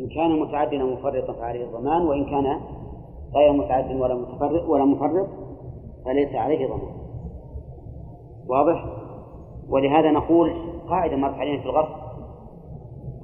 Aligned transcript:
إن 0.00 0.08
كان 0.08 0.40
متعدنا 0.40 0.84
مفرطا 0.84 1.32
فعليه 1.32 1.64
الضمان 1.64 2.02
وإن 2.06 2.24
كان 2.24 2.60
غير 3.34 3.52
متعد 3.52 3.96
ولا 3.96 4.14
متفرط 4.14 4.68
ولا 4.68 4.84
مفرط 4.84 5.28
فليس 6.04 6.34
عليه 6.34 6.66
ضمان 6.66 7.00
واضح؟ 8.48 8.84
ولهذا 9.68 10.10
نقول 10.10 10.54
قاعدة 10.88 11.16
مرت 11.16 11.34
علينا 11.34 11.62
في 11.62 11.66
الغرب 11.66 11.88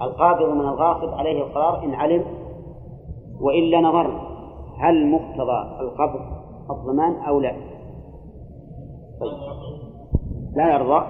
القابض 0.03 0.49
من 0.49 0.61
الغاصب 0.61 1.09
عليه 1.09 1.43
القرار 1.43 1.85
إن 1.85 1.95
علم 1.95 2.25
وإلا 3.41 3.81
نظرنا 3.81 4.21
هل 4.79 5.11
مقتضى 5.11 5.81
القبض 5.81 6.21
الضمان 6.71 7.15
أو 7.15 7.41
لا؟ 7.41 7.53
طيب 9.21 9.39
لا 10.57 10.75
يرضى 10.75 11.07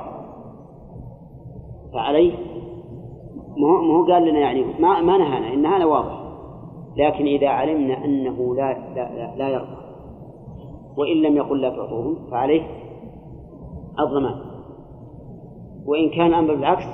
فعليه 1.93 2.56
ما 3.57 3.69
هو 3.69 4.07
قال 4.07 4.29
لنا 4.29 4.39
يعني 4.39 4.65
ما 4.79 5.01
ما 5.01 5.19
نهانا 5.19 5.55
إن 5.55 5.67
هذا 5.67 5.85
واضح. 5.85 6.27
لكن 6.97 7.27
إذا 7.27 7.49
علمنا 7.49 8.05
أنه 8.05 8.55
لا 8.55 8.77
لا 8.95 9.15
لا, 9.15 9.37
لا 9.37 9.49
يرضى 9.49 9.77
وإن 10.97 11.17
لم 11.17 11.37
يقل 11.37 11.61
لا 11.61 11.71
تعطوهم 11.71 12.17
فعليه 12.31 12.63
الضمان. 14.01 14.35
وإن 15.87 16.11
كان 16.11 16.27
الأمر 16.27 16.55
بالعكس 16.55 16.85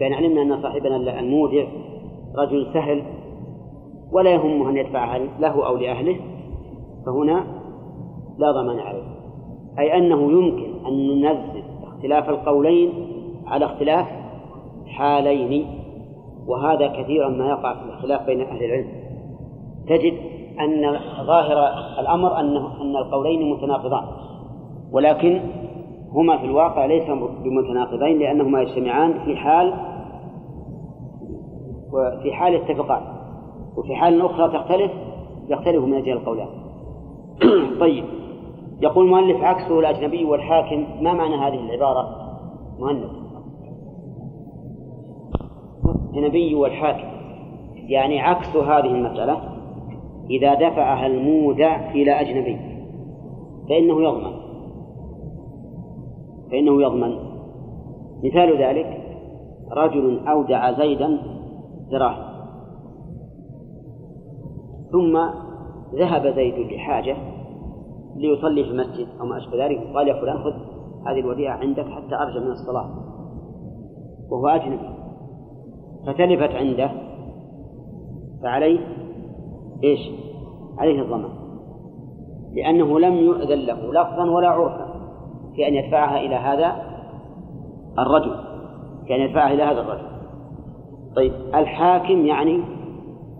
فإن 0.00 0.12
علمنا 0.12 0.42
أن 0.42 0.62
صاحبنا 0.62 0.96
المودع 1.20 1.64
رجل 2.36 2.72
سهل 2.72 3.02
ولا 4.12 4.30
يهمه 4.30 4.70
أن 4.70 4.76
يدفعها 4.76 5.18
له 5.18 5.66
أو 5.66 5.76
لأهله 5.76 6.16
فهنا 7.06 7.44
لا 8.38 8.52
ضمان 8.52 8.78
عليه. 8.78 9.18
أي 9.78 9.98
أنه 9.98 10.32
يمكن 10.32 10.86
أن 10.86 11.20
ننزل 11.20 11.62
اختلاف 11.82 12.28
القولين 12.28 12.92
على 13.46 13.64
اختلاف 13.64 14.06
حالين. 14.86 15.77
وهذا 16.48 16.86
كثيرا 16.86 17.28
ما 17.28 17.48
يقع 17.48 17.74
في 17.74 17.84
الاختلاف 17.84 18.26
بين 18.26 18.40
أهل 18.40 18.64
العلم. 18.64 18.88
تجد 19.88 20.14
أن 20.60 20.98
ظاهر 21.26 21.68
الأمر 22.00 22.40
أنه 22.40 22.82
أن 22.82 22.96
القولين 22.96 23.50
متناقضان 23.50 24.04
ولكن 24.92 25.40
هما 26.12 26.38
في 26.38 26.44
الواقع 26.44 26.86
ليس 26.86 27.10
بمتناقضين 27.44 28.18
لأنهما 28.18 28.62
يجتمعان 28.62 29.24
في 29.24 29.36
حال 29.36 29.74
وفي 31.92 32.32
حال 32.32 32.54
اتفقان 32.54 33.02
وفي 33.76 33.94
حال 33.94 34.22
أخرى 34.22 34.58
تختلف 34.58 34.90
يختلف 35.48 35.84
من 35.84 35.94
أجل 35.94 36.12
القولان. 36.12 36.48
طيب 37.80 38.04
يقول 38.82 39.04
المؤلف 39.04 39.42
عكسه 39.42 39.78
الأجنبي 39.78 40.24
والحاكم 40.24 40.86
ما 41.00 41.12
معنى 41.12 41.36
هذه 41.36 41.60
العبارة؟ 41.60 42.08
مهند 42.78 43.27
الأجنبي 45.90 46.54
والحاكم. 46.54 47.08
يعني 47.74 48.20
عكس 48.20 48.56
هذه 48.56 48.86
المسألة 48.86 49.40
إذا 50.30 50.54
دفعها 50.54 51.06
المودع 51.06 51.90
إلى 51.90 52.20
أجنبي 52.20 52.56
فإنه 53.68 54.02
يضمن. 54.02 54.32
فإنه 56.50 56.82
يضمن. 56.82 57.16
مثال 58.24 58.62
ذلك 58.62 59.04
رجل 59.72 60.28
أودع 60.28 60.72
زيدا 60.72 61.18
دراهم. 61.90 62.28
ثم 64.92 65.18
ذهب 65.94 66.26
زيد 66.26 66.72
لحاجة 66.72 67.16
ليصلي 68.16 68.64
في 68.64 68.70
المسجد 68.70 69.06
أو 69.20 69.26
ما 69.26 69.38
أشبه 69.38 69.66
ذلك 69.66 69.78
قال 69.94 70.08
يا 70.08 70.20
فلان 70.20 70.38
خذ 70.38 70.52
هذه 71.06 71.20
الوديعة 71.20 71.56
عندك 71.56 71.84
حتى 71.84 72.14
أرجع 72.14 72.40
من 72.40 72.50
الصلاة 72.50 72.90
وهو 74.30 74.46
أجنبي. 74.48 74.97
فتلفت 76.06 76.54
عنده 76.54 76.90
فعليه 78.42 78.78
إيش؟ 79.84 80.00
عليه 80.78 81.02
الضمان. 81.02 81.30
لأنه 82.54 83.00
لم 83.00 83.14
يؤذن 83.14 83.58
له 83.58 83.92
لفظا 83.92 84.30
ولا 84.30 84.48
عرفا 84.48 84.88
في 85.56 85.68
أن 85.68 85.74
يدفعها 85.74 86.20
إلى 86.20 86.34
هذا 86.34 86.76
الرجل 87.98 88.36
في 89.06 89.16
أن 89.16 89.20
يدفعها 89.20 89.52
إلى 89.52 89.62
هذا 89.62 89.80
الرجل. 89.80 90.08
طيب 91.16 91.32
الحاكم 91.54 92.26
يعني 92.26 92.60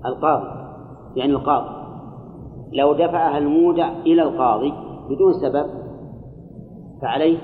القاضي 0.07 0.49
يعني 1.17 1.33
القاضي. 1.33 1.79
لو 2.73 2.93
دفعها 2.93 3.39
المودع 3.39 3.89
إلى 3.89 4.23
القاضي 4.23 4.73
بدون 5.11 5.33
سبب 5.33 5.67
فعليه 7.03 7.39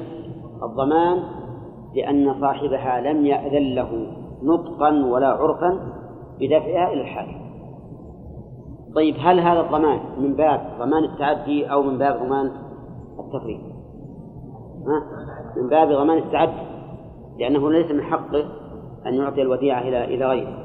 الضمان 0.63 1.23
لأن 1.95 2.41
صاحبها 2.41 3.01
لم 3.01 3.27
يأذن 3.27 3.75
له. 3.75 4.07
نطقا 4.45 4.91
ولا 4.91 5.29
عرفا 5.29 5.79
بدفعها 6.41 6.93
إلى 6.93 7.01
الحاكم 7.01 7.45
طيب 8.95 9.15
هل 9.19 9.41
هذا 9.41 9.61
الضمان 9.61 10.01
من 10.19 10.35
باب 10.35 10.61
ضمان 10.79 11.05
التعدي 11.05 11.73
أو 11.73 11.83
من 11.83 11.99
باب 11.99 12.17
ضمان 12.17 12.51
التفريط؟ 13.19 13.61
ها؟ 14.87 15.03
من 15.57 15.69
باب 15.69 15.89
ضمان 15.89 16.19
التعدي 16.19 16.75
لأنه 17.39 17.73
ليس 17.73 17.91
من 17.91 18.03
حقه 18.03 18.45
أن 19.07 19.15
يعطي 19.15 19.43
الوديعة 19.43 19.81
إلى 19.81 20.05
إلى 20.05 20.27
غيره. 20.27 20.59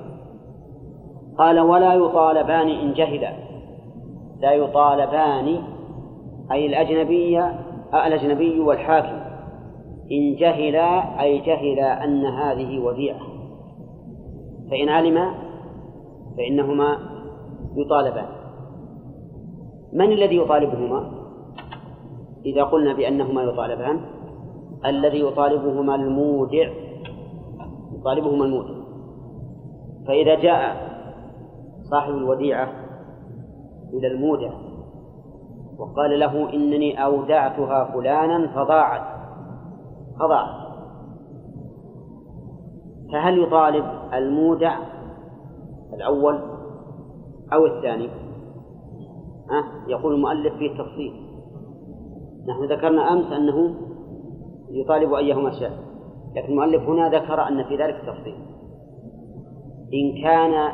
قال 1.37 1.59
ولا 1.59 1.93
يطالبان 1.93 2.69
إن 2.69 2.93
جهلا. 2.93 3.33
لا 4.41 4.51
يطالبان 4.51 5.61
أي 6.51 6.65
الأجنبية 6.65 7.59
الأجنبي 7.93 8.59
والحاكم. 8.59 9.19
إن 10.11 10.35
جهلا 10.35 11.21
أي 11.21 11.39
جهلا 11.39 12.03
أن 12.03 12.25
هذه 12.25 12.79
وديعة. 12.79 13.19
فإن 14.71 14.89
علم 14.89 15.33
فإنهما 16.37 16.97
يطالبان. 17.75 18.25
من 19.93 20.11
الذي 20.11 20.37
يطالبهما؟ 20.37 21.11
إذا 22.45 22.63
قلنا 22.63 22.93
بأنهما 22.93 23.43
يطالبان 23.43 23.99
الذي 24.85 25.19
يطالبهما 25.19 25.95
المودع 25.95 26.69
يطالبهما 27.99 28.45
المودع. 28.45 28.79
فإذا 30.07 30.35
جاء 30.35 30.89
صاحب 31.91 32.13
الوديعة 32.13 32.71
إلى 33.93 34.07
المودع 34.07 34.51
وقال 35.77 36.19
له 36.19 36.53
إنني 36.53 37.03
أودعتها 37.05 37.83
فلانا 37.93 38.47
فضاعت 38.47 39.01
فضاعت. 40.19 40.58
فهل 43.11 43.43
يطالب 43.43 43.85
المودع 44.13 44.77
الأول 45.93 46.39
أو 47.53 47.65
الثاني؟ 47.65 48.09
أه؟ 49.51 49.87
يقول 49.87 50.13
المؤلف 50.13 50.53
فيه 50.53 50.77
تفصيل. 50.77 51.13
نحن 52.47 52.63
ذكرنا 52.63 53.13
أمس 53.13 53.31
أنه 53.31 53.75
يطالب 54.71 55.13
أيهما 55.13 55.51
شاء 55.51 55.71
لكن 56.35 56.51
المؤلف 56.51 56.83
هنا 56.83 57.09
ذكر 57.09 57.47
أن 57.47 57.63
في 57.63 57.75
ذلك 57.75 57.95
تفصيل. 58.07 58.35
إن 59.93 60.23
كان 60.23 60.71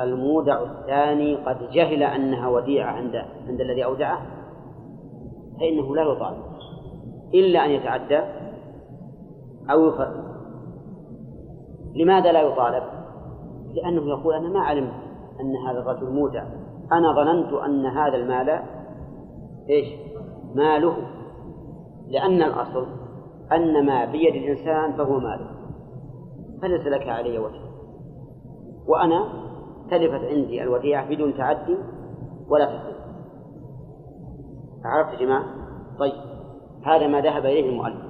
المودع 0.00 0.62
الثاني 0.62 1.36
قد 1.36 1.70
جهل 1.70 2.02
أنها 2.02 2.48
وديعة 2.48 2.92
عند 2.92 3.16
عند 3.48 3.60
الذي 3.60 3.84
أودعه 3.84 4.22
فإنه 5.60 5.96
لا 5.96 6.02
يطالب 6.02 6.42
إلا 7.34 7.64
أن 7.64 7.70
يتعدى 7.70 8.20
أو 9.70 9.88
يفرط 9.88 10.29
لماذا 11.94 12.32
لا 12.32 12.40
يطالب؟ 12.40 12.82
لأنه 13.74 14.08
يقول 14.08 14.34
أنا 14.34 14.48
ما 14.48 14.60
علمت 14.60 14.92
أن 15.40 15.56
هذا 15.68 15.78
الرجل 15.78 16.10
مودع 16.10 16.44
أنا 16.92 17.12
ظننت 17.12 17.52
أن 17.52 17.86
هذا 17.86 18.16
المال 18.16 18.62
إيش؟ 19.70 19.86
ماله. 20.54 20.96
لأن 22.08 22.42
الأصل 22.42 22.86
أن 23.52 23.86
ما 23.86 24.04
بيد 24.04 24.34
الإنسان 24.34 24.92
فهو 24.92 25.18
ماله. 25.18 25.50
فليس 26.62 26.86
لك 26.86 27.08
علي 27.08 27.38
وجه. 27.38 27.60
وأنا 28.88 29.28
تلفت 29.90 30.24
عندي 30.24 30.62
الوديعة 30.62 31.08
بدون 31.08 31.34
تعدي 31.34 31.76
ولا 32.48 32.64
تفريط 32.64 33.00
عرفت 34.84 35.12
يا 35.12 35.26
جماعة؟ 35.26 35.44
طيب 35.98 36.12
هذا 36.84 37.06
ما 37.06 37.20
ذهب 37.20 37.44
إليه 37.44 37.70
المؤلف. 37.70 38.04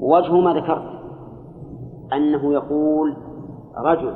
ووجه 0.00 0.32
ما 0.32 0.54
ذكرت. 0.54 0.97
أنه 2.12 2.52
يقول 2.52 3.16
رجل 3.76 4.14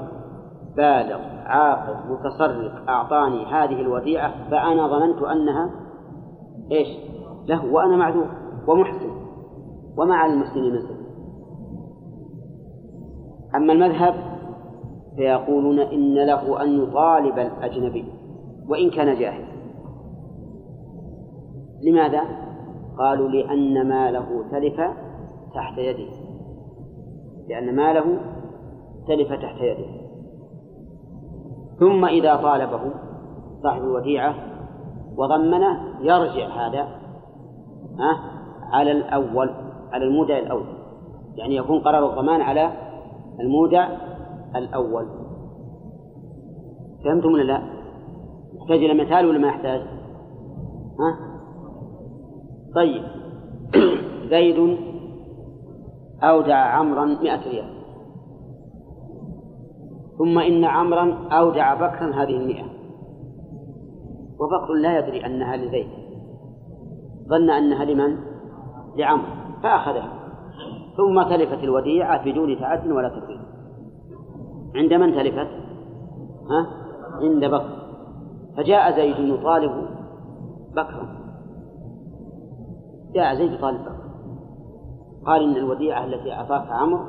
بالغ 0.76 1.20
عاقل 1.44 2.12
متصرف 2.12 2.88
أعطاني 2.88 3.44
هذه 3.44 3.80
الوديعة 3.80 4.50
فأنا 4.50 4.88
ظننت 4.88 5.22
أنها 5.22 5.70
إيش؟ 6.72 6.88
له 7.46 7.72
وأنا 7.72 7.96
معذور 7.96 8.28
ومحسن 8.68 9.10
وما 9.96 10.14
على 10.14 10.32
المسلمين 10.32 10.72
من 10.72 11.02
أما 13.54 13.72
المذهب 13.72 14.14
فيقولون 15.16 15.78
إن 15.78 16.14
له 16.14 16.62
أن 16.62 16.82
يطالب 16.82 17.38
الأجنبي 17.38 18.04
وإن 18.68 18.90
كان 18.90 19.18
جاهل. 19.18 19.44
لماذا؟ 21.82 22.22
قالوا 22.98 23.28
لأن 23.28 23.88
ماله 23.88 24.44
تلف 24.50 24.80
تحت 25.54 25.78
يده. 25.78 26.21
لأن 27.48 27.76
ماله 27.76 28.18
تلف 29.08 29.32
تحت 29.32 29.60
يده 29.60 30.02
ثم 31.78 32.04
إذا 32.04 32.36
طالبه 32.36 32.80
صاحب 33.62 33.82
الوديعة 33.82 34.34
وضمنه 35.16 35.80
يرجع 36.00 36.48
هذا 36.48 36.82
ها 37.98 38.16
على 38.72 38.92
الأول 38.92 39.50
على 39.92 40.04
المودع 40.04 40.38
الأول 40.38 40.82
يعني 41.36 41.56
يكون 41.56 41.80
قرار 41.80 42.10
الضمان 42.10 42.40
على 42.40 42.72
المودع 43.40 43.88
الأول 44.56 45.06
فهمتم 47.04 47.32
ولا 47.32 47.42
لا؟ 47.42 47.62
يحتاج 48.54 48.78
إلى 48.78 49.04
مثال 49.04 49.26
ولا 49.26 49.38
ما 49.38 49.48
يحتاج؟ 49.48 49.80
ها؟ 51.00 51.18
طيب 52.74 53.02
زيد 54.30 54.78
أودع 56.22 56.56
عمرا 56.56 57.04
مئة 57.04 57.50
ريال. 57.50 57.82
ثم 60.19 60.38
إن 60.38 60.64
عمرا 60.64 61.28
أودع 61.32 61.74
بكرا 61.74 62.22
هذه 62.22 62.36
المئة. 62.36 62.64
وبكر 64.40 64.72
لا 64.72 64.98
يدري 64.98 65.26
أنها 65.26 65.56
لزيد. 65.56 65.88
ظن 67.28 67.50
أنها 67.50 67.84
لمن؟ 67.84 68.19
لعمر. 68.96 69.24
فأخذها. 69.62 70.12
ثم 70.96 71.22
تلفت 71.22 71.64
الوديعة 71.64 72.25
بدون 72.25 72.58
تعد 72.58 72.90
ولا 72.90 73.08
تفريط. 73.08 73.40
عند 74.75 74.92
من 74.92 75.14
تلفت؟ 75.14 75.50
ها؟ 76.50 76.66
عند 77.22 77.44
بكر. 77.44 77.82
فجاء 78.56 78.96
زيد 78.96 79.18
يطالب 79.18 79.72
بكرا. 80.72 81.22
جاء 83.14 83.34
زيد 83.34 83.52
يطالب 83.52 83.80
بكر 83.80 84.01
قال 85.26 85.42
إن 85.42 85.56
الوديعة 85.56 86.04
التي 86.04 86.32
أعطاك 86.32 86.70
عمرو 86.70 87.04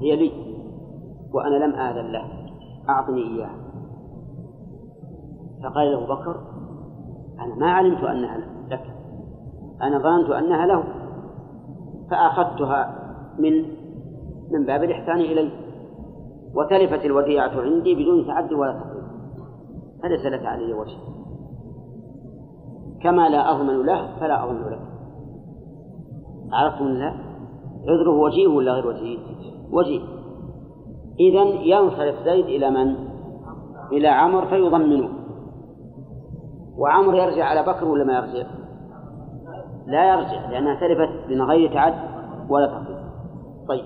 هي 0.00 0.16
لي 0.16 0.32
وأنا 1.32 1.64
لم 1.64 1.74
آذن 1.74 2.12
له 2.12 2.24
أعطني 2.88 3.22
إياها. 3.22 3.56
فقال 5.62 5.92
له 5.92 6.06
بكر 6.06 6.40
أنا 7.40 7.54
ما 7.54 7.70
علمت 7.70 8.04
أنها 8.04 8.38
لك 8.70 8.94
أنا 9.82 9.98
ظننت 9.98 10.30
أنها 10.30 10.66
له 10.66 10.84
فأخذتها 12.10 12.96
من 13.38 13.62
من 14.50 14.66
باب 14.66 14.84
الإحسان 14.84 15.16
إلي 15.16 15.50
وتلفت 16.54 17.04
الوديعة 17.04 17.60
عندي 17.60 17.94
بدون 17.94 18.26
تعدي 18.26 18.54
ولا 18.54 18.72
تقريب 18.72 19.04
فليس 20.02 20.26
لك 20.26 20.46
علي 20.46 20.72
وجه. 20.72 20.98
كما 23.02 23.28
لا 23.28 23.50
أضمن 23.50 23.86
له 23.86 24.20
فلا 24.20 24.44
أضمن 24.44 24.60
لك. 24.60 24.80
عرفتم 26.52 26.84
لا؟ 26.84 27.29
عذره 27.88 28.10
وجيه 28.10 28.48
ولا 28.48 28.72
غير 28.72 28.86
وجيه؟ 28.86 29.18
وجيه. 29.72 30.00
إذا 31.20 31.42
ينصرف 31.42 32.14
زيد 32.24 32.44
إلى 32.44 32.70
من؟ 32.70 32.94
إلى 33.92 34.08
عمر 34.08 34.46
فيضمنه. 34.46 35.08
وعمر 36.78 37.14
يرجع 37.14 37.44
على 37.44 37.62
بكر 37.62 37.88
ولا 37.88 38.04
ما 38.04 38.12
يرجع؟ 38.12 38.48
لا 39.86 40.14
يرجع 40.14 40.50
لأنها 40.50 40.80
تلفت 40.80 41.30
من 41.30 41.42
غير 41.42 41.72
تعد 41.72 41.94
ولا 42.48 42.66
تقريب 42.66 43.00
طيب. 43.68 43.84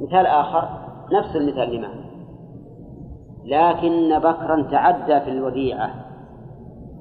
مثال 0.00 0.26
آخر 0.26 0.68
نفس 1.12 1.36
المثال 1.36 1.76
لما 1.76 1.88
لكن 3.44 4.18
بكرا 4.18 4.62
تعدى 4.62 5.20
في 5.20 5.30
الوديعة 5.30 5.90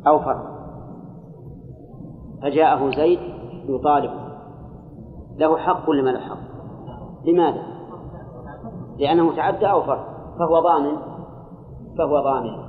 أو 0.08 0.20
فرق. 0.20 0.58
فجاءه 2.42 2.90
زيد 2.90 3.20
يطالبه 3.70 4.27
له 5.38 5.58
حق 5.58 5.90
ولا 5.90 6.02
ما 6.02 6.10
له 6.10 6.20
حق؟ 6.20 6.38
لماذا؟ 7.26 7.64
لأنه 9.00 9.36
تعدى 9.36 9.72
أو 9.72 9.84
فرق؟ 9.84 10.08
فهو 10.40 10.60
ضامن. 10.60 10.98
فهو 11.98 12.20
ضامن. 12.20 12.68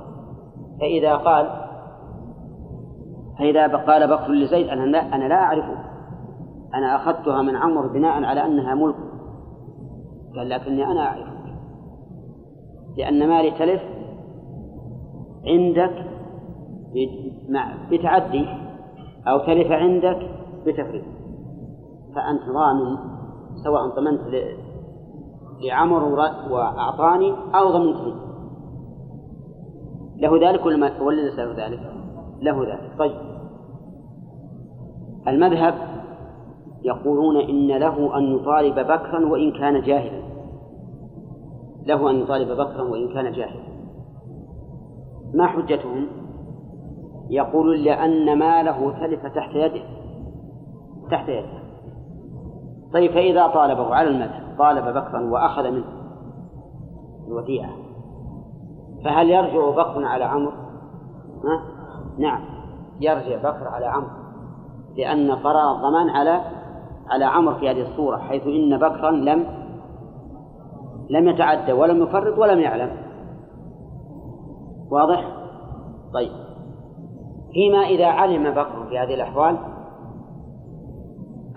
فإذا 0.79 1.15
قال 1.15 1.49
فإذا 3.39 3.67
قال 3.67 4.07
بكر 4.07 4.31
لزيد 4.31 4.67
أنا 4.67 4.85
لا 4.85 5.15
أنا 5.15 5.25
لا 5.25 5.35
أعرفه. 5.35 5.77
أنا 6.73 6.95
أخذتها 6.95 7.41
من 7.41 7.55
عمر 7.55 7.87
بناء 7.87 8.23
على 8.23 8.45
أنها 8.45 8.75
ملك. 8.75 8.95
قال 10.35 10.49
لكني 10.49 10.85
أنا 10.85 11.07
أعرفك. 11.07 11.39
لأن 12.97 13.29
مالي 13.29 13.51
تلف 13.51 13.81
عندك 15.45 16.05
بتعدي 17.91 18.45
أو 19.27 19.39
تلف 19.39 19.71
عندك 19.71 20.31
بتفريط 20.65 21.18
فأنت 22.19 22.41
ضامن 22.49 22.97
سواء 23.63 23.87
ضمنت 23.87 24.21
لعمر 25.61 26.03
وأعطاني 26.51 27.33
أو 27.55 27.71
ضمنت 27.71 27.97
لي 27.97 28.13
له 30.17 30.49
ذلك 30.49 30.65
ولا 30.65 31.01
ولا 31.01 31.21
ليس 31.21 31.39
له 31.39 31.65
ذلك؟ 31.65 31.93
له 32.41 32.63
ذلك. 32.63 32.91
طيب. 32.99 33.15
المذهب 35.27 35.73
يقولون 36.83 37.37
إن 37.37 37.67
له 37.67 38.17
أن 38.17 38.23
يطالب 38.35 38.75
بكرا 38.75 39.25
وإن 39.25 39.51
كان 39.51 39.81
جاهلا. 39.81 40.21
له 41.85 42.09
أن 42.09 42.15
يطالب 42.15 42.51
بكرا 42.51 42.81
وإن 42.81 43.13
كان 43.13 43.31
جاهلا. 43.31 43.63
ما 45.33 45.47
حجتهم؟ 45.47 46.07
يقولون 47.29 47.77
لأن 47.77 48.39
ماله 48.39 48.91
تلف 48.99 49.25
تحت 49.25 49.55
يده. 49.55 49.83
تحت 51.11 51.29
يده. 51.29 51.68
طيب 52.93 53.11
فإذا 53.11 53.47
طالبه 53.47 53.95
على 53.95 54.09
المذهب 54.09 54.55
طالب 54.59 54.85
بكرا 54.85 55.29
وأخذ 55.29 55.71
منه 55.71 55.85
الوديعة 57.27 57.69
فهل 59.05 59.29
يرجع 59.29 59.69
بكر 59.69 60.05
على 60.05 60.23
عمرو؟ 60.23 60.51
نعم 62.17 62.41
يرجع 62.99 63.37
بكر 63.37 63.67
على 63.67 63.85
عمرو 63.85 64.09
لأن 64.97 65.31
قرار 65.31 65.75
الضمان 65.75 66.09
على 66.09 66.41
على 67.09 67.25
عمرو 67.25 67.55
في 67.55 67.69
هذه 67.69 67.81
الصورة 67.81 68.17
حيث 68.17 68.47
إن 68.47 68.77
بكرا 68.77 69.11
لم 69.11 69.45
لم 71.09 71.27
يتعدى 71.27 71.73
ولم 71.73 72.03
يفرط 72.03 72.37
ولم 72.37 72.59
يعلم 72.59 72.91
واضح؟ 74.91 75.25
طيب 76.13 76.31
فيما 77.53 77.77
إذا 77.77 78.07
علم 78.07 78.51
بكر 78.51 78.85
في 78.89 78.99
هذه 78.99 79.13
الأحوال 79.13 79.57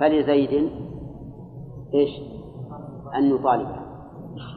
فلزيد 0.01 0.71
إيش؟ 1.95 2.11
أن 3.17 3.35
يطالبه 3.35 3.83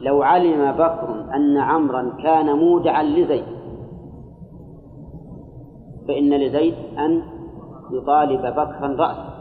لو 0.02 0.22
علم 0.22 0.72
بكر 0.72 1.34
أن 1.34 1.56
عمرا 1.56 2.16
كان 2.22 2.58
مودعا 2.58 3.02
لزيد 3.02 3.44
فإن 6.08 6.34
لزيد 6.34 6.74
أن 6.98 7.22
يطالب 7.92 8.40
بكرا 8.40 8.96
رأسا 8.98 9.36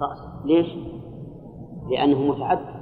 رأسا 0.00 0.42
ليش؟ 0.44 0.66
لأنه 1.90 2.18
متعدي 2.18 2.72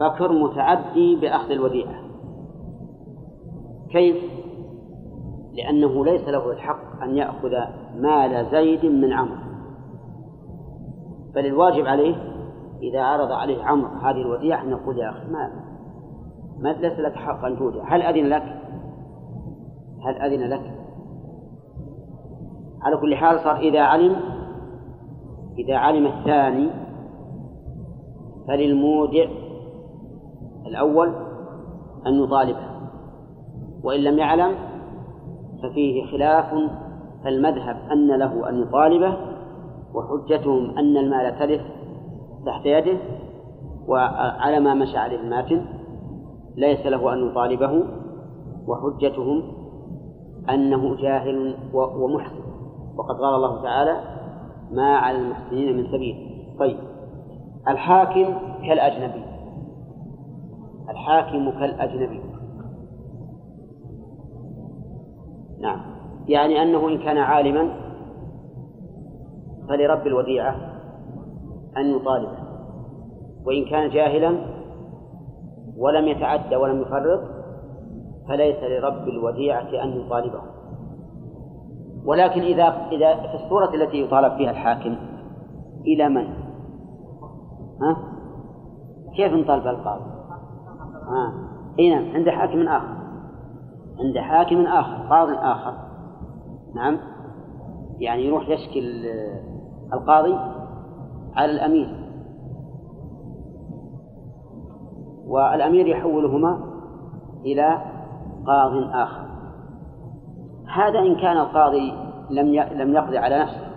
بكر 0.00 0.32
متعدي 0.32 1.16
بأخذ 1.16 1.50
الوديعة 1.50 2.02
كيف؟ 3.90 4.16
لأنه 5.52 6.04
ليس 6.04 6.28
له 6.28 6.52
الحق 6.52 7.02
أن 7.02 7.16
يأخذ 7.16 7.50
مال 7.96 8.46
زيد 8.50 8.86
من 8.86 9.12
عمرو 9.12 9.41
بل 11.34 11.46
الواجب 11.46 11.86
عليه 11.86 12.14
إذا 12.82 13.02
عرض 13.02 13.32
عليه 13.32 13.64
عمرو 13.64 13.88
هذه 13.88 14.20
الوديعة 14.20 14.64
نقول 14.64 14.98
يا 14.98 15.10
أخي 15.10 15.26
ما 15.26 15.50
ما 16.58 16.68
ليس 16.68 16.98
لك 16.98 17.14
حق 17.14 17.44
أن 17.44 17.58
تودع 17.58 17.94
هل 17.94 18.02
أذن 18.02 18.28
لك؟ 18.28 18.42
هل 20.04 20.14
أذن 20.14 20.48
لك؟ 20.50 20.72
على 22.82 22.96
كل 22.96 23.16
حال 23.16 23.40
صار 23.40 23.56
إذا 23.56 23.80
علم 23.80 24.16
إذا 25.58 25.76
علم 25.76 26.06
الثاني 26.06 26.70
فللمودع 28.48 29.26
الأول 30.66 31.14
أن 32.06 32.24
يطالبه 32.24 32.72
وإن 33.84 34.00
لم 34.00 34.18
يعلم 34.18 34.54
ففيه 35.62 36.06
خلاف 36.06 36.54
فالمذهب 37.24 37.76
أن 37.92 38.18
له 38.18 38.48
أن 38.48 38.62
يطالبه 38.62 39.31
وحجتهم 39.94 40.78
أن 40.78 40.96
المال 40.96 41.38
تلف 41.38 41.62
تحت 42.46 42.66
يده 42.66 42.98
وعلى 43.88 44.60
ما 44.60 44.74
مشى 44.74 44.98
عليه 44.98 45.20
الماتن 45.20 45.64
ليس 46.56 46.86
له 46.86 47.12
أن 47.12 47.28
يطالبه 47.28 47.84
وحجتهم 48.66 49.42
أنه 50.50 50.96
جاهل 50.96 51.54
ومحسن. 51.74 52.42
وقد 52.96 53.16
قال 53.16 53.34
الله 53.34 53.62
تعالى 53.62 54.00
ما 54.72 54.96
على 54.96 55.18
المحسنين 55.18 55.76
من 55.76 55.86
سبيل 55.86 56.16
طيب 56.58 56.76
الحاكم 57.68 58.34
كالأجنبي. 58.66 59.24
الحاكم 60.90 61.50
كالأجنبي. 61.50 62.20
نعم. 65.60 65.80
يعني 66.28 66.62
أنه 66.62 66.88
إن 66.88 66.98
كان 66.98 67.18
عالما 67.18 67.81
فلرب 69.68 70.06
الوديعة 70.06 70.56
أن 71.76 71.96
يطالبه 71.96 72.38
وإن 73.46 73.64
كان 73.64 73.90
جاهلا 73.90 74.38
ولم 75.76 76.08
يتعدى 76.08 76.56
ولم 76.56 76.80
يفرط 76.80 77.20
فليس 78.28 78.56
لرب 78.62 79.08
الوديعة 79.08 79.84
أن 79.84 79.88
يطالبه 79.88 80.42
ولكن 82.04 82.40
إذا 82.40 82.88
إذا 82.92 83.14
في 83.14 83.44
الصورة 83.44 83.74
التي 83.74 84.02
يطالب 84.02 84.36
فيها 84.36 84.50
الحاكم 84.50 84.96
إلى 85.86 86.08
من؟ 86.08 86.26
ها؟ 87.82 87.96
كيف 89.16 89.32
نطالب 89.32 89.66
القاضي؟ 89.66 90.04
ها؟ 91.08 91.52
اي 91.78 91.90
نعم 91.90 92.14
عند 92.14 92.28
حاكم 92.28 92.68
آخر 92.68 93.02
عند 93.98 94.18
حاكم 94.18 94.66
آخر 94.66 95.08
قاض 95.10 95.28
آخر 95.28 95.74
نعم 96.74 96.98
يعني 97.98 98.26
يروح 98.26 98.48
يشكي 98.48 98.80
القاضي 99.92 100.38
على 101.36 101.52
الأمير. 101.52 102.02
والأمير 105.26 105.86
يحولهما 105.86 106.60
إلى 107.44 107.78
قاض 108.46 108.72
آخر. 108.94 109.32
هذا 110.74 110.98
إن 110.98 111.16
كان 111.16 111.36
القاضي 111.36 111.92
لم 112.30 112.46
لم 112.54 112.94
يقضي 112.94 113.18
على 113.18 113.38
نفسه 113.38 113.72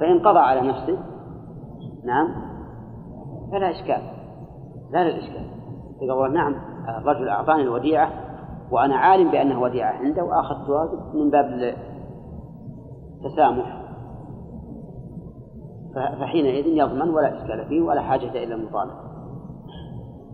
فإن 0.00 0.18
قضى 0.18 0.38
على 0.38 0.60
نفسه 0.60 0.98
نعم 2.04 2.28
فلا 3.52 3.70
إشكال 3.70 4.02
لا 4.90 5.04
للإشكال 5.04 5.46
يقول 6.02 6.32
نعم 6.32 6.54
الرجل 6.88 7.28
أعطاني 7.28 7.62
الوديعة 7.62 8.12
وأنا 8.70 8.96
عالم 8.96 9.30
بأنه 9.30 9.60
وديعة 9.60 9.92
عنده 9.92 10.24
وأخذتها 10.24 10.88
من 11.14 11.30
باب 11.30 11.74
التسامح 13.24 13.87
فحينئذ 16.20 16.66
يضمن 16.66 17.10
ولا 17.10 17.36
إشكال 17.36 17.64
فيه 17.68 17.82
ولا 17.82 18.00
حاجة 18.00 18.30
إلى 18.30 18.54
المطالبة. 18.54 18.94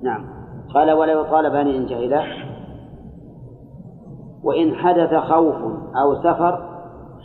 نعم. 0.02 0.26
قال 0.74 0.92
ولا 0.92 1.12
يطالبان 1.12 1.66
إن 1.66 1.86
جهلا. 1.86 2.24
وإن 4.42 4.74
حدث 4.74 5.14
خوف 5.14 5.56
أو 5.96 6.14
سفر 6.14 6.74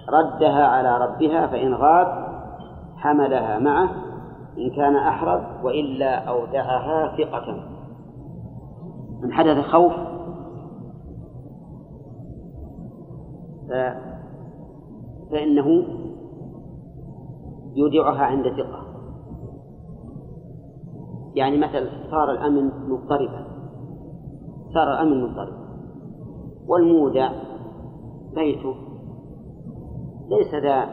ردها 0.10 0.68
على 0.68 0.98
ربها 0.98 1.48
فإن 1.48 1.74
غاب 1.74 2.28
حملها 2.98 3.60
معه. 3.60 3.90
إن 4.58 4.70
كان 4.76 4.96
أحرز 4.96 5.42
وإلا 5.64 6.16
أودعها 6.16 7.18
ثقة. 7.18 7.64
إن 9.24 9.34
حدث 9.34 9.66
خوف 9.66 9.94
فإنه 15.32 15.84
يودعها 17.76 18.24
عند 18.24 18.44
ثقة. 18.44 18.86
يعني 21.36 21.58
مثلا 21.58 21.90
صار 22.12 22.32
الأمن 22.32 22.72
مضطربا. 22.90 23.46
صار 24.74 24.94
الأمن 24.94 25.24
مضطربا 25.24 25.60
والمودع 26.68 27.32
بيته 28.36 28.76
ليس 30.30 30.56
ذا 30.56 30.86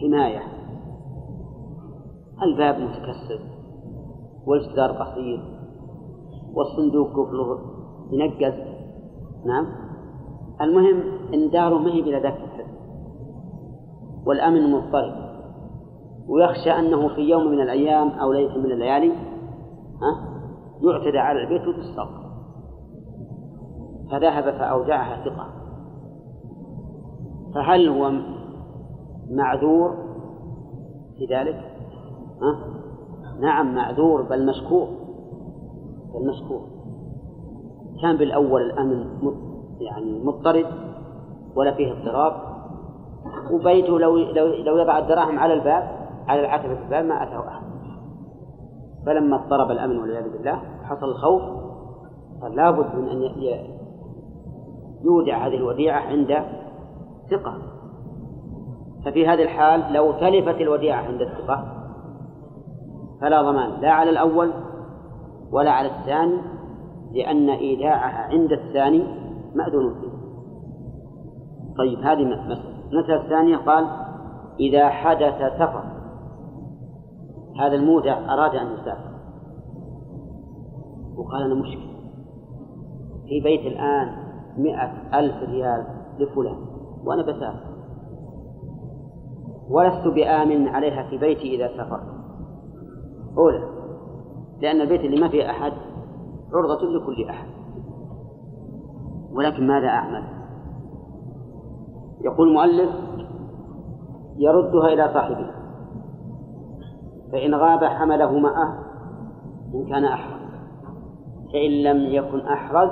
حماية. 0.00 0.42
الباب 2.42 2.74
متكسر 2.74 3.40
والجدار 4.46 4.92
قصير 4.92 5.40
والصندوق 6.54 7.08
قفله 7.08 7.58
ينقز. 8.10 8.54
نعم. 9.46 9.66
المهم 10.60 11.02
إن 11.34 11.50
داره 11.50 11.78
ما 11.78 11.92
هي 11.92 12.02
بلا 12.02 12.20
ذاك 12.20 12.44
والأمن 14.26 14.72
مضطرب. 14.72 15.23
ويخشى 16.28 16.70
أنه 16.70 17.08
في 17.08 17.20
يوم 17.20 17.46
من 17.46 17.60
الأيام 17.60 18.08
أو 18.08 18.32
ليلة 18.32 18.58
من 18.58 18.72
الليالي 18.72 19.12
ها 20.02 20.34
يعتدى 20.82 21.18
على 21.18 21.40
البيت 21.42 21.68
وتسرق 21.68 22.24
فذهب 24.10 24.44
فأودعها 24.58 25.24
ثقة. 25.24 25.46
فهل 27.54 27.88
هو 27.88 28.12
معذور 29.30 29.94
في 31.18 31.26
ذلك؟ 31.34 31.56
ها؟ 32.42 32.74
نعم 33.40 33.74
معذور 33.74 34.22
بل 34.22 34.46
مشكور. 34.46 34.88
بل 36.14 36.28
مشكور. 36.28 36.60
كان 38.02 38.16
بالأول 38.16 38.62
الأمن 38.62 39.06
يعني 39.80 40.24
مضطرد 40.24 40.66
ولا 41.56 41.74
فيه 41.74 41.92
اضطراب. 41.92 42.32
وبيته 43.50 43.98
لو 43.98 44.16
لو 44.16 44.46
لو 44.46 44.78
يضع 44.78 44.98
الدراهم 44.98 45.38
على 45.38 45.54
الباب 45.54 46.03
على 46.28 46.40
العتبة 46.40 46.72
الباب 46.84 47.04
ما 47.04 47.22
أتاه 47.22 47.48
أحد. 47.48 47.62
فلما 49.06 49.36
اضطرب 49.36 49.70
الأمن 49.70 49.98
والعياذ 49.98 50.32
بالله 50.32 50.62
حصل 50.84 51.06
الخوف 51.06 51.42
قال 52.42 52.56
لابد 52.56 52.94
من 52.94 53.08
أن 53.08 53.22
يودع 55.04 55.46
هذه 55.46 55.56
الوديعة 55.56 56.00
عند 56.00 56.44
ثقة. 57.30 57.58
ففي 59.04 59.26
هذه 59.26 59.42
الحال 59.42 59.92
لو 59.92 60.12
تلفت 60.12 60.60
الوديعة 60.60 61.02
عند 61.02 61.20
الثقة 61.20 61.64
فلا 63.20 63.42
ضمان 63.42 63.80
لا 63.80 63.90
على 63.90 64.10
الأول 64.10 64.50
ولا 65.52 65.70
على 65.70 65.88
الثاني 65.88 66.40
لأن 67.12 67.50
إيداعها 67.50 68.32
عند 68.32 68.52
الثاني 68.52 69.04
مأذون 69.54 69.94
فيه. 69.94 70.14
طيب 71.78 71.98
هذه 71.98 72.24
مسألة. 72.24 72.74
المسألة 72.92 73.22
الثانية 73.24 73.56
قال 73.56 73.86
إذا 74.60 74.88
حدث 74.88 75.52
سفر 75.58 75.93
هذا 77.60 77.74
المودع 77.74 78.34
أراد 78.34 78.54
أن 78.54 78.66
يسافر. 78.66 79.14
وقال 81.16 81.42
أنا 81.42 81.54
مشكل 81.54 81.94
في 83.28 83.40
بيت 83.40 83.60
الآن 83.60 84.24
مئة 84.58 85.18
ألف 85.18 85.50
ريال 85.50 85.86
لفلان 86.18 86.56
وأنا 87.04 87.22
بسافر. 87.22 87.74
ولست 89.70 90.08
بآمن 90.14 90.68
عليها 90.68 91.10
في 91.10 91.18
بيتي 91.18 91.54
إذا 91.54 91.76
سافرت. 91.76 92.14
أولى 93.38 93.68
لأن 94.60 94.80
البيت 94.80 95.00
اللي 95.00 95.20
ما 95.20 95.28
فيه 95.28 95.50
أحد 95.50 95.72
عرضة 96.52 96.86
لكل 96.86 97.28
أحد. 97.30 97.48
ولكن 99.32 99.66
ماذا 99.66 99.88
أعمل؟ 99.88 100.24
يقول 102.20 102.48
المؤلف 102.48 102.90
يردها 104.38 104.88
إلى 104.92 105.14
صاحبها. 105.14 105.63
فإن 107.34 107.54
غاب 107.54 107.84
حمله 107.84 108.38
معه 108.38 108.78
إن 109.74 109.86
كان 109.88 110.04
أحرز. 110.04 110.40
فإن 111.52 111.70
لم 111.82 111.98
يكن 111.98 112.40
أحرز 112.40 112.90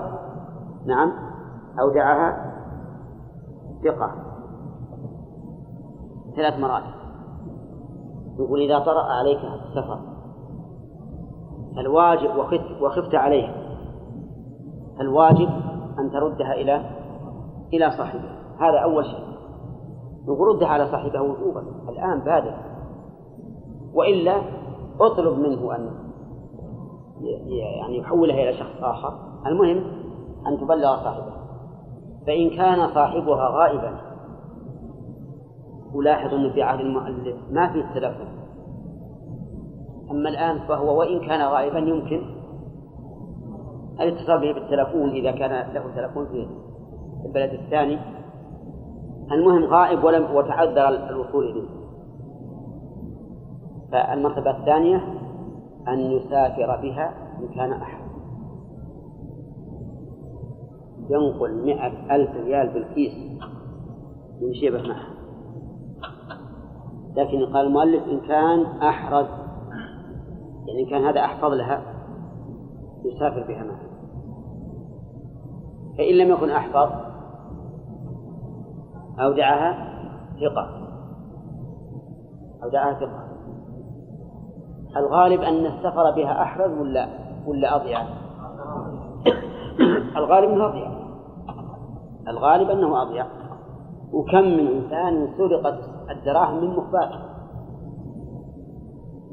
نعم 0.87 1.12
أودعها 1.80 2.52
ثقة. 3.84 4.12
ثلاث 6.37 6.58
مراتب. 6.58 6.94
يقول 8.38 8.61
إذا 8.61 8.78
طرأ 8.78 9.02
عليك 9.02 9.38
السفر 9.38 10.00
الواجب 11.78 12.37
وخفت, 12.37 12.82
وخفت 12.82 13.14
عليها 13.14 13.54
الواجب 15.00 15.49
أن 15.99 16.11
تردها 16.11 16.52
إلى 16.52 16.76
إلى 17.72 17.90
صاحبها. 17.90 18.38
هذا 18.61 18.78
أول 18.78 19.04
شيء. 19.04 19.32
يقول 20.28 20.49
ردها 20.49 20.68
على 20.68 20.87
صاحبها 20.87 21.20
وجوبا. 21.20 21.61
الآن 21.88 22.20
بادر. 22.20 22.72
وإلا 23.94 24.42
اطلب 25.00 25.38
منه 25.38 25.76
أن 25.76 25.90
يعني 27.46 27.99
يحولها 27.99 28.42
إلى 28.42 28.52
شخص 28.52 28.82
آخر. 28.82 29.18
المهم 29.46 29.84
أن 30.46 30.61
تبلغ 30.61 30.96
صاحبها. 30.96 31.42
فإن 32.26 32.50
كان 32.50 32.94
صاحبها 32.94 33.49
غائبا 33.49 34.12
ولاحظ 35.94 36.34
أنه 36.34 36.52
في 36.52 36.62
عهد 36.62 36.80
المؤلف 36.80 37.37
ما 37.50 37.72
فيه 37.72 37.80
التلفن 37.80 38.28
أما 40.11 40.28
الآن 40.28 40.58
فهو 40.58 40.99
وإن 40.99 41.20
كان 41.20 41.40
غائبا 41.40 41.78
يمكن 41.78 42.22
الاتصال 44.00 44.40
به 44.40 44.52
بالتلفون 44.52 45.11
إذا 45.11 45.30
كان 45.30 45.72
له 45.75 45.84
تلفون 45.96 46.26
في 46.26 46.49
البلد 47.26 47.52
الثاني. 47.52 47.99
المهم 49.32 49.64
غائب 49.64 50.04
ولم 50.04 50.37
وتعذر 50.37 50.88
الوصول 50.88 51.44
إليه. 51.44 51.68
فالمرتبة 53.92 54.50
الثانية 54.50 54.96
أن 55.88 55.99
يسافر 55.99 56.80
بها 56.82 57.14
إن 57.40 57.49
كان 57.54 57.72
أحد. 57.72 58.02
ينقل 61.11 61.64
مئة 61.64 62.14
ألف 62.14 62.37
ريال 62.37 62.68
بالكيس 62.68 63.12
يمشي 64.40 64.70
به 64.70 64.88
معه. 64.88 65.06
لكن 67.16 67.52
قال 67.52 67.66
المؤلف 67.66 68.04
إن 68.08 68.20
كان 68.20 68.61
أحرز 68.82 69.26
يعني 70.66 70.82
إن 70.82 70.90
كان 70.90 71.04
هذا 71.04 71.20
أحفظ 71.20 71.52
لها 71.52 71.82
يسافر 73.04 73.46
بها 73.49 73.64
معه. 73.64 73.92
فإن 75.99 76.14
لم 76.14 76.30
يكن 76.30 76.50
أحفظ 76.50 76.92
أودعها 79.20 79.92
ثقة. 80.40 80.82
أودعها 82.62 82.94
ثقة. 83.00 83.22
الغالب 84.96 85.40
أن 85.40 85.66
السفر 85.66 86.11
بها 86.11 86.42
أحرز 86.42 86.78
ولا 86.78 87.08
ولا 87.46 87.76
أضيع؟ 87.76 88.02
الغالب 90.16 90.50
أنه 90.50 90.66
أضيع. 90.66 90.90
الغالب 92.28 92.70
أنه 92.70 93.02
أضيع. 93.02 93.26
وكم 94.12 94.44
من 94.44 94.66
إنسان 94.66 95.28
سرقت 95.38 95.78
الدراهم 96.11 96.64
من 96.64 96.76
مخباته؟ 96.76 97.20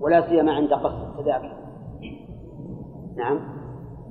ولا 0.01 0.29
سيما 0.29 0.51
عند 0.53 0.73
قصد 0.73 1.17
التذاكر. 1.17 1.51
نعم. 3.17 3.39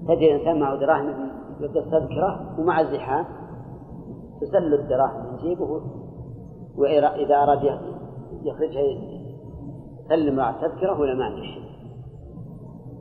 تجد 0.08 0.22
الإنسان 0.22 0.60
معه 0.60 0.76
دراهم 0.76 1.30
يقصد 1.60 1.90
تذكرة 1.90 2.54
ومع 2.58 2.80
الزحام 2.80 3.24
تسل 4.40 4.74
الدراهم 4.74 5.32
من 5.32 5.36
جيبه 5.36 5.80
وإذا 6.76 7.42
أراد 7.42 7.80
يخرجها 8.42 9.17
يسلم 10.08 10.36
مع 10.36 10.50
التذكرة 10.50 11.00
ولا 11.00 11.14
ما 11.14 11.24
عنده 11.24 11.42
شيء؟ 11.42 11.68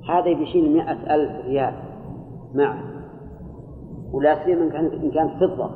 هذا 0.10 0.34
بيشيل 0.34 0.74
مئة 0.74 1.16
ألف 1.16 1.46
ريال 1.46 1.74
معه 2.54 2.84
ولا 4.14 4.46
سيما 4.46 4.80
إن 4.80 5.12
كانت 5.12 5.44
فضة. 5.44 5.70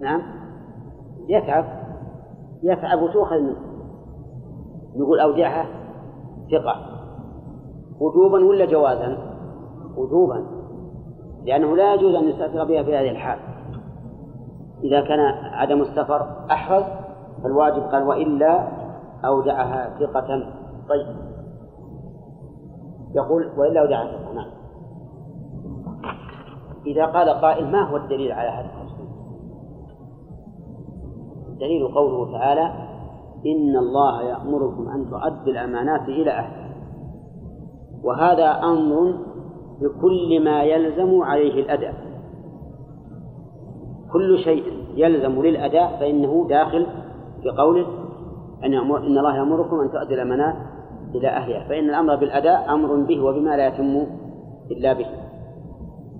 نعم؟ 0.00 0.22
يتعب. 1.28 1.64
يتعب 2.62 3.02
وتؤخذ 3.02 3.40
منه. 3.40 3.56
نقول 4.96 5.20
أودعها 5.20 5.66
ثقة. 6.50 6.76
وجوبا 8.00 8.44
ولا 8.44 8.64
جوازا؟ 8.64 9.18
وجوبا. 9.96 10.46
لأنه 11.44 11.76
لا 11.76 11.94
يجوز 11.94 12.14
أن 12.14 12.28
يستأثر 12.28 12.64
بها 12.64 12.82
في 12.82 12.96
هذه 12.96 13.10
الحال. 13.10 13.38
إذا 14.84 15.00
كان 15.00 15.20
عدم 15.52 15.82
السفر 15.82 16.46
أحرز 16.50 16.84
فالواجب 17.42 17.82
قال 17.82 18.02
وإلا 18.02 18.81
أودعها 19.24 19.98
ثقة. 19.98 20.52
طيب. 20.88 21.16
يقول 23.14 23.50
وإلا 23.56 23.80
أودعها 23.80 24.06
ثقة. 24.06 24.32
نعم. 24.32 24.50
إذا 26.86 27.06
قال 27.06 27.28
قائل 27.28 27.72
ما 27.72 27.90
هو 27.90 27.96
الدليل 27.96 28.32
على 28.32 28.48
هذا 28.48 28.66
التفصيل؟ 28.66 29.06
الدليل 31.48 31.94
قوله 31.94 32.32
تعالى 32.38 32.72
إن 33.46 33.76
الله 33.76 34.22
يأمركم 34.22 34.88
أن 34.88 35.10
تؤدوا 35.10 35.52
الأمانات 35.52 36.08
إلى 36.08 36.30
أهلها. 36.30 36.72
وهذا 38.04 38.46
أمر 38.46 39.14
بكل 39.80 40.44
ما 40.44 40.62
يلزم 40.62 41.22
عليه 41.22 41.62
الأداء. 41.62 41.94
كل 44.12 44.38
شيء 44.38 44.64
يلزم 44.94 45.42
للأداء 45.42 45.96
فإنه 46.00 46.46
داخل 46.48 46.86
في 47.42 47.50
قوله 47.50 48.01
أن 48.64 48.72
يأمر 48.72 48.98
إن 48.98 49.18
الله 49.18 49.36
يأمركم 49.36 49.80
أن 49.80 49.90
تؤدوا 49.90 50.14
الأمانات 50.14 50.54
إلى 51.14 51.28
أهلها 51.28 51.68
فإن 51.68 51.88
الأمر 51.88 52.16
بالأداء 52.16 52.74
أمر 52.74 52.96
به 52.96 53.24
وبما 53.24 53.56
لا 53.56 53.66
يتم 53.66 54.06
إلا 54.70 54.92
به. 54.92 55.06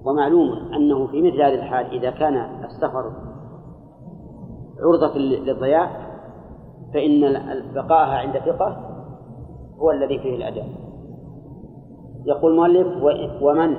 ومعلوم 0.05 0.49
أنه 0.75 1.07
في 1.07 1.23
مثل 1.23 1.43
هذه 1.43 1.55
الحال 1.55 1.87
إذا 1.87 2.11
كان 2.11 2.37
السفر 2.65 3.13
عرضة 4.81 5.19
للضياع 5.19 5.91
فإن 6.95 7.21
بقاءها 7.75 8.19
عند 8.19 8.39
ثقة 8.39 8.77
هو 9.79 9.91
الذي 9.91 10.19
فيه 10.19 10.37
الأداء. 10.37 10.67
يقول 12.27 12.53
المؤلف 12.53 13.03
ومن 13.43 13.77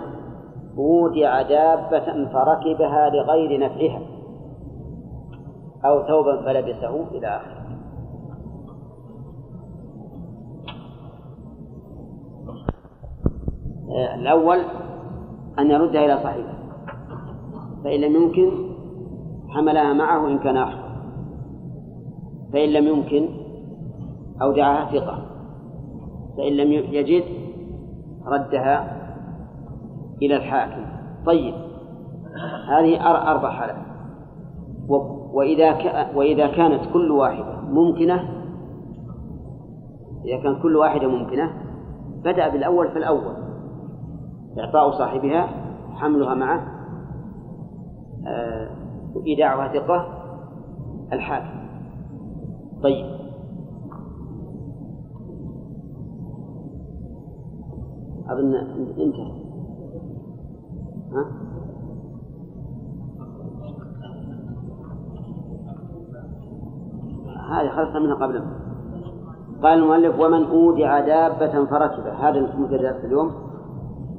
أودع 0.78 1.42
دابة 1.42 2.30
فركبها 2.34 3.10
لغير 3.10 3.60
نفعها 3.60 4.02
أو 5.86 6.08
ثوبا 6.08 6.42
فلبسه 6.42 7.08
إلى 7.12 7.28
آخره. 7.28 7.63
الأول 13.94 14.60
أن 15.60 15.72
يردها 15.72 16.06
إلى 16.06 16.24
صاحبه 16.24 16.54
فإن 17.84 18.02
لم 18.02 18.16
يمكن 18.16 18.52
حملها 19.50 19.94
معه 19.94 20.28
إن 20.28 20.40
كان 20.40 20.58
أحد 20.58 20.84
فإن 22.54 22.70
لم 22.70 22.88
يمكن 22.88 23.30
أودعها 24.42 24.92
ثقة 24.92 25.26
فإن 26.38 26.54
لم 26.54 26.72
يجد 26.72 27.24
ردها 28.26 29.04
إلى 30.22 30.36
الحاكم. 30.36 30.86
طيب 31.26 31.54
هذه 32.70 33.12
أربع 33.32 33.50
حالات. 33.50 33.76
وإذا 35.34 35.78
وإذا 36.16 36.48
كانت 36.48 36.82
كل 36.94 37.12
واحدة 37.12 37.62
ممكنة 37.62 38.30
إذا 40.26 40.44
كان 40.44 40.62
كل 40.62 40.76
واحدة 40.76 41.08
ممكنة 41.08 41.54
بدأ 42.24 42.50
بالأول 42.50 42.92
فالأول 42.92 43.43
إعطاء 44.60 44.92
صاحبها 44.92 45.48
حملها 45.96 46.36
معه 46.36 46.74
آه، 48.28 48.70
إيداعها 49.26 49.74
ثقة 49.74 50.08
الحاكم. 51.14 51.64
طيب. 52.84 53.06
أظن 58.30 58.56
انتهى. 58.98 59.44
ها؟ 61.12 61.44
هذه 67.52 67.70
خلصنا 67.70 68.00
منها 68.00 68.16
قبل 68.16 68.44
قال 69.64 69.80
المؤلف 69.80 70.20
ومن 70.20 70.44
أودع 70.44 71.00
دابة 71.00 71.66
فركبه 71.66 72.14
هذا 72.14 72.38
المدرس 72.38 73.06
اليوم. 73.06 73.43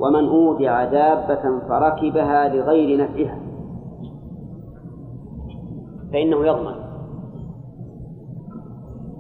ومن 0.01 0.29
أودع 0.29 0.85
دابة 0.85 1.61
فركبها 1.69 2.49
لغير 2.49 3.05
نفعها. 3.05 3.39
فإنه 6.13 6.47
يضمن. 6.47 6.75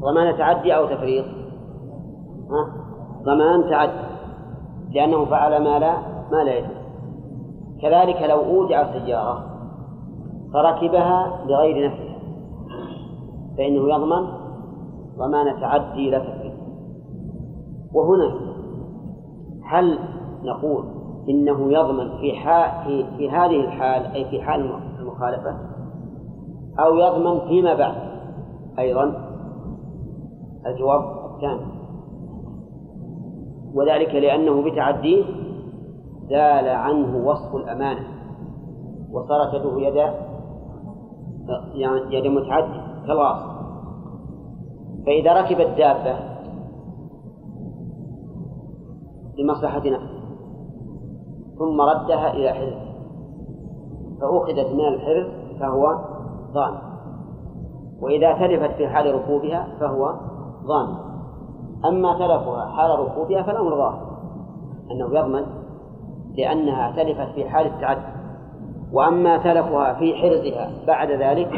ضمان 0.01 0.39
تعدي 0.39 0.77
أو 0.77 0.87
تفريط؟ 0.87 1.25
ضمان 3.23 3.71
تعدي. 3.71 4.15
لأنه 4.91 5.25
فعل 5.25 5.65
ما 5.65 5.79
لا 5.79 5.97
ما 6.33 6.45
لا 6.45 6.59
يجوز. 6.59 6.85
كذلك 7.83 8.23
لو 8.23 8.41
أودع 8.41 8.93
سيارة 8.93 9.45
فركبها 10.53 11.45
لغير 11.47 11.87
نفعها. 11.87 12.19
فإنه 13.59 13.95
يضمن 13.95 14.27
ضمان 15.19 15.61
تعدي 15.61 16.11
لا 16.11 16.19
تفريط. 16.19 16.55
وهنا 17.95 18.35
هل 19.65 19.99
نقول 20.45 20.85
إنه 21.29 21.73
يضمن 21.73 22.19
في 22.21 22.33
حال 22.33 22.85
في, 22.85 23.17
في 23.17 23.31
هذه 23.31 23.61
الحال 23.61 24.07
أي 24.07 24.25
في 24.25 24.43
حال 24.43 24.71
المخالفة 25.01 25.59
أو 26.79 26.97
يضمن 26.97 27.49
فيما 27.49 27.75
بعد. 27.75 27.95
أيضا 28.79 29.31
الجواب 30.67 31.01
الثاني. 31.35 31.75
وذلك 33.75 34.15
لأنه 34.15 34.63
بتعديه 34.63 35.25
زال 36.29 36.69
عنه 36.69 37.27
وصف 37.27 37.57
الأمانة 37.57 38.07
وصارت 39.13 39.55
يده 39.55 39.81
يد 39.81 39.97
يعني 41.75 42.17
يد 42.17 42.27
متعدي 42.27 42.81
خلاص 43.09 43.55
فإذا 45.07 45.33
ركب 45.33 45.61
الدابة 45.61 46.19
لمصلحة 49.39 49.79
نفسه 49.79 50.14
ثم 51.59 51.81
ردها 51.81 52.33
إلى 52.33 52.53
حرز. 52.53 52.95
فأخذت 54.21 54.73
من 54.73 54.89
الحرز 54.89 55.27
فهو 55.61 55.99
ضامن 56.53 56.79
وإذا 58.01 58.33
تلفت 58.33 58.75
في 58.77 58.89
حال 58.89 59.15
ركوبها 59.15 59.69
فهو 59.81 60.15
ضامن 60.65 60.95
أما 61.85 62.15
تلفها 62.15 62.67
حال 62.67 62.99
ركوبها 63.01 63.43
فالأمر 63.43 63.77
ظاهر. 63.77 64.15
أنه 64.91 65.19
يضمن 65.19 65.47
لأنها 66.37 66.93
تلفت 66.97 67.35
في 67.35 67.49
حال 67.49 67.67
التعدي 67.67 68.15
وأما 68.93 69.37
تلفها 69.37 69.95
في 69.95 70.15
حرزها 70.15 70.71
بعد 70.87 71.11
ذلك 71.11 71.51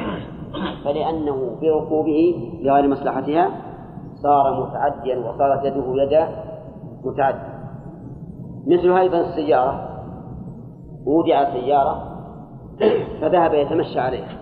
فلأنه 0.85 1.57
بركوبه 1.63 2.51
لغير 2.63 2.89
مصلحتها 2.89 3.51
صار 4.23 4.67
متعديا 4.67 5.19
وصارت 5.19 5.65
يده 5.65 6.03
يد 6.03 6.29
متعدي 7.05 7.56
مثل 8.67 8.99
أيضا 8.99 9.21
السيارة 9.21 9.89
وضع 11.07 11.45
سيارة 11.53 12.17
فذهب 13.21 13.55
يتمشى 13.55 14.01
عليها 14.01 14.39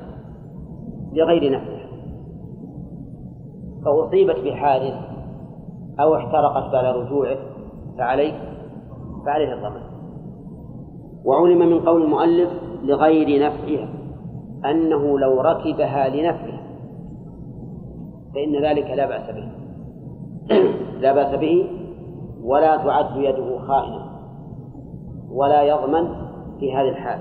لغير 1.12 1.52
نفعه 1.52 1.84
فأصيبت 3.84 4.36
بحادث 4.44 4.94
أو 6.00 6.16
احترقت 6.16 6.72
بعد 6.72 6.84
رجوعه 6.84 7.36
فعليه 7.98 8.32
فعليه 9.26 9.52
الضمان. 9.54 9.82
وعلم 11.24 11.58
من 11.58 11.80
قول 11.80 12.02
المؤلف 12.02 12.50
لغير 12.82 13.46
نفعها 13.46 13.88
أنه 14.64 15.18
لو 15.18 15.40
ركبها 15.40 16.08
لنفعه 16.08 16.60
فإن 18.34 18.64
ذلك 18.64 18.90
لا 18.90 19.06
بأس 19.06 19.30
به. 19.30 19.48
لا 21.02 21.12
بأس 21.12 21.34
به 21.38 21.66
ولا 22.42 22.76
تعد 22.76 23.16
يده 23.16 23.58
خائنة. 23.58 24.13
ولا 25.34 25.62
يضمن 25.62 26.08
في 26.60 26.74
هذه 26.74 26.88
الحال. 26.88 27.20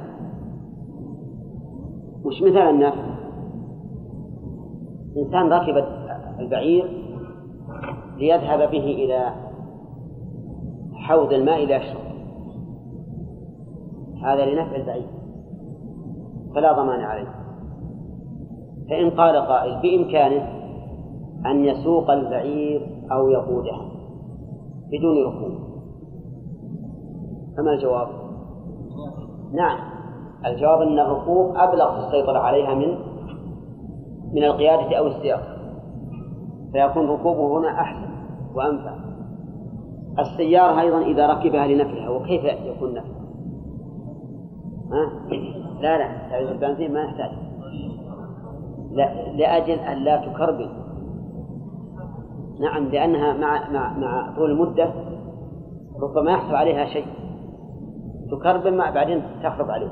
وش 2.26 2.42
مثال 2.42 2.58
النفع؟ 2.58 3.14
إنسان 5.18 5.54
ركب 5.54 5.86
البعير 6.40 7.04
ليذهب 8.18 8.60
به 8.60 8.86
إلى 8.86 9.34
حوض 10.94 11.34
الماء 11.34 11.66
ليشرب 11.66 12.04
هذا 14.24 14.46
لنفع 14.46 14.76
البعير. 14.76 15.08
فلا 16.56 16.74
ضمان 16.74 17.00
عليه. 17.00 17.36
فإن 18.90 19.10
قال 19.10 19.36
قائل 19.36 19.82
بإمكانه 19.82 20.48
أن 21.46 21.66
يسوق 21.66 22.12
البعير 22.12 22.88
أو 23.12 23.30
يقوده 23.30 23.78
بدون 24.92 25.24
ركوب. 25.24 25.73
فما 27.58 27.74
الجواب؟ 27.74 28.08
نعم. 29.54 29.80
الجواب 30.46 30.82
أن 30.82 31.00
الركوب 31.00 31.56
أبلغ 31.56 31.92
في 31.92 32.08
السيطرة 32.08 32.40
عليها 32.40 32.76
من 32.76 32.98
من 34.34 34.44
القيادة 34.44 34.98
أو 34.98 35.08
السياقة 35.08 35.54
فيكون 36.72 37.10
ركوبه 37.10 37.60
هنا 37.60 37.82
أحسن 37.82 38.10
وأنفع. 38.56 38.96
السيارة 40.20 40.82
أيضا 40.82 41.02
إذا 41.02 41.28
ركبها 41.28 41.68
لنفعها 41.68 42.10
وكيف 42.10 42.44
يكون 42.44 42.94
نفع؟ 42.94 43.14
ها؟ 44.92 45.30
لا 45.82 45.98
لا. 45.98 46.30
تعريف 46.30 46.52
البنزين 46.52 46.94
ما 46.94 47.02
يحتاج. 47.02 47.32
لا 48.92 49.32
لأجل 49.32 49.80
أن 49.80 49.98
لا 49.98 50.26
تكربل. 50.26 50.70
نعم 52.60 52.84
لأنها 52.88 53.34
مع 53.34 53.70
مع 53.72 53.98
مع 53.98 54.36
طول 54.36 54.52
المدة 54.52 54.94
ربما 56.02 56.32
يحصل 56.32 56.56
عليها 56.56 56.86
شيء. 56.86 57.06
تكربل 58.32 58.78
مع 58.78 58.90
بعدين 58.90 59.24
تخرب 59.44 59.72
عليه. 59.72 59.92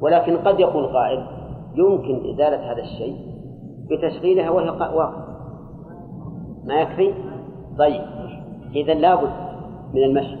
ولكن 0.00 0.36
قد 0.36 0.60
يقول 0.60 0.86
قائل 0.86 1.26
يمكن 1.74 2.30
إزالة 2.30 2.72
هذا 2.72 2.82
الشيء 2.82 3.16
بتشغيلها 3.90 4.50
وهي 4.50 4.70
واقفة 4.70 5.26
ما 6.64 6.74
يكفي؟ 6.74 7.14
طيب. 7.78 8.02
إذا 8.74 8.94
لابد 8.94 9.30
من 9.94 10.02
المشي 10.02 10.36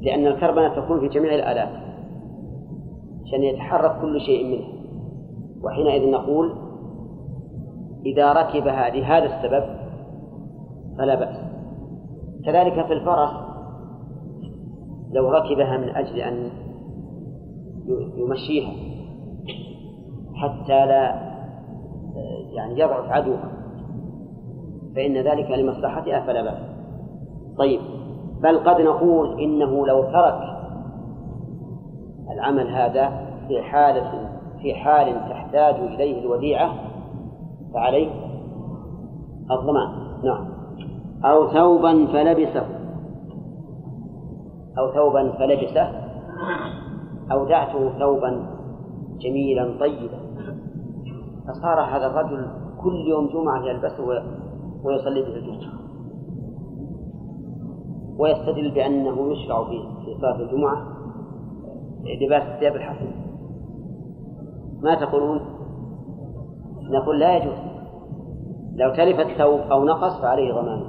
لأن 0.00 0.26
الكربنة 0.26 0.68
تكون 0.68 1.00
في 1.00 1.08
جميع 1.08 1.34
الآلات. 1.34 1.68
عشان 3.24 3.42
يتحرك 3.42 4.00
كل 4.00 4.20
شيء 4.20 4.46
منها. 4.46 4.76
وحينئذ 5.62 6.10
نقول 6.10 6.52
إذا 8.06 8.32
ركبها 8.32 8.88
لهذا 8.88 9.24
السبب 9.24 9.64
فلا 10.98 11.14
بأس. 11.14 11.36
كذلك 12.44 12.86
في 12.86 12.92
الفرس 12.92 13.45
لو 15.16 15.30
ركبها 15.30 15.78
من 15.78 15.88
أجل 15.88 16.20
أن 16.20 16.50
يمشيها 18.16 18.72
حتى 20.34 20.86
لا 20.86 21.26
يعني 22.52 22.80
يضعف 22.80 23.10
عدوه 23.10 23.38
فإن 24.96 25.16
ذلك 25.16 25.50
لمصلحتها 25.50 26.20
فلا 26.20 26.42
بأس. 26.42 26.62
طيب 27.58 27.80
بل 28.42 28.58
قد 28.58 28.80
نقول 28.80 29.40
إنه 29.40 29.86
لو 29.86 30.02
ترك 30.02 30.40
العمل 32.32 32.68
هذا 32.68 33.26
في 33.48 33.62
حالة 33.62 34.28
في 34.62 34.74
حال 34.74 35.14
تحتاج 35.30 35.74
إليه 35.74 36.20
الوديعة 36.20 36.74
فعليه 37.74 38.10
الضمان. 39.50 39.88
نعم. 40.24 40.48
أو 41.24 41.48
ثوبا 41.50 42.06
فلبسه. 42.06 42.85
أو 44.78 44.92
ثوبا 44.92 45.32
فلبسه 45.32 46.06
أودعته 47.32 47.98
ثوبا 47.98 48.46
جميلا 49.18 49.78
طيبا. 49.80 50.18
فصار 51.48 51.80
هذا 51.80 52.06
الرجل 52.06 52.46
كل 52.80 52.96
يوم 53.08 53.28
جمعة 53.28 53.64
يلبسه 53.64 54.04
ويصلي 54.84 55.22
به 55.22 55.36
الجمعة. 55.36 55.76
ويستدل 58.18 58.70
بأنه 58.70 59.32
يشرع 59.32 59.64
في 59.64 60.14
صلاة 60.20 60.40
الجمعة 60.40 60.82
لباس 62.22 62.42
الثياب 62.42 62.76
الحسن 62.76 63.10
ما 64.82 64.94
تقولون؟ 64.94 65.40
نقول 66.90 67.20
لا 67.20 67.36
يجوز. 67.36 67.58
لو 68.74 68.94
تلف 68.94 69.20
الثوب 69.20 69.60
أو 69.60 69.84
نقص 69.84 70.20
فعليه 70.22 70.52
ضمان. 70.52 70.82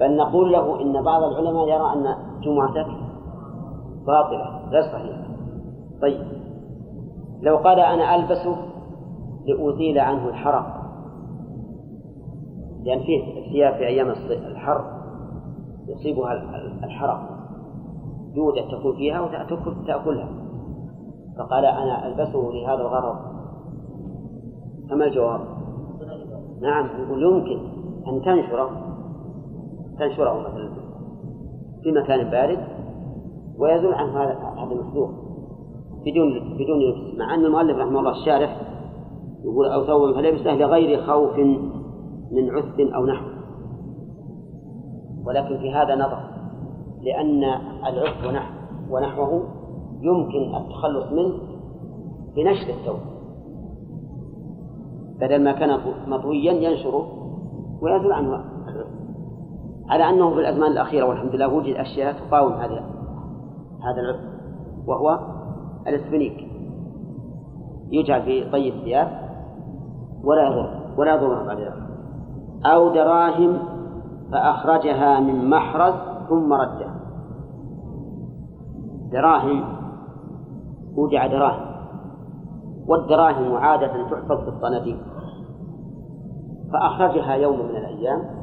بل 0.00 0.16
نقول 0.16 0.52
له 0.52 0.82
إن 0.82 1.04
بعض 1.04 1.22
العلماء 1.22 1.68
يرى 1.68 1.92
أن 1.92 2.25
جمعتك 2.46 2.86
باطلة 4.06 4.68
غير 4.70 4.82
صحيحة 4.82 5.26
طيب. 6.02 6.26
لو 7.42 7.56
قال 7.56 7.80
أنا 7.80 8.14
ألبسه 8.14 8.56
لأزيل 9.46 9.98
عنه 9.98 10.28
الحرق 10.28 10.76
لأن 12.84 13.00
فيه 13.00 13.46
الثياب 13.46 13.74
في 13.74 13.86
أيام 13.86 14.10
الحر. 14.30 14.96
يصيبها 15.88 16.32
الحرق 16.84 17.36
جودة 18.34 18.78
تكون 18.78 18.96
فيها 18.96 19.20
وتأكلها 19.20 20.28
فقال 21.38 21.64
أنا 21.64 22.06
ألبسه 22.06 22.50
لهذا 22.52 22.80
الغرض. 22.80 23.16
فما 24.90 25.04
الجواب؟ 25.04 25.40
نعم 26.60 26.86
يقول 26.86 27.22
يمكن 27.22 27.58
أن 28.08 28.22
تنشره. 28.22 28.70
تنشره 29.98 30.40
مثلا. 30.40 30.75
في 31.86 31.92
مكان 31.92 32.30
بارد 32.30 32.58
ويزول 33.58 33.94
عن 33.94 34.08
هذا 34.08 34.38
هذا 34.56 34.72
المحذور 34.72 35.14
بدون 36.06 36.56
بدون 36.58 36.80
لبس 36.80 37.18
مع 37.18 37.34
أن 37.34 37.44
المؤلف 37.44 37.78
رحمه 37.78 37.98
الله 37.98 38.10
الشارح 38.10 38.60
يقول 39.44 39.66
أو 39.66 39.84
ثوب 39.84 40.14
فلبسه 40.14 40.54
لغير 40.54 41.06
خوف 41.06 41.38
من 42.32 42.50
عث 42.50 42.80
أو 42.94 43.06
نحو. 43.06 43.26
ولكن 45.26 45.58
في 45.58 45.74
هذا 45.74 45.94
نظر 45.94 46.18
لأن 47.02 47.44
العث 47.86 48.26
ونحو 48.26 48.54
ونحوه 48.90 49.44
يمكن 50.00 50.56
التخلص 50.56 51.12
منه 51.12 51.34
بنشر 52.36 52.70
الثوب. 52.70 53.00
بدل 55.20 55.44
ما 55.44 55.52
كان 55.52 55.78
مطويا 56.06 56.52
ينشره 56.52 57.06
ويزول 57.82 58.12
عنه 58.12 58.55
على 59.88 60.10
أنه 60.10 60.30
في 60.30 60.40
الأزمان 60.40 60.72
الأخيرة 60.72 61.06
والحمد 61.06 61.34
لله 61.34 61.54
وجد 61.54 61.74
أشياء 61.74 62.12
تقاوم 62.12 62.52
هذا 62.52 62.84
هذا 63.82 64.00
العث 64.00 64.20
وهو 64.86 65.18
الأسفنيك. 65.86 66.46
يجعل 67.90 68.22
في 68.22 68.50
طي 68.50 68.68
الثياب 68.68 69.08
ولا 70.24 70.46
يضر 70.46 70.80
ولا 70.96 71.14
يضر 71.14 71.46
بعد 71.46 71.58
ذلك 71.58 71.86
أو 72.64 72.94
دراهم 72.94 73.58
فأخرجها 74.32 75.20
من 75.20 75.50
محرز 75.50 75.94
ثم 76.28 76.52
ردها 76.52 77.00
دراهم 79.12 79.64
ودع 80.96 81.26
دراهم. 81.26 81.66
والدراهم 82.88 83.56
عادة 83.56 84.10
تحفظ 84.10 84.40
في 84.42 84.48
الصناديق. 84.48 84.98
فأخرجها 86.72 87.34
يوم 87.34 87.58
من 87.58 87.76
الأيام 87.76 88.35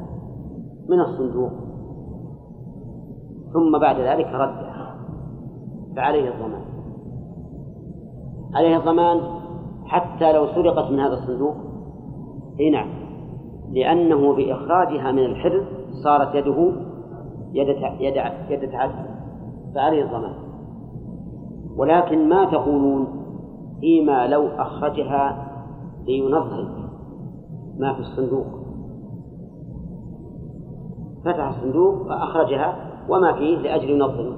من 0.88 1.00
الصندوق. 1.00 1.50
ثم 3.52 3.78
بعد 3.80 3.96
ذلك 3.96 4.26
ردها 4.26 4.96
فعليه 5.96 6.28
الضمان. 6.28 6.64
عليه 8.54 8.76
الضمان 8.76 9.20
حتى 9.84 10.32
لو 10.32 10.46
سرقت 10.46 10.90
من 10.90 11.00
هذا 11.00 11.14
الصندوق. 11.14 11.54
إي 12.60 12.70
نعم. 12.70 12.88
لأنه 13.72 14.34
بإخراجها 14.36 15.12
من 15.12 15.24
الحرز 15.24 15.64
صارت 16.04 16.34
يده 16.34 16.72
يد 17.52 17.68
يد 18.00 18.16
يد 18.50 18.70
تعدي 18.70 19.08
فعليه 19.74 20.04
الضمان. 20.04 20.34
ولكن 21.76 22.28
ما 22.28 22.44
تقولون 22.44 23.06
فيما 23.80 24.26
لو 24.26 24.46
أخرجها 24.46 25.46
لينظم 26.06 26.68
ما 27.78 27.94
في 27.94 28.00
الصندوق. 28.00 28.63
فتح 31.24 31.48
الصندوق 31.48 32.08
فأخرجها 32.08 32.76
وما 33.08 33.32
فيه 33.32 33.58
لأجل 33.58 33.90
ينظم 33.90 34.36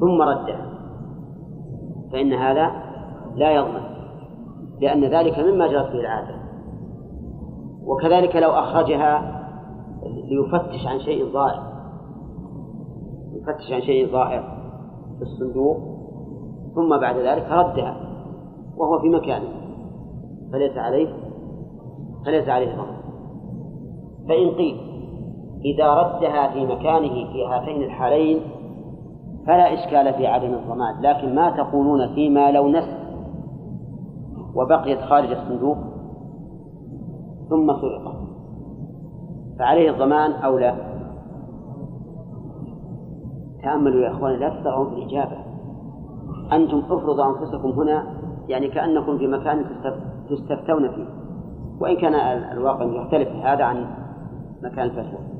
ثم 0.00 0.22
ردها 0.22 0.66
فإن 2.12 2.32
هذا 2.32 2.72
لا 3.34 3.50
يضمن 3.50 3.84
لأن 4.80 5.04
ذلك 5.04 5.38
مما 5.38 5.66
جرت 5.66 5.92
به 5.92 6.00
العادة. 6.00 6.34
وكذلك 7.86 8.36
لو 8.36 8.50
أخرجها 8.50 9.34
ليفتش 10.28 10.86
عن 10.86 10.98
شيء 10.98 11.32
ضائع 11.32 11.62
يفتش 13.32 13.72
عن 13.72 13.80
شيء 13.80 14.12
ضائع 14.12 14.40
في 15.18 15.22
الصندوق 15.22 15.76
ثم 16.74 17.00
بعد 17.00 17.16
ذلك 17.16 17.46
ردها 17.50 17.96
وهو 18.76 18.98
في 18.98 19.08
مكانه. 19.08 19.48
فليس 20.52 20.76
عليه 20.76 21.08
فليس 22.26 22.48
عليه 22.48 22.76
ضمان 22.76 22.96
فإن 24.28 24.50
قيل 24.50 24.93
إذا 25.64 25.94
ردها 25.94 26.52
في 26.52 26.66
مكانه 26.66 27.32
في 27.32 27.46
هاتين 27.46 27.82
الحالين 27.82 28.40
فلا 29.46 29.74
إشكال 29.74 30.14
في 30.14 30.26
عدم 30.26 30.54
الضمان 30.54 31.00
لكن 31.00 31.34
ما 31.34 31.50
تقولون 31.50 32.14
فيما 32.14 32.50
لو 32.50 32.68
نسي 32.68 33.04
وبقيت 34.54 35.00
خارج 35.00 35.30
الصندوق 35.30 35.76
ثم 37.50 37.72
سرقت 37.72 38.16
فعليه 39.58 39.90
الضمان 39.90 40.32
أو 40.32 40.58
لا؟ 40.58 40.74
تأملوا 43.62 44.00
يا 44.02 44.10
أخواني 44.10 44.36
لا 44.36 44.48
تسرعون 44.48 44.90
في 44.90 44.94
الإجابة 44.96 45.36
أنتم 46.52 46.78
افرضوا 46.78 47.24
أنفسكم 47.26 47.70
هنا 47.70 48.06
يعني 48.48 48.68
كأنكم 48.68 49.18
في 49.18 49.26
مكان 49.26 49.64
تستفتون 50.30 50.88
فيه 50.88 51.06
وإن 51.80 51.96
كان 51.96 52.14
الواقع 52.52 52.84
يختلف 52.84 53.28
هذا 53.28 53.64
عن 53.64 53.86
مكان 54.62 54.86
الفتوى. 54.86 55.33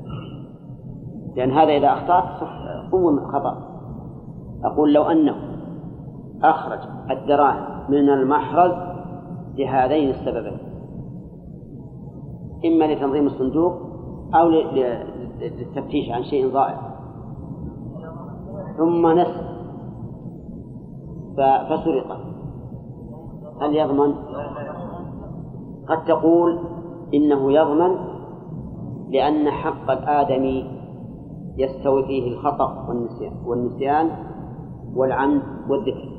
لأن 1.35 1.51
هذا 1.51 1.77
إذا 1.77 1.87
أخطأت 1.87 2.49
قوم 2.91 3.19
خطأ. 3.19 3.57
أقول 4.63 4.93
لو 4.93 5.03
أنه 5.03 5.35
أخرج 6.43 6.79
الدراهم 7.11 7.91
من 7.91 8.09
المحرز 8.09 8.71
لهذين 9.57 10.09
السببين. 10.09 10.57
إما 12.65 12.85
لتنظيم 12.85 13.27
الصندوق 13.27 13.73
أو 14.35 14.49
للتفتيش 14.49 16.09
عن 16.11 16.23
شيء 16.23 16.53
ضائع 16.53 16.79
ثم 18.77 19.07
نسي 19.07 19.45
فسرق. 21.69 22.17
هل 23.61 23.75
يضمن؟ 23.75 24.15
قد 25.87 26.05
تقول 26.05 26.59
إنه 27.13 27.51
يضمن 27.51 27.95
لأن 29.09 29.51
حق 29.51 29.91
الآدمي 29.91 30.74
يستوي 31.57 32.05
فيه 32.05 32.33
الخطأ 32.33 32.85
والنسيان 32.87 33.33
والنسيان 33.45 34.09
والعمد 34.95 35.41
والذكر. 35.69 36.09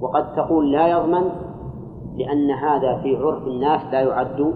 وقد 0.00 0.34
تقول 0.36 0.72
لا 0.72 0.86
يضمن 0.88 1.30
لأن 2.16 2.50
هذا 2.50 3.02
في 3.02 3.16
عرف 3.16 3.46
الناس 3.46 3.80
لا 3.92 4.00
يعد 4.00 4.54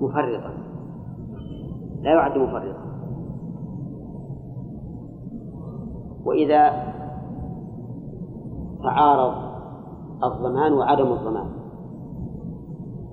مفرطا. 0.00 0.52
لا 2.02 2.10
يعد 2.10 2.38
مفرطا. 2.38 2.90
وإذا 6.24 6.70
تعارض 8.82 9.34
الضمان 10.24 10.72
وعدم 10.72 11.12
الضمان 11.12 11.50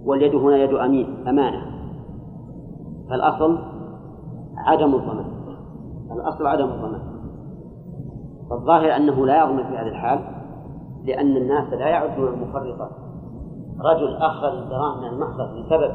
واليد 0.05 0.35
هنا 0.35 0.57
يد 0.57 0.73
أمين 0.73 1.27
أمانة. 1.27 1.61
فالأصل 3.09 3.76
عدم 4.67 4.95
الضمان 4.95 5.25
الأصل 6.11 6.47
عدم 6.47 6.65
الضمان 6.65 7.01
فالظاهر 8.49 8.95
أنه 8.95 9.25
لا 9.25 9.43
يضمن 9.43 9.63
في 9.63 9.77
هذه 9.77 9.87
الحال 9.87 10.19
لأن 11.05 11.37
الناس 11.37 11.73
لا 11.73 11.87
يعدون 11.87 12.27
المفرطة. 12.27 12.89
رجل 13.81 14.15
أخرج 14.15 14.53
الدراهم 14.53 15.01
من 15.01 15.07
المخرج 15.07 15.47
لسبب 15.59 15.91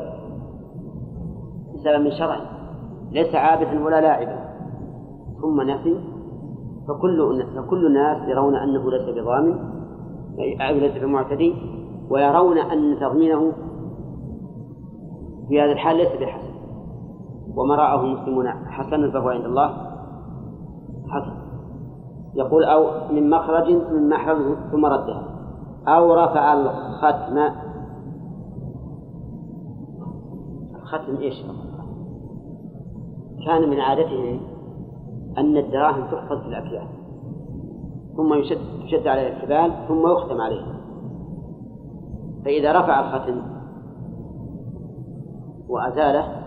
من 2.04 2.10
شرعي 2.10 2.40
ليس 3.10 3.34
عابثا 3.34 3.84
ولا 3.84 4.00
لاعبا. 4.00 4.52
ثم 5.42 5.60
نسي 5.60 6.00
فكل 6.88 7.44
فكل 7.56 7.86
الناس 7.86 8.28
يرون 8.28 8.56
أنه 8.56 8.90
ليس 8.90 9.18
بضامن 9.18 9.58
أو 10.60 10.74
ليس 10.74 11.02
بمعتدي 11.02 11.54
ويرون 12.10 12.58
أن 12.58 12.96
تضمينه 13.00 13.52
في 15.48 15.60
هذا 15.60 15.72
الحال 15.72 15.96
ليس 15.96 16.12
بحسن. 16.20 16.51
وما 17.56 17.74
رآه 17.74 18.04
المسلمون 18.04 18.48
حسنا 18.48 19.10
فهو 19.10 19.28
عند 19.28 19.44
الله 19.44 19.68
حسن. 21.08 21.32
يقول 22.34 22.64
أو 22.64 22.86
من 23.12 23.30
مخرج 23.30 23.70
من 23.70 24.08
محرم 24.08 24.56
ثم 24.72 24.86
ردها 24.86 25.24
أو 25.88 26.14
رفع 26.14 26.52
الختم. 26.52 27.38
الختم 30.74 31.16
إيش؟ 31.16 31.42
كان 33.46 33.70
من 33.70 33.80
عادتهم 33.80 34.40
أن 35.38 35.56
الدراهم 35.56 36.04
تحفظ 36.10 36.40
في 36.40 36.46
الأكياس. 36.48 36.88
ثم 38.16 38.34
يشد 38.34 38.58
تشد 38.86 39.06
عليها 39.06 39.28
الحبال 39.28 39.88
ثم 39.88 40.12
يختم 40.12 40.40
عليها 40.40 40.76
فإذا 42.44 42.72
رفع 42.80 43.00
الختم 43.00 43.42
وأزاله 45.68 46.41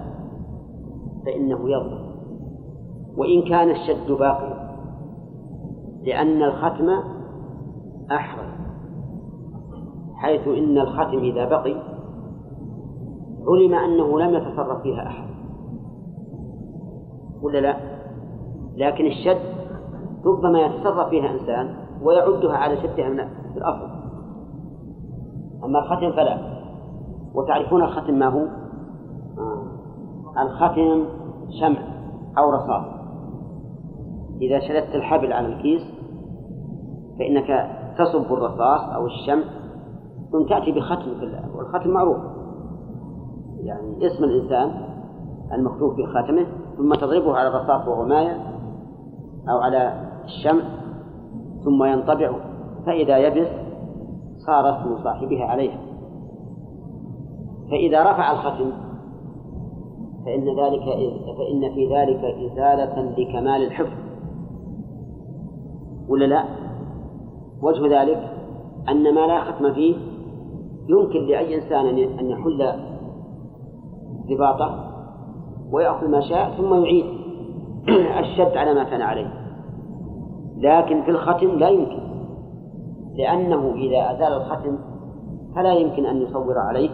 فإنه 1.26 1.70
يضمن 1.70 2.06
وإن 3.18 3.42
كان 3.42 3.70
الشد 3.70 4.12
باقيا 4.12 4.66
لأن 6.04 6.44
الختم 6.44 6.90
أحرز 8.12 8.56
حيث 10.16 10.48
إن 10.48 10.78
الختم 10.78 11.18
إذا 11.18 11.46
بقي 11.46 11.76
علم 13.48 13.74
أنه 13.74 14.20
لم 14.20 14.34
يتصرف 14.36 14.82
فيها 14.82 15.08
أحد 15.08 15.28
ولا 17.42 17.58
لا؟ 17.58 17.78
لكن 18.76 19.06
الشد 19.06 19.56
ربما 20.26 20.60
يتصرف 20.60 21.10
فيها 21.10 21.32
إنسان 21.32 21.76
ويعدها 22.02 22.58
على 22.58 22.78
شدها 22.78 23.10
من 23.10 23.20
الأصل 23.58 23.90
أما 25.64 25.80
الختم 25.80 26.12
فلا 26.12 26.56
وتعرفون 27.34 27.84
الختم 27.84 28.14
ما 28.14 28.28
هو؟ 28.28 28.65
الختم 30.40 31.06
شمع 31.60 31.80
أو 32.38 32.50
رصاص. 32.50 32.86
إذا 34.42 34.60
شددت 34.60 34.96
الحبل 34.96 35.34
على 35.34 35.48
الكيس 35.48 35.82
فإنك 37.20 37.70
تصب 37.98 38.34
الرصاص 38.34 38.82
أو 38.96 39.06
الشمع 39.06 39.44
ثم 40.32 40.46
تأتي 40.50 40.72
بختم 40.72 41.12
والختم 41.56 41.90
معروف. 41.90 42.18
يعني 43.64 44.08
اسم 44.08 44.24
الإنسان 44.24 44.72
المكتوب 45.54 45.96
في 45.96 46.06
خاتمه 46.06 46.46
ثم 46.78 46.94
تضربه 46.94 47.36
على 47.36 47.48
الرصاص 47.48 47.88
وهو 47.88 48.06
مايع 48.06 48.36
أو 49.50 49.58
على 49.58 50.10
الشمع 50.24 50.64
ثم 51.64 51.84
ينطبع 51.84 52.36
فإذا 52.86 53.18
يبس 53.18 53.48
صار 54.38 54.70
اسم 54.70 55.04
صاحبها 55.04 55.46
عليها. 55.46 55.80
فإذا 57.72 58.02
رفع 58.02 58.32
الختم 58.32 58.85
فإن 60.26 60.60
ذلك 60.60 60.84
فإن 61.38 61.74
في 61.74 61.96
ذلك 61.96 62.24
إزالة 62.24 63.14
لكمال 63.18 63.64
الحفظ 63.64 63.98
ولا 66.10 66.26
لا؟ 66.26 66.46
وجه 67.62 68.02
ذلك 68.02 68.32
أن 68.90 69.16
ما 69.16 69.28
لا 69.28 69.42
ختم 69.42 69.74
فيه 69.74 69.96
يمكن 70.90 71.20
لأي 71.20 71.56
إنسان 71.56 71.88
أن 72.20 72.30
يحل 72.30 72.74
رباطه 74.32 74.86
ويأخذ 75.72 76.08
ما 76.08 76.22
شاء 76.22 76.50
ثم 76.58 76.74
يعيد 76.74 77.06
الشد 78.20 78.58
على 78.58 78.74
ما 78.74 78.84
كان 78.84 79.02
عليه. 79.02 79.34
لكن 80.58 81.02
في 81.02 81.12
الختم 81.12 81.48
لا 81.48 81.70
يمكن 81.70 82.06
لأنه 83.16 83.74
إذا 83.76 84.12
أزال 84.12 84.34
الختم 84.34 84.78
فلا 85.56 85.74
يمكن 85.74 86.06
أن 86.06 86.22
يصور 86.22 86.58
عليه. 86.58 86.90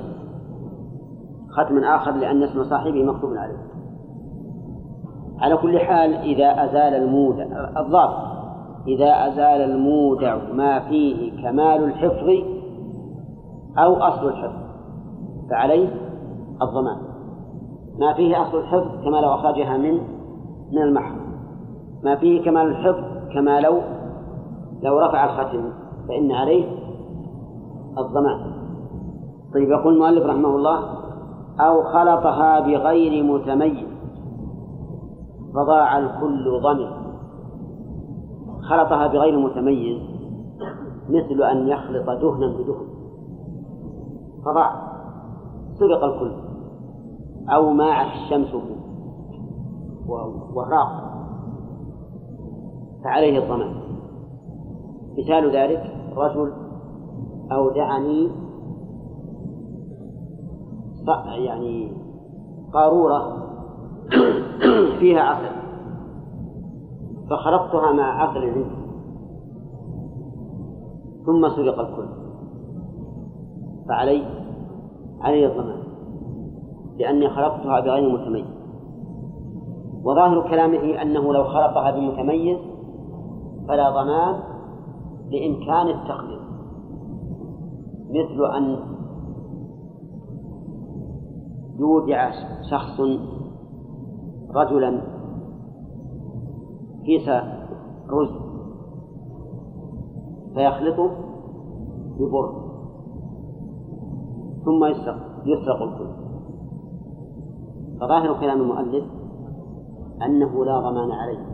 ختم 1.51 1.83
آخر 1.83 2.11
لأن 2.11 2.43
اسم 2.43 2.63
صاحبه 2.63 3.03
مكتوب 3.03 3.33
عليه. 3.33 3.57
على 5.39 5.57
كل 5.57 5.79
حال 5.79 6.13
إذا 6.13 6.65
أزال 6.65 6.93
المودع 7.03 7.45
الضابط 7.79 8.31
إذا 8.87 9.27
أزال 9.27 9.71
المودع 9.71 10.37
ما 10.53 10.79
فيه 10.79 11.41
كمال 11.43 11.83
الحفظ 11.83 12.29
أو 13.77 13.95
أصل 13.95 14.27
الحفظ 14.27 14.61
فعليه 15.49 15.89
الضمان. 16.61 16.97
ما 17.99 18.13
فيه 18.13 18.41
أصل 18.41 18.57
الحفظ 18.57 19.03
كما 19.03 19.17
لو 19.17 19.33
أخرجها 19.33 19.77
من 19.77 19.93
من 20.71 20.81
المحر 20.81 21.15
ما 22.03 22.15
فيه 22.15 22.45
كمال 22.45 22.67
الحفظ 22.67 23.03
كما 23.33 23.59
لو 23.59 23.81
لو 24.83 24.99
رفع 24.99 25.25
الختم 25.25 25.69
فإن 26.07 26.31
عليه 26.31 26.65
الضمان. 27.97 28.51
طيب 29.53 29.69
يقول 29.69 29.93
المؤلف 29.93 30.25
رحمه 30.25 30.55
الله 30.55 31.00
أو 31.67 31.83
خلطها 31.83 32.59
بغير 32.59 33.23
متميز. 33.23 33.87
فضاع 35.53 35.97
الكل 35.97 36.61
ضمن 36.63 36.91
خلطها 38.69 39.07
بغير 39.07 39.39
متميز 39.39 40.01
مثل 41.09 41.43
أن 41.43 41.67
يخلط 41.67 42.05
دهنا 42.05 42.47
بدهن. 42.47 42.87
فضاع. 44.45 44.91
سرق 45.79 46.03
الكل. 46.03 46.31
أو 47.49 47.73
ماعت 47.73 48.07
الشمس 48.07 48.55
وهراق 50.55 51.11
فعليه 53.03 53.39
الضمان. 53.39 53.73
مثال 55.17 55.55
ذلك 55.55 55.95
رجل 56.17 56.53
أودعني 57.51 58.29
يعني 61.07 61.91
قارورة 62.73 63.37
فيها 64.99 65.21
عسل 65.21 65.61
فخلطتها 67.29 67.91
مع 67.91 68.23
عسل 68.23 68.39
عندي 68.39 68.81
ثم 71.25 71.49
سرق 71.49 71.79
الكل. 71.79 72.07
فعلي 73.87 74.23
علي 75.21 75.45
الضمان. 75.45 75.83
لأني 76.99 77.29
خلقتها 77.29 77.79
بغير 77.79 78.09
متميز. 78.09 78.45
وظاهر 80.03 80.49
كلامه 80.49 81.01
أنه 81.01 81.33
لو 81.33 81.43
خلقها 81.43 81.91
بمتميز 81.91 82.57
فلا 83.67 83.89
ضمان 83.89 84.39
لإمكان 85.31 85.87
التخليط 85.87 86.41
مثل 88.09 88.55
أن 88.55 88.77
يودع 91.81 92.31
شخص 92.71 92.99
رجلا 94.55 95.01
كيس 97.05 97.29
رز 98.09 98.29
فيخلطه 100.53 101.11
ببر 102.19 102.61
ثم 104.65 104.85
يسرق 104.85 105.17
يسرق 105.45 105.81
الكل 105.81 106.11
فظاهر 108.01 108.39
كلام 108.39 108.61
المؤلف 108.61 109.05
أنه 110.25 110.65
لا 110.65 110.79
ضمان 110.79 111.11
عليه. 111.11 111.45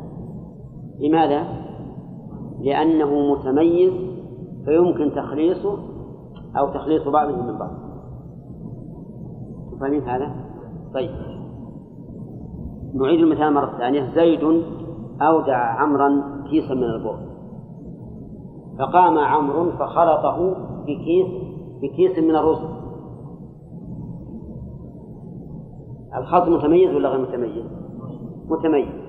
لماذا؟ 1.00 1.48
لأنه 2.60 3.32
متميز 3.32 3.94
فيمكن 4.66 5.16
تخليصه 5.16 5.78
أو 6.58 6.74
تخليص 6.74 7.08
بعضه 7.08 7.36
من 7.36 7.58
بعض. 7.58 7.87
فاهمين 9.80 10.02
هذا؟ 10.02 10.36
طيب. 10.94 11.10
نعيد 12.96 13.20
المثال 13.20 13.54
مرة 13.54 13.78
ثانية. 13.78 14.16
زيد 14.16 14.64
أودع 15.22 15.58
عمرا 15.58 16.22
كيسا 16.50 16.74
من 16.74 16.84
البر. 16.84 17.18
فقام 18.80 19.18
عمرو 19.18 19.72
فخلطه 19.72 20.56
بكيس 20.84 21.28
بكيس 21.82 22.20
من 22.20 22.36
الرز. 22.36 22.78
الخلط 26.16 26.50
متميز 26.50 26.96
ولا 26.96 27.10
غير 27.10 27.22
متميز؟ 27.22 27.66
متميز. 28.50 29.08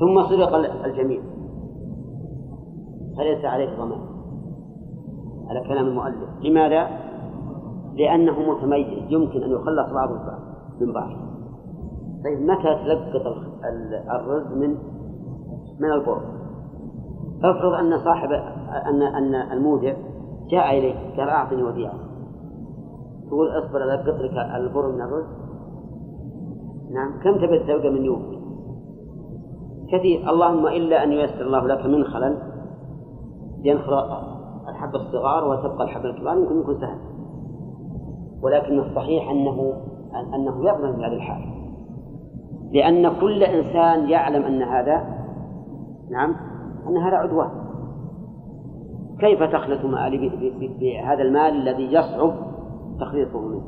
ثم 0.00 0.22
سرق 0.28 0.54
الجميع. 0.84 1.20
فليس 3.16 3.44
عليه 3.44 3.76
ضمان 3.76 4.00
على 5.48 5.68
كلام 5.68 5.86
المؤلف. 5.86 6.28
لماذا؟ 6.42 6.99
لأنه 7.94 8.40
متميز 8.50 9.12
يمكن 9.12 9.42
أن 9.42 9.50
يخلص 9.50 9.92
بعضه 9.92 10.18
من 10.80 10.92
بعض. 10.92 11.10
طيب 12.24 12.42
متى 12.42 12.84
تلقط 12.84 13.36
الرز 14.10 14.52
من 14.52 14.76
من 15.80 15.92
البر؟ 15.92 16.20
افرض 17.44 17.72
أن 17.72 17.98
صاحب 17.98 18.32
أن 18.86 19.02
أن 19.02 19.34
المودع 19.34 19.94
جاء 20.50 20.78
إليك 20.78 20.96
قال 21.16 21.28
أعطني 21.28 21.62
وديعة. 21.62 21.94
تقول 23.28 23.48
اصبر 23.48 23.82
ألقط 23.82 24.20
لك 24.20 24.32
البر 24.56 24.92
من 24.92 25.00
الرز. 25.00 25.26
نعم. 26.94 27.20
كم 27.24 27.36
تبي 27.36 27.58
تلقى 27.58 27.90
من 27.90 28.04
يوم؟ 28.04 28.40
كثير. 29.92 30.30
اللهم 30.30 30.66
إلا 30.66 31.04
أن 31.04 31.12
ييسر 31.12 31.40
الله 31.40 31.66
لك 31.66 31.86
من 31.86 32.04
خلل. 32.04 32.38
ينخرق 33.62 34.22
الحبة 34.68 34.96
الصغار 34.96 35.48
وتبقى 35.48 35.84
الحبة 35.84 36.10
الكبار 36.10 36.36
يمكن 36.36 36.60
يكون 36.60 36.80
سهل. 36.80 37.09
ولكن 38.42 38.78
الصحيح 38.78 39.30
أنه 39.30 39.72
أنه 40.34 40.68
يضمن 40.68 40.96
في 40.96 41.02
هذه 41.02 41.12
الحال. 41.12 41.42
لأن 42.72 43.20
كل 43.20 43.42
إنسان 43.42 44.08
يعلم 44.08 44.42
أن 44.42 44.62
هذا 44.62 45.04
نعم 46.10 46.34
أن 46.88 46.96
هذا 46.96 47.16
عدوان. 47.16 47.50
كيف 49.20 49.42
تخلط 49.42 49.84
مالي 49.84 50.30
بهذا 50.80 51.22
المال 51.22 51.68
الذي 51.68 51.92
يصعب 51.92 52.32
تخليطه 53.00 53.40
منه؟ 53.40 53.62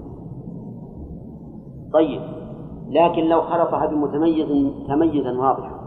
طيب 1.93 2.21
لكن 2.89 3.23
لو 3.23 3.43
خلطها 3.43 3.87
بمتميز 3.87 4.73
تميزا 4.89 5.33
واضحا 5.33 5.83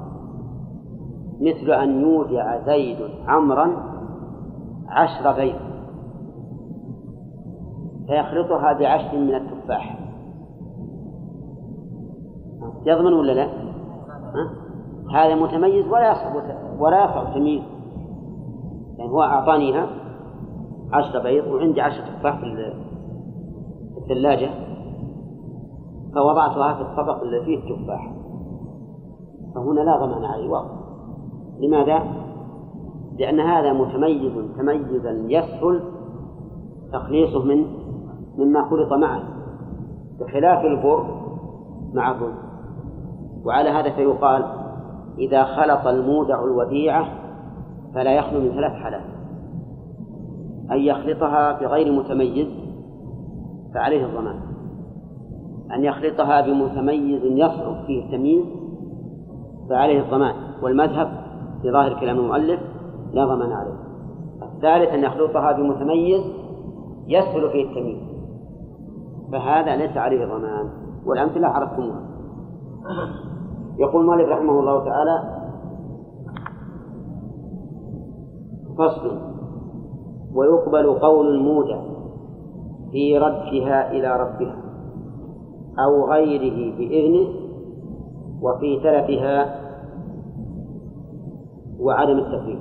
مثل 1.41 1.71
أن 1.71 2.01
يودع 2.01 2.65
زيد 2.65 2.97
عمرا 3.27 3.71
عشر 4.89 5.31
بيض 5.31 5.74
فيخلطها 8.07 8.73
بعشر 8.73 9.17
من 9.17 9.35
التفاح. 9.35 9.99
يضمن 12.85 13.13
ولا 13.13 13.31
لا؟ 13.31 13.45
ها؟ 13.45 14.65
هذا 15.11 15.35
متميز 15.35 15.87
ولا 15.87 16.11
يصعب 16.11 16.35
ولا 16.79 17.05
يصعب 17.05 17.33
تمييز. 17.33 17.63
يعني 18.97 19.11
هو 19.11 19.21
أعطانيها 19.21 19.87
عشر 20.93 21.23
بيض 21.23 21.47
وعندي 21.47 21.81
عشر 21.81 22.03
تفاح 22.19 22.39
في 22.39 22.73
الثلاجة. 23.97 24.49
فوضعتها 26.15 26.73
في 26.73 26.81
الطبق 26.81 27.23
الذي 27.23 27.45
فيه 27.45 27.57
التفاح. 27.57 28.13
فهنا 29.55 29.79
لا 29.79 30.05
ضمان 30.05 30.25
عليه. 30.25 30.49
واضح. 30.49 30.71
لماذا؟ 31.59 32.03
لأن 33.19 33.39
هذا 33.39 33.73
متميز 33.73 34.33
تميزا 34.57 35.11
يسهل 35.11 35.81
تخليصه 36.93 37.43
من 37.43 37.65
مما 38.37 38.69
خلط 38.69 38.93
معه 38.93 39.23
بخلاف 40.19 40.65
البر 40.65 41.05
مع 41.93 42.11
الرز 42.11 42.33
وعلى 43.45 43.69
هذا 43.69 43.89
فيقال 43.89 44.45
إذا 45.17 45.43
خلط 45.43 45.87
المودع 45.87 46.43
الوديعة 46.43 47.07
فلا 47.95 48.15
يخلو 48.15 48.39
من 48.39 48.51
ثلاث 48.51 48.71
حالات 48.71 49.03
أن 50.71 50.77
يخلطها 50.77 51.59
بغير 51.59 51.91
متميز 51.91 52.47
فعليه 53.73 54.05
الضمان 54.05 54.39
أن 55.75 55.83
يخلطها 55.83 56.41
بمتميز 56.41 57.21
يصعب 57.23 57.85
فيه 57.87 58.05
التمييز 58.05 58.45
فعليه 59.69 60.01
الضمان 60.01 60.33
والمذهب 60.61 61.07
في 61.61 61.71
ظاهر 61.71 61.99
كلام 61.99 62.19
المؤلف 62.19 62.59
لا 63.13 63.25
ضمان 63.25 63.51
عليه. 63.51 63.75
الثالث 64.41 64.93
أن 64.93 65.03
يخلطها 65.03 65.51
بمتميز 65.51 66.21
يسهل 67.07 67.49
فيه 67.49 67.63
التمييز. 67.63 68.14
فهذا 69.31 69.75
ليس 69.75 69.97
عليه 69.97 70.25
ضمان 70.25 70.69
والأمثلة 71.05 71.47
عرفتموها 71.47 72.01
يقول 73.77 74.05
مالك 74.05 74.27
رحمه 74.27 74.59
الله 74.59 74.85
تعالى 74.85 75.35
فصل 78.77 79.17
ويقبل 80.33 80.99
قول 80.99 81.27
المودع 81.27 81.81
في 82.91 83.17
ردها 83.17 83.91
إلى 83.91 84.21
ربها 84.21 84.55
أو 85.79 86.11
غيره 86.11 86.77
بإذنه 86.77 87.27
وفي 88.41 88.79
تلفها 88.79 89.65
وعدم 91.79 92.17
التفريط 92.17 92.59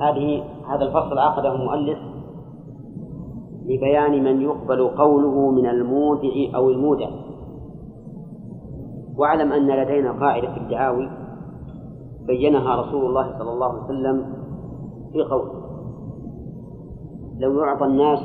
هذه 0.00 0.42
هذا 0.68 0.84
الفصل 0.84 1.18
عقده 1.18 1.54
المؤلف 1.54 2.13
لبيان 3.64 4.24
من 4.24 4.42
يقبل 4.42 4.88
قوله 4.88 5.50
من 5.50 5.66
المودع 5.66 6.56
أو 6.56 6.70
المودع. 6.70 7.08
واعلم 9.16 9.52
أن 9.52 9.66
لدينا 9.66 10.12
قاعدة 10.12 10.54
في 10.54 10.60
الدعاوي 10.60 11.10
بينها 12.26 12.76
رسول 12.76 13.04
الله 13.06 13.38
صلى 13.38 13.50
الله 13.52 13.72
عليه 13.72 13.84
وسلم 13.84 14.26
في 15.12 15.22
قوله 15.22 15.64
لو 17.38 17.60
يعطى 17.60 17.84
الناس 17.84 18.20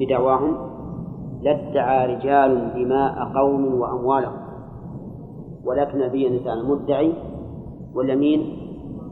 بدعواهم 0.00 0.56
لادعى 1.42 2.16
رجال 2.16 2.72
دماء 2.74 3.32
قوم 3.34 3.80
وأموالهم 3.80 4.44
ولكن 5.64 5.98
نبي 5.98 6.28
الإنسان 6.28 6.58
المدعي 6.58 7.14
واليمين 7.94 8.56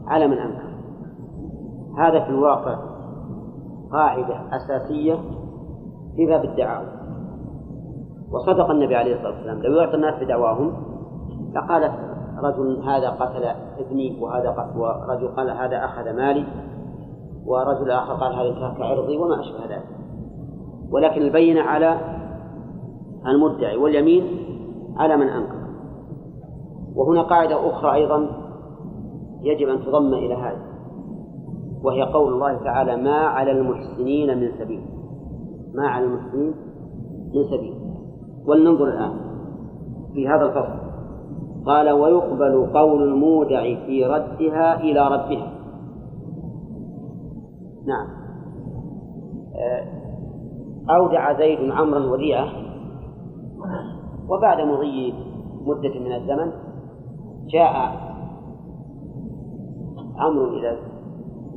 على 0.07 0.27
من 0.27 0.37
أنكر 0.37 0.73
هذا 1.97 2.19
في 2.23 2.29
الواقع 2.29 2.79
قاعدة 3.91 4.35
أساسية 4.55 5.19
في 6.15 6.25
باب 6.25 6.43
الدعاوى. 6.43 6.87
وصدق 8.31 8.69
النبي 8.71 8.95
عليه 8.95 9.15
الصلاة 9.15 9.31
والسلام. 9.31 9.61
لو 9.61 9.73
يعطى 9.73 9.95
الناس 9.95 10.23
بدعواهم 10.23 10.73
لقال 11.55 11.91
رجل 12.43 12.81
هذا 12.83 13.09
قتل 13.09 13.45
ابني 13.79 14.21
وهذا 14.21 14.49
قتل 14.49 14.79
ورجل 14.79 15.27
قال 15.27 15.49
هذا 15.49 15.85
أخذ 15.85 16.13
مالي 16.15 16.45
ورجل 17.45 17.91
آخر 17.91 18.13
قال 18.13 18.33
هذا 18.33 18.49
انتهك 18.49 18.81
عرضي 18.81 19.17
وما 19.17 19.39
أشبه 19.39 19.75
ذلك. 19.75 19.87
ولكن 20.91 21.21
البينة 21.21 21.61
على 21.61 21.99
المدعي 23.27 23.77
واليمين 23.77 24.23
على 24.97 25.17
من 25.17 25.27
أنكر. 25.27 25.63
وهنا 26.95 27.21
قاعدة 27.21 27.69
أخرى 27.69 27.93
أيضا 27.93 28.27
يجب 29.41 29.69
أن 29.69 29.85
تضم 29.85 30.13
إلى 30.13 30.33
هذا 30.33 30.61
وهي 31.83 32.03
قول 32.03 32.33
الله 32.33 32.63
تعالى 32.63 32.95
ما 32.95 33.17
على 33.17 33.51
المحسنين 33.51 34.37
من 34.37 34.51
سبيل 34.59 34.92
ما 35.73 35.87
على 35.87 36.05
المحسنين 36.05 36.53
من 37.33 37.43
سبيل. 37.43 37.73
ولننظر 38.47 38.87
الآن 38.87 39.13
في 40.13 40.27
هذا 40.27 40.45
الفصل. 40.45 40.83
قال 41.65 41.89
ويقبل 41.89 42.71
قول 42.73 43.03
المودع 43.03 43.61
في 43.85 44.05
ردها 44.05 44.79
إلى 44.79 45.07
ربها. 45.07 45.53
نعم. 47.87 48.07
آه، 49.55 50.03
أودع 50.89 51.37
زيد 51.37 51.71
عمرا 51.71 52.11
وديعة 52.11 52.47
وبعد 54.29 54.61
مضي 54.61 55.13
مدة 55.65 55.99
من 55.99 56.11
الزمن 56.11 56.51
جاء 57.47 57.73
عمرو 60.17 60.47
إلى 60.47 60.77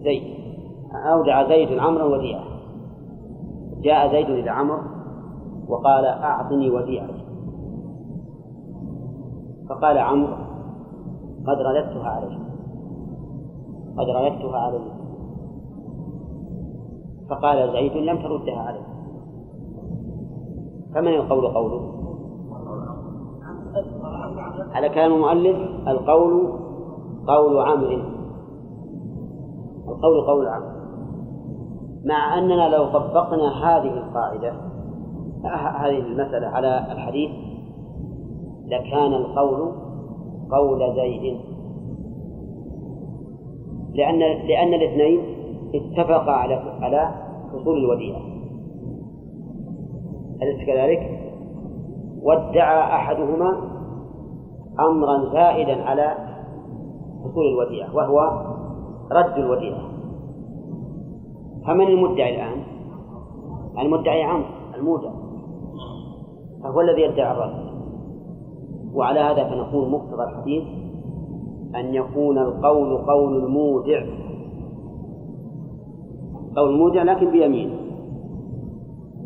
زيد. 0.02 0.22
أودع 1.12 1.48
زيد 1.48 1.78
عمرا 1.78 2.04
وديعة. 2.04 2.55
جاء 3.82 4.12
زيد 4.12 4.30
إلى 4.30 4.50
عمرو 4.50 4.80
وقال 5.68 6.04
أعطني 6.04 6.70
وديعة. 6.70 7.08
فقال 9.68 9.98
عمرو 9.98 10.34
قد 11.46 11.56
رددتها 11.58 12.08
عليه 12.08 12.38
قد 13.98 14.06
رددتها 14.08 14.58
عليه 14.58 14.96
فقال 17.30 17.72
زيد 17.72 17.92
لم 17.92 18.22
تردها 18.22 18.60
عليه 18.60 18.86
فمن 20.94 21.14
القول 21.14 21.46
قوله؟ 21.46 21.92
على 24.72 24.88
كلام 24.88 25.12
المؤلف 25.12 25.56
القول 25.88 26.52
قول 27.26 27.58
عمرو. 27.60 27.90
القول 29.88 30.26
قول 30.26 30.48
عمرو. 30.48 30.75
مع 32.06 32.38
أننا 32.38 32.68
لو 32.76 32.84
طبقنا 32.86 33.48
هذه 33.64 33.92
القاعدة 33.96 34.52
هذه 35.54 35.98
المسألة 35.98 36.46
على 36.46 36.92
الحديث 36.92 37.30
لكان 38.66 39.12
القول 39.12 39.72
قول 40.50 40.94
زيد. 40.94 41.40
لأن 43.94 44.18
لأن 44.18 44.74
الاثنين 44.74 45.20
اتفقا 45.74 46.32
على 46.32 46.54
على 46.54 47.10
حصول 47.52 47.78
الوديعة. 47.78 48.20
أليس 50.42 50.66
كذلك؟ 50.66 51.30
وادعى 52.22 52.80
أحدهما 52.80 53.56
أمرا 54.80 55.32
زائدا 55.32 55.82
على 55.82 56.14
حصول 57.24 57.46
الوديعة 57.46 57.96
وهو 57.96 58.20
رد 59.12 59.38
الوديعة. 59.38 59.95
فمن 61.66 61.86
المدعي 61.86 62.34
الآن؟ 62.34 62.62
المدعي 63.78 64.22
عمرو 64.22 64.46
المودع. 64.74 65.10
فهو 66.62 66.80
الذي 66.80 67.02
يدعي 67.02 67.32
الرد 67.32 67.66
وعلى 68.94 69.20
هذا 69.20 69.44
فنقول 69.44 69.90
مقتضى 69.90 70.22
الحديث 70.22 70.64
أن 71.74 71.94
يكون 71.94 72.38
القول 72.38 72.98
قول 72.98 73.44
المودع. 73.44 74.06
قول 76.56 76.74
المودع 76.74 77.02
لكن 77.02 77.30
بيمين. 77.30 77.70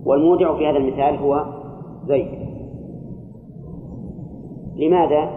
والمودع 0.06 0.56
في 0.56 0.66
هذا 0.66 0.76
المثال 0.76 1.16
هو 1.16 1.44
زيد. 2.06 2.28
لماذا؟ 4.76 5.30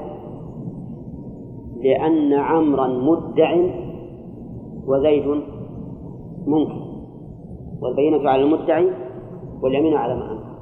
لأن 1.84 2.34
عمرا 2.34 2.88
مدع 2.88 3.56
وزيد 4.88 5.28
منكر. 6.48 6.83
والبينة 7.84 8.30
على 8.30 8.44
المدعي 8.44 8.90
واليمين 9.62 9.94
على 9.94 10.16
ما 10.16 10.32
أنكر. 10.32 10.54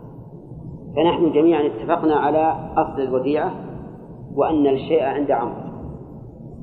فنحن 0.96 1.32
جميعا 1.32 1.62
اتفقنا 1.66 2.16
على 2.16 2.56
أصل 2.78 3.02
الوديعة 3.02 3.52
وأن 4.36 4.68
الشيء 4.68 5.04
عند 5.04 5.32
عمرو. 5.32 5.72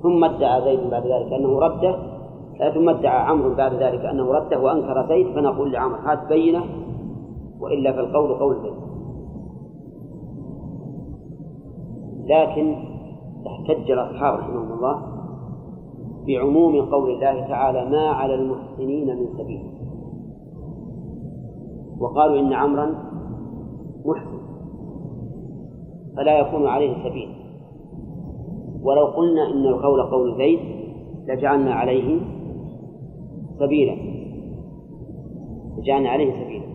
ثم 0.03 0.25
ادعى 0.25 0.63
زيد 0.63 0.91
بعد 0.91 1.03
ذلك 1.03 1.33
أنه 1.33 1.59
رده 1.59 1.97
ثم 2.75 2.89
ادعى 2.89 3.19
عمرو 3.19 3.55
بعد 3.55 3.75
ذلك 3.75 4.05
أنه 4.05 4.33
رده 4.33 4.61
وأنكر 4.61 5.07
زيد 5.09 5.27
فنقول 5.27 5.73
لعمرو 5.73 5.97
هات 5.97 6.29
بينة 6.29 6.65
وإلا 7.61 7.93
فالقول 7.93 8.35
قول 8.35 8.57
زيد. 8.63 8.89
لكن 12.29 12.75
احتج 13.47 13.91
الأصحاب 13.91 14.39
رحمهم 14.39 14.73
الله 14.73 15.03
بعموم 16.27 16.91
قول 16.91 17.11
الله 17.11 17.49
تعالى 17.49 17.91
ما 17.91 18.09
على 18.09 18.35
المحسنين 18.35 19.17
من 19.17 19.27
سبيل 19.39 19.78
وقالوا 22.01 22.41
إن 22.41 22.53
عمرا 22.53 22.95
محسن 24.05 24.39
فلا 26.17 26.39
يكون 26.39 26.67
عليه 26.67 27.09
سبيل. 27.09 27.29
ولو 28.83 29.05
قلنا 29.07 29.47
إن 29.47 29.67
القول 29.67 30.03
قول 30.03 30.37
زيد 30.37 30.59
لجعلنا 31.29 31.75
عليه 31.75 32.21
سبيلا. 33.59 33.97
لجعلنا 35.79 36.09
عليه 36.09 36.45
سبيلا. 36.45 36.67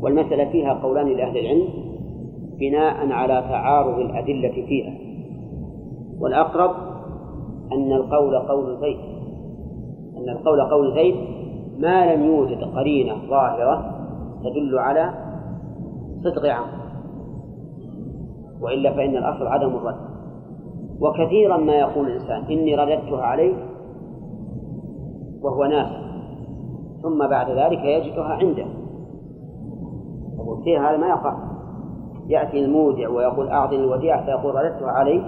والمسألة 0.00 0.50
فيها 0.50 0.74
قولان 0.74 1.08
لأهل 1.08 1.38
العلم 1.38 1.68
بناء 2.58 3.12
على 3.12 3.44
تعارض 3.48 3.98
الأدلة 3.98 4.66
فيها. 4.66 4.98
والأقرب 6.20 6.70
أن 7.72 7.92
القول 7.92 8.38
قول 8.38 8.80
زيد. 8.80 8.98
أن 10.16 10.28
القول 10.28 10.60
قول 10.60 10.94
زيد 10.94 11.14
ما 11.78 12.14
لم 12.14 12.24
يوجد 12.24 12.64
قرينة 12.64 13.14
ظاهرة 13.30 13.99
تدل 14.44 14.78
على 14.78 15.14
صدق 16.24 16.48
عمرو 16.48 16.80
وإلا 18.60 18.92
فإن 18.92 19.16
الأصل 19.16 19.46
عدم 19.46 19.76
الرد. 19.76 20.10
وكثيرا 21.00 21.56
ما 21.56 21.72
يقول 21.72 22.06
الإنسان 22.06 22.44
إني 22.44 22.74
رددتها 22.74 23.22
عليه 23.22 23.54
وهو 25.42 25.64
ناس. 25.64 25.88
ثم 27.02 27.28
بعد 27.28 27.50
ذلك 27.50 27.84
يجدها 27.84 28.24
عنده. 28.24 28.66
وكثير 30.38 30.88
هذا 30.88 30.96
ما 30.96 31.06
يقع. 31.08 31.36
يأتي 32.26 32.64
المودع 32.64 33.08
ويقول 33.08 33.48
أعطني 33.48 33.76
الوديعة 33.76 34.24
فيقول 34.24 34.54
رددتها 34.54 34.90
عليك. 34.90 35.24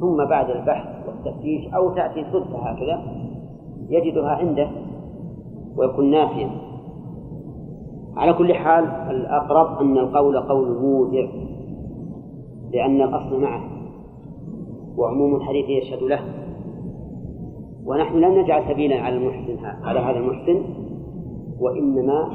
ثم 0.00 0.24
بعد 0.24 0.50
البحث 0.50 1.08
والتفتيش 1.08 1.74
أو 1.74 1.94
تأتي 1.94 2.24
صدفة 2.32 2.58
هكذا 2.58 3.02
يجدها 3.88 4.30
عنده 4.30 4.68
ويكون 5.76 6.10
ناسيا. 6.10 6.50
على 8.16 8.32
كل 8.32 8.54
حال 8.54 8.84
الأقرب 8.84 9.80
أن 9.80 9.98
القول 9.98 10.40
قول 10.40 10.68
المودع 10.68 11.26
لأن 12.72 13.02
الأصل 13.02 13.40
معه 13.40 13.62
وعموم 14.96 15.34
الحديث 15.34 15.68
يشهد 15.68 16.02
له. 16.02 16.20
ونحن 17.86 18.16
لم 18.16 18.38
نجعل 18.38 18.62
سبيلا 18.68 19.00
على 19.00 19.16
المحسن 19.16 19.64
على 19.64 20.00
هذا 20.00 20.18
المحسن 20.18 20.62
وإنما 21.60 22.28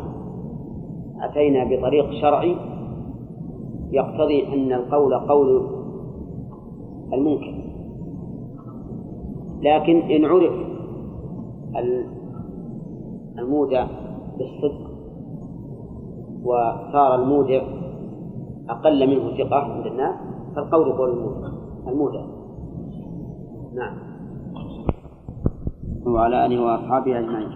أتينا 1.22 1.64
بطريق 1.64 2.12
شرعي 2.12 2.56
يقتضي 3.92 4.48
أن 4.54 4.74
القول 4.74 5.14
قول 5.16 5.68
المنكر. 7.14 7.54
لكن 9.62 9.98
إن 9.98 10.26
عرف 10.26 10.54
المودع 13.40 13.88
بالصدق 14.38 14.89
وصار 16.50 17.16
المودع 17.16 17.62
أقل 18.70 19.08
منه 19.08 19.38
ثقة 19.38 19.56
عند 19.56 19.86
الناس 19.86 20.16
فالقول 20.56 20.92
قول 20.92 21.10
المودع. 21.10 21.48
المودع. 21.88 22.22
نعم. 23.76 23.98
وعلى 26.08 26.46
آله 26.46 26.66
وأصحابه 26.66 27.20
أجمعين. 27.20 27.50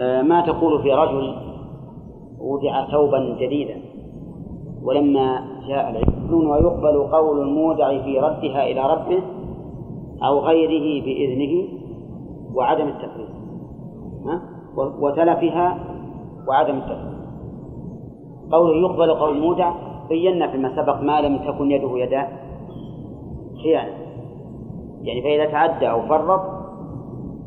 آه، 0.00 0.22
ما 0.22 0.46
تقول 0.46 0.82
في 0.82 0.92
رجل 0.92 1.34
وضع 2.40 2.90
ثوبا 2.90 3.36
جديدا 3.40 3.76
ولما 4.82 5.40
جاء 5.68 5.90
العلم 5.90 6.50
ويقبل 6.50 6.98
قول 7.12 7.40
المودع 7.40 8.02
في 8.02 8.18
ردها 8.18 8.64
إلى 8.66 8.80
ربه 8.80 9.22
أو 10.22 10.38
غيره 10.38 11.04
بإذنه 11.04 11.68
وعدم 12.54 12.88
التفريط 12.88 13.32
وتلفها 14.76 15.78
وعدم 16.48 16.76
التفريط 16.76 17.22
قوله 18.52 18.76
يقبل 18.76 19.14
قول 19.14 19.36
المودع 19.36 19.72
بينا 20.08 20.50
فيما 20.50 20.76
سبق 20.76 21.00
ما 21.00 21.20
لم 21.20 21.38
تكن 21.38 21.70
يده 21.70 21.98
يداه 21.98 22.28
خيانة 23.62 24.02
يعني 25.02 25.22
فإذا 25.22 25.44
تعدى 25.44 25.90
أو 25.90 26.02
فرط 26.02 26.40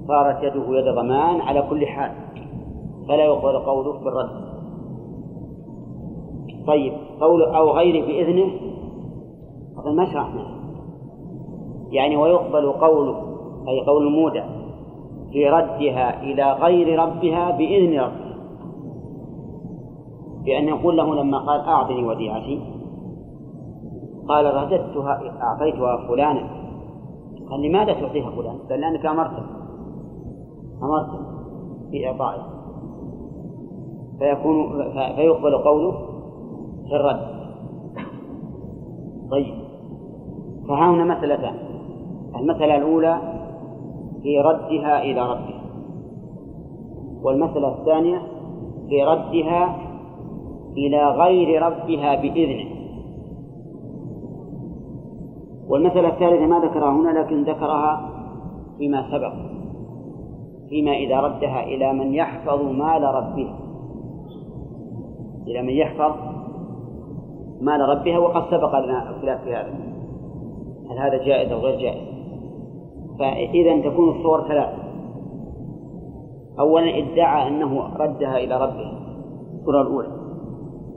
صارت 0.07 0.43
يده 0.43 0.77
يد 0.77 0.95
ضمان 0.95 1.41
على 1.41 1.61
كل 1.69 1.87
حال. 1.87 2.11
فلا 3.07 3.25
يقبل 3.25 3.59
قوله 3.59 3.91
بالرد. 3.91 4.45
طيب 6.67 6.93
قول 7.21 7.43
أو 7.43 7.69
غيره 7.69 8.05
بإذنه 8.05 8.51
هذا 9.77 9.91
ما 9.91 10.05
شرحنا 10.05 10.45
يعني 11.91 12.17
ويقبل 12.17 12.71
قوله 12.71 13.15
أي 13.67 13.85
قول 13.85 14.07
المودع 14.07 14.45
في 15.35 15.49
ردها 15.49 16.23
إلى 16.23 16.53
غير 16.53 16.99
ربها 16.99 17.51
بإذن 17.51 17.99
ربها 17.99 18.35
بأن 20.45 20.67
يقول 20.67 20.97
له 20.97 21.15
لما 21.15 21.37
قال 21.37 21.59
أعطني 21.59 22.03
وديعتي 22.03 22.61
قال 24.27 24.45
رددتها 24.45 25.21
أعطيتها 25.41 26.07
فلانا. 26.07 26.49
قال 27.49 27.61
لماذا 27.61 27.93
تعطيها 27.93 28.31
فلان؟ 28.31 28.57
قال 28.69 28.81
لأنك 28.81 29.05
أمرته 29.05 29.43
أمرت 30.83 31.09
بإعطائه 31.91 32.41
فيكون 34.19 34.91
فيقبل 35.15 35.57
قوله 35.57 35.91
في 36.89 36.95
الرد. 36.95 37.27
طيب. 39.31 39.55
فها 40.67 40.91
هنا 40.91 41.15
مسألتان 41.15 41.55
المسألة 42.35 42.75
الأولى 42.75 43.34
في 44.25 44.39
ردها 44.39 45.01
إلى 45.01 45.21
ربها. 45.21 45.61
والمسألة 47.23 47.79
الثانية 47.79 48.21
في 48.89 49.03
ردها 49.03 49.77
إلى 50.77 51.09
غير 51.09 51.61
ربها 51.61 52.15
بإذنه. 52.15 52.69
والمسألة 55.69 56.07
الثالثة 56.07 56.45
ما 56.45 56.59
ذكرها 56.59 56.89
هنا 56.89 57.19
لكن 57.19 57.43
ذكرها 57.43 58.09
فيما 58.77 59.11
سبق. 59.11 59.33
فيما 60.69 60.91
إذا 60.91 61.19
ردها 61.19 61.63
إلى 61.63 61.93
من 61.93 62.13
يحفظ 62.13 62.61
مال 62.61 63.03
ربها 63.03 63.57
إلى 65.47 65.61
من 65.61 65.73
يحفظ 65.73 66.15
مال 67.61 67.81
ربها 67.81 68.19
وقد 68.19 68.43
سبق 68.51 68.79
لنا 68.79 69.09
الخلاف 69.09 69.43
في 69.43 69.55
هذا. 69.55 69.73
هل 70.89 70.97
هذا 70.97 71.25
جائز 71.25 71.51
أو 71.51 71.59
غير 71.59 71.79
جائز؟ 71.79 72.14
فإذا 73.19 73.89
تكون 73.89 74.09
الصور 74.09 74.47
ثلاث. 74.47 74.69
أولا 76.59 76.97
ادعى 76.97 77.47
أنه 77.47 77.83
ردها 77.99 78.37
إلى 78.37 78.55
ربه. 78.55 78.91
الصورة 79.53 79.81
الأولى. 79.81 80.07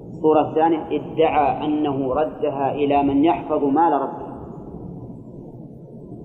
الصورة 0.09 0.41
الثانية 0.41 0.87
ادعى 0.91 1.67
أنه 1.67 2.15
ردها 2.15 2.75
إلى 2.75 3.03
من 3.03 3.25
يحفظ 3.25 3.65
مال 3.65 3.93
ربه. 3.93 4.29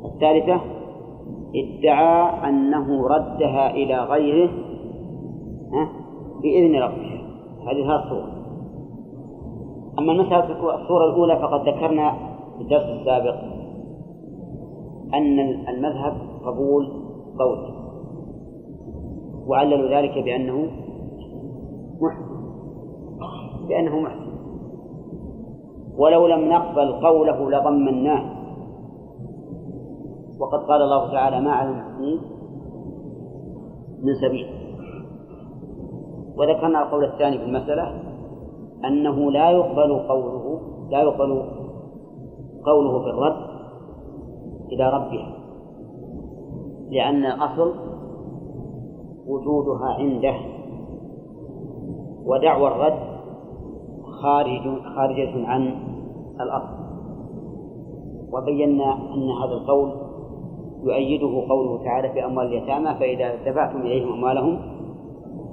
الثالثة 0.06 0.62
ادعى 1.56 2.50
أنه 2.50 3.08
ردها 3.08 3.72
إلى 3.72 3.98
غيره 3.98 4.50
بإذن 6.42 6.76
ربه. 6.76 7.24
هذه 7.68 7.96
الصورة 7.96 8.34
أما 10.00 10.12
المسألة 10.12 10.76
الصورة 10.82 11.06
الأولى 11.06 11.40
فقد 11.40 11.70
ذكرنا 11.70 12.14
في 12.58 12.64
الدرس 12.64 12.84
السابق 12.84 13.36
أن 15.14 15.40
المذهب 15.70 16.14
قبول 16.46 16.88
قول. 17.40 17.60
وعللوا 19.48 20.00
ذلك 20.00 20.24
بأنه 20.24 20.68
محسن. 22.02 22.34
بأنه 23.68 24.00
محسن. 24.00 24.34
ولو 25.98 26.28
لم 26.28 26.50
نقبل 26.50 26.92
قوله 26.92 27.52
لضمناه. 27.52 28.24
وقد 30.40 30.60
قال 30.60 30.82
الله 30.82 31.12
تعالى 31.12 31.42
ما 31.42 31.52
على 31.52 31.70
المحسنين 31.70 32.20
من 34.04 34.14
سبيل. 34.22 34.48
وذكرنا 36.38 36.84
القول 36.84 37.06
الثاني 37.06 37.38
في 37.38 37.44
المسألة 37.44 38.04
أنه 38.86 39.32
لا 39.32 39.52
يقبل 39.52 40.00
قوله 40.00 40.62
لا 40.92 41.02
يقبل 41.02 41.44
قوله 42.66 43.00
في 43.00 43.10
الرد 43.10 43.53
إلى 44.74 44.90
ربها 44.90 45.34
لأن 46.90 47.26
الأصل 47.26 47.74
وجودها 49.28 49.88
عنده 50.00 50.36
ودعوى 52.26 52.68
الرد 52.68 53.00
خارج 54.22 54.82
خارجة 54.96 55.48
عن 55.48 55.74
الأصل. 56.42 56.84
وبينا 58.34 58.94
أن 59.14 59.30
هذا 59.30 59.54
القول 59.54 59.92
يؤيده 60.84 61.48
قوله 61.50 61.84
تعالى 61.84 62.10
في 62.10 62.26
أموال 62.26 62.48
اليتامى 62.48 62.94
فإذا 63.00 63.52
دفعتم 63.52 63.82
إليهم 63.82 64.14
أموالهم 64.14 64.60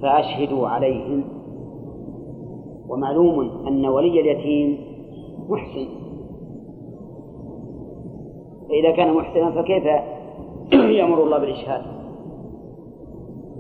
فأشهدوا 0.03 0.69
عليهم. 0.69 1.25
ومعلوم 2.89 3.67
أن 3.67 3.87
ولي 3.87 4.21
اليتيم 4.21 4.79
محسن. 5.49 6.10
فإذا 8.71 8.91
كان 8.97 9.15
محسنا 9.15 9.51
فكيف 9.51 9.85
يأمر 10.99 11.23
الله 11.25 11.39
بالإشهاد 11.39 11.83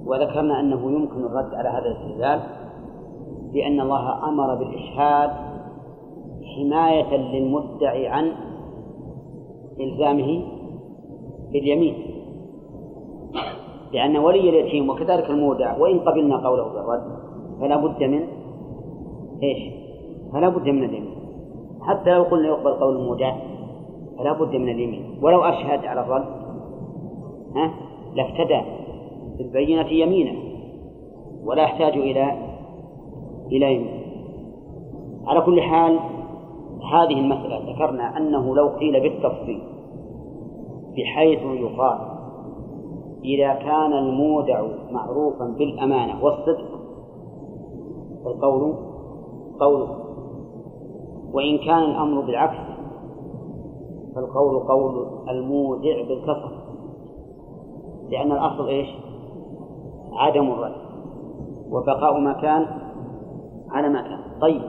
وذكرنا 0.06 0.60
أنه 0.60 0.92
يمكن 0.92 1.24
الرد 1.24 1.54
على 1.54 1.68
هذا 1.68 1.86
الاستدلال 1.86 2.40
لأن 3.54 3.80
الله 3.80 4.28
أمر 4.28 4.54
بالإشهاد 4.54 5.30
حماية 6.56 7.16
للمدعي 7.16 8.08
عن 8.08 8.32
إلزامه 9.80 10.42
باليمين 11.52 11.94
لأن 13.92 14.16
ولي 14.16 14.48
اليتيم 14.48 14.90
وكذلك 14.90 15.30
المودع 15.30 15.78
وإن 15.78 15.98
قبلنا 15.98 16.48
قوله 16.48 16.64
بالرد 16.64 17.02
فلا 17.60 17.76
بد 17.76 18.02
من 18.02 18.26
إيش؟ 19.42 19.74
فلا 20.32 20.48
بد 20.48 20.68
من 20.68 20.84
اليمين 20.84 21.14
حتى 21.82 22.10
لو 22.10 22.22
قلنا 22.22 22.48
يقبل 22.48 22.70
قول 22.70 22.96
المودع 22.96 23.49
فلا 24.20 24.32
بد 24.32 24.56
من 24.56 24.68
اليمين. 24.68 25.18
ولو 25.22 25.40
أشهد 25.40 25.84
على 25.84 26.00
الرد 26.00 26.26
ها؟ 27.56 27.74
لافتدى 28.14 28.60
بالبينة 29.38 29.86
يمينه 29.86 30.38
ولا 31.44 31.62
يحتاج 31.62 31.92
إلى 31.92 32.32
إلى 33.52 33.74
يمين. 33.74 34.00
على 35.26 35.40
كل 35.40 35.62
حال 35.62 35.98
هذه 36.92 37.20
المسألة 37.20 37.72
ذكرنا 37.72 38.16
أنه 38.16 38.56
لو 38.56 38.68
قيل 38.68 39.00
بالتفصيل 39.00 39.62
بحيث 40.96 41.40
يقال 41.42 41.98
إذا 43.24 43.54
كان 43.54 43.92
المودع 43.92 44.66
معروفا 44.90 45.44
بالأمانة 45.58 46.24
والصدق 46.24 46.80
فالقول 48.24 48.74
قوله 49.60 49.96
وإن 51.32 51.58
كان 51.58 51.82
الأمر 51.82 52.20
بالعكس 52.20 52.69
فالقول 54.14 54.58
قول 54.58 55.06
المودع 55.28 56.02
بالكسر. 56.08 56.50
لأن 58.10 58.32
الأصل 58.32 58.68
إيش؟ 58.68 58.88
عدم 60.12 60.50
الرد. 60.50 60.76
وبقاء 61.70 62.20
ما 62.20 62.32
كان 62.32 62.66
على 63.70 63.88
ما 63.88 64.02
كان. 64.02 64.18
طيب 64.40 64.62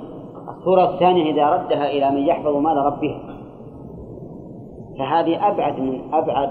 الصورة 0.57 0.93
الثانية 0.93 1.33
إذا 1.33 1.49
ردها 1.49 1.91
إلى 1.91 2.11
من 2.11 2.27
يحفظ 2.27 2.55
مال 2.55 2.77
ربه. 2.77 3.17
فهذه 4.99 5.51
أبعد 5.51 5.79
من 5.79 6.13
أبعد 6.13 6.49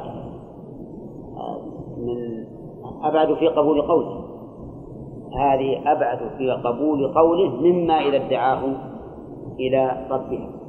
من 1.97 2.45
أبعد 3.03 3.35
في 3.35 3.49
قبول 3.49 3.83
قوله. 3.83 4.21
هذه 5.37 5.93
أبعد 5.93 6.19
في 6.39 6.51
قبول 6.51 7.15
قوله 7.15 7.51
مما 7.51 7.95
إذا 7.95 8.17
ادعاه 8.17 8.63
إلى 9.61 10.07
ربها 10.11 10.60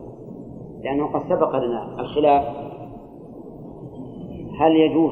لأنه 0.84 1.08
قد 1.08 1.22
سبق 1.30 1.56
لنا 1.56 2.00
الخلاف. 2.00 2.44
هل 4.60 4.76
يجوز 4.76 5.12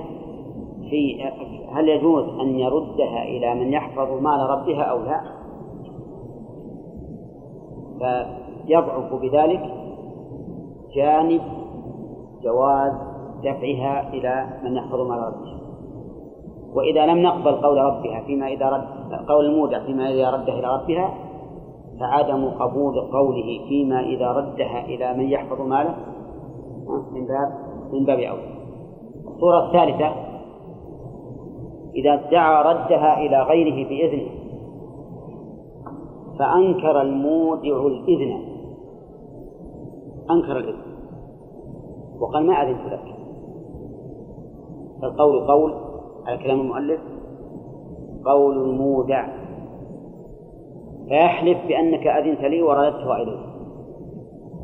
في 0.90 1.24
هل 1.72 1.90
يجوز 1.90 2.24
أن 2.40 2.60
يردها 2.60 3.24
إلى 3.24 3.56
من 3.56 3.74
يحفظ 3.74 4.22
مال 4.22 4.40
ربها 4.50 4.82
أو 4.84 5.00
لا؟ 5.04 5.22
فيضعف 8.00 9.14
بذلك 9.14 9.64
جانب 10.96 11.42
جواز 12.44 12.92
دفعها 13.44 14.14
إلى 14.14 14.60
من 14.64 14.76
يحفظ 14.76 15.00
مال 15.00 15.20
ربها. 15.20 15.60
وإذا 16.74 17.06
لم 17.06 17.18
نقبل 17.18 17.52
قول 17.52 17.78
ربها 17.78 18.22
فيما 18.22 18.48
إذا 18.48 18.70
رد 18.70 19.30
قول 19.30 19.46
المودع 19.46 19.86
فيما 19.86 20.10
إذا 20.10 20.30
ردها 20.30 20.60
إلى 20.60 20.68
ربها 20.68 21.29
فعدم 22.00 22.50
قبول 22.50 23.02
قوله 23.02 23.60
فيما 23.68 24.00
إذا 24.00 24.32
ردها 24.32 24.86
إلى 24.86 25.14
من 25.14 25.30
يحفظ 25.30 25.62
ماله 25.62 25.96
من 27.12 27.26
باب 27.26 27.54
من 27.94 28.06
باب 28.06 28.20
أولى 28.20 28.60
الصورة 29.28 29.68
الثالثة 29.68 30.30
إذا 31.96 32.14
ادعى 32.14 32.74
ردها 32.74 33.20
إلى 33.20 33.42
غيره 33.42 33.90
بإذنه 33.90 34.40
فأنكر 36.40 37.02
المودع 37.02 37.88
الإذن. 37.88 38.42
أنكر 40.32 40.58
الإذن. 40.58 40.82
وقال 42.20 42.46
ما 42.46 42.54
أذنت 42.54 42.94
لك؟ 42.94 43.16
فالقول 45.02 45.48
قول 45.48 45.74
على 46.26 46.38
كلام 46.38 46.60
المؤلف 46.60 47.02
قول 48.26 48.58
المودع. 48.58 49.39
فيحلف 51.10 51.58
بأنك 51.68 52.08
أذنت 52.08 52.42
لي 52.42 52.62
ورددتها 52.62 53.16
إليه 53.16 53.40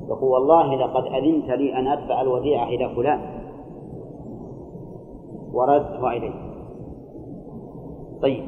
يقول 0.07 0.29
والله 0.29 0.75
لقد 0.75 1.05
أذنت 1.05 1.49
لي 1.49 1.79
أن 1.79 1.87
أدفع 1.87 2.21
الوديعة 2.21 2.67
إلى 2.67 2.89
فلان. 2.95 3.19
ورددتها 5.53 6.11
إليه 6.11 6.33
طيب. 8.21 8.43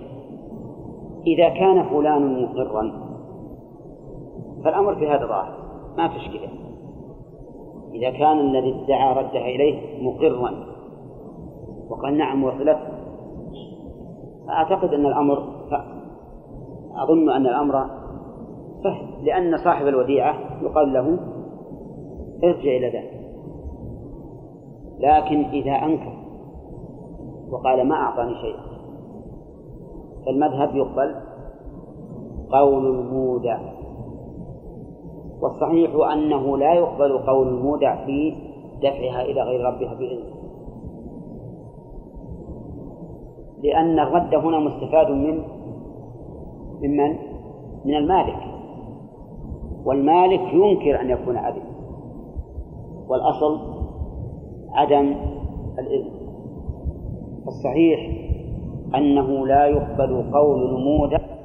إذا 1.27 1.49
كان 1.49 1.83
فلان 1.83 2.43
مقرا 2.43 3.07
فالأمر 4.63 4.95
في 4.95 5.07
هذا 5.07 5.25
ظاهر 5.25 5.53
ما 5.97 6.07
في 6.07 6.17
إشكال 6.17 6.49
إذا 7.93 8.09
كان 8.09 8.39
الذي 8.39 8.83
ادعى 8.83 9.13
ردها 9.13 9.47
إليه 9.47 10.03
مقرا 10.03 10.53
وقال 11.89 12.17
نعم 12.17 12.43
وصلت 12.43 12.77
أعتقد 14.49 14.93
أن 14.93 15.05
الأمر 15.05 15.43
أظن 17.03 17.29
أن 17.29 17.45
الأمر 17.47 17.85
سهل 18.83 19.25
لأن 19.25 19.57
صاحب 19.57 19.87
الوديعة 19.87 20.35
يقال 20.61 20.93
له 20.93 21.19
ارجع 22.43 22.77
إلى 22.77 22.87
ذلك 22.87 23.17
لكن 24.99 25.45
إذا 25.45 25.71
أنكر 25.71 26.13
وقال 27.51 27.87
ما 27.87 27.95
أعطاني 27.95 28.35
شيئا 28.35 28.67
فالمذهب 30.25 30.75
يقبل 30.75 31.15
قول 32.51 32.85
المودع. 32.85 33.59
والصحيح 35.41 35.91
أنه 36.13 36.57
لا 36.57 36.73
يقبل 36.73 37.17
قول 37.17 37.47
المودع 37.47 38.05
في 38.05 38.35
دفعها 38.77 39.21
إلى 39.21 39.41
غير 39.41 39.65
ربها 39.65 39.93
بإذنه. 39.93 40.37
لأن 43.63 43.99
الرد 43.99 44.35
هنا 44.35 44.59
مستفاد 44.59 45.11
من 45.11 45.43
ممن؟ 46.81 47.17
من? 47.85 47.95
المالك. 47.95 48.57
والمالك 49.85 50.53
ينكر 50.53 51.01
أن 51.01 51.09
يكون 51.09 51.37
أذن 51.37 51.63
والأصل 53.07 53.59
عدم 54.71 55.15
الإذن. 55.79 56.11
الصحيح 57.47 57.99
أنه 58.95 59.47
لا 59.47 59.65
يقبل 59.65 60.31
قول 60.33 60.73
نموذج. 60.73 61.37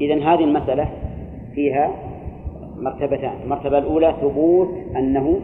إذن 0.00 0.22
هذه 0.22 0.44
المسألة 0.44 1.03
فيها 1.54 1.90
مرتبتان. 2.76 3.32
المرتبة 3.44 3.78
الأولى 3.78 4.14
ثبوت 4.20 4.68
أنه 4.96 5.40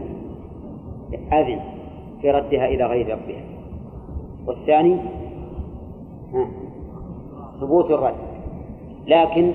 أذن 1.32 1.60
في 2.20 2.30
ردها 2.30 2.66
إلى 2.66 2.86
غير 2.86 3.06
ربها. 3.06 3.42
والثاني 4.46 4.96
ثبوت 7.60 7.90
الرد. 7.90 8.14
لكن 9.06 9.52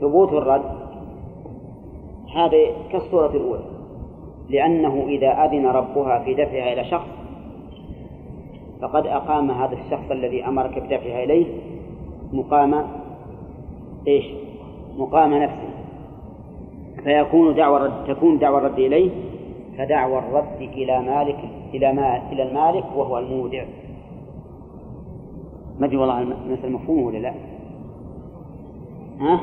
ثبوت 0.00 0.32
الرد 0.32 0.78
هذا 2.34 2.58
كالصورة 2.92 3.36
الأولى. 3.36 3.64
لأنه 4.48 5.04
إذا 5.08 5.28
أذن 5.28 5.66
ربها 5.66 6.18
في 6.18 6.34
دفعها 6.34 6.72
إلى 6.72 6.84
شخص 6.84 7.08
فقد 8.80 9.06
أقام 9.06 9.50
هذا 9.50 9.72
الشخص 9.72 10.10
الذي 10.10 10.44
أمرك 10.44 10.78
بدفعها 10.78 11.24
إليه 11.24 11.46
مقام 12.32 12.84
إيش؟ 14.08 14.24
مقام 14.98 15.34
نفسه. 15.34 15.68
فيكون 17.04 17.54
دعوى 17.54 17.76
الرد 17.76 18.04
تكون 18.14 18.38
دعوى 18.38 18.58
الرد 18.58 18.78
إليه 18.78 19.10
كدعوى 19.78 20.18
الرد 20.18 20.60
إلى 20.60 21.02
مالك 21.02 21.38
إلى 21.74 21.92
ما 21.92 22.32
إلى 22.32 22.42
المالك 22.42 22.84
وهو 22.96 23.18
المودع. 23.18 23.64
ما 25.78 25.86
أدري 25.86 25.96
والله 25.96 26.22
المثل 26.22 26.72
مفهوم 26.72 27.02
ولا 27.02 27.18
لا؟ 27.18 27.34
ها؟ 29.20 29.40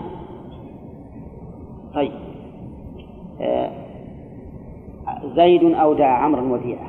طيب. 1.93 2.11
آه 3.41 3.71
زيد 5.35 5.63
أودع 5.63 6.07
عمرا 6.07 6.41
وديعة. 6.41 6.87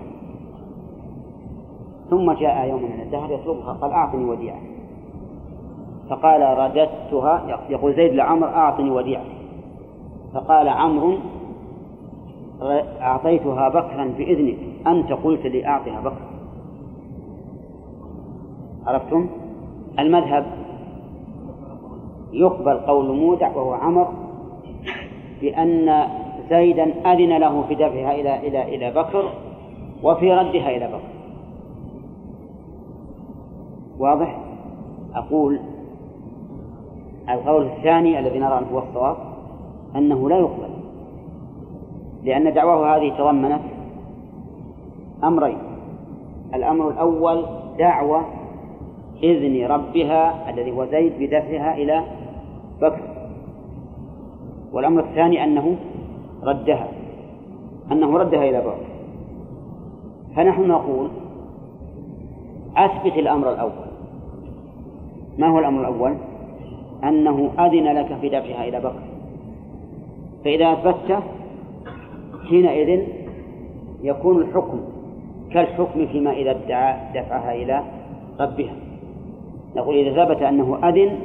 ثم 2.10 2.32
جاء 2.32 2.68
يوم 2.68 2.82
من 2.82 3.00
الدهر 3.02 3.32
يطلبها 3.32 3.72
قال 3.72 3.90
أعطني 3.90 4.24
وديعة. 4.24 4.60
فقال 6.10 6.58
رددتها 6.58 7.60
يقول 7.70 7.94
زيد 7.94 8.14
لعمر 8.14 8.46
أعطني 8.46 8.90
وديعتي 8.90 9.36
فقال 10.34 10.68
عمرو 10.68 11.18
أعطيتها 13.00 13.68
بكرا 13.68 14.04
بإذنك 14.18 14.56
أنت 14.86 15.12
قلت 15.12 15.46
لي 15.46 15.66
أعطها 15.66 16.00
بكرا 16.00 16.26
عرفتم؟ 18.86 19.26
المذهب 19.98 20.46
يقبل 22.32 22.76
قول 22.76 23.16
مودع 23.16 23.56
وهو 23.56 23.72
عمر 23.72 24.08
بأن 25.40 26.08
زيدا 26.50 27.12
أذن 27.12 27.36
له 27.36 27.62
في 27.68 27.74
دفعها 27.74 28.14
إلى 28.14 28.48
إلى 28.48 28.74
إلى 28.74 28.90
بكر 28.90 29.32
وفي 30.02 30.32
ردها 30.32 30.76
إلى 30.76 30.86
بكر 30.86 31.16
واضح؟ 33.98 34.38
أقول 35.14 35.60
القول 37.30 37.66
الثاني 37.66 38.18
الذي 38.18 38.38
نرى 38.38 38.58
أنه 38.58 38.66
هو 38.72 38.78
الصواب 38.78 39.16
أنه 39.96 40.28
لا 40.28 40.38
يقبل. 40.38 40.68
لأن 42.24 42.54
دعواه 42.54 42.96
هذه 42.96 43.18
تضمنت 43.18 43.60
أمرين. 45.24 45.58
الأمر 46.54 46.88
الأول 46.88 47.44
دعوة 47.78 48.22
إذن 49.22 49.66
ربها 49.66 50.50
الذي 50.50 50.70
هو 50.70 50.84
زيد 50.84 51.12
بدفعها 51.18 51.74
إلى 51.74 52.02
بكر. 52.82 53.02
والأمر 54.72 55.00
الثاني 55.00 55.44
أنه 55.44 55.76
ردها 56.42 56.88
أنه 57.92 58.18
ردها 58.18 58.44
إلى 58.50 58.60
بكر. 58.60 58.86
فنحن 60.36 60.68
نقول 60.68 61.08
أثبت 62.76 63.12
الأمر 63.12 63.50
الأول. 63.50 63.86
ما 65.38 65.48
هو 65.48 65.58
الأمر 65.58 65.80
الأول؟ 65.80 66.14
أنه 67.04 67.50
أذن 67.58 67.84
لك 67.84 68.18
في 68.20 68.28
دفعها 68.28 68.68
إلى 68.68 68.78
بكر. 68.78 69.02
فإذا 70.44 70.72
أثبته 70.72 71.20
حينئذ 72.48 73.02
يكون 74.02 74.42
الحكم 74.42 74.80
كالحكم 75.50 76.06
فيما 76.06 76.32
إذا 76.32 76.50
ادعى 76.50 76.96
دفعها 77.14 77.54
إلى 77.54 77.82
ربها. 78.40 78.74
نقول 79.76 79.96
إذا 79.96 80.24
ثبت 80.24 80.42
أنه 80.42 80.88
أذن 80.88 81.18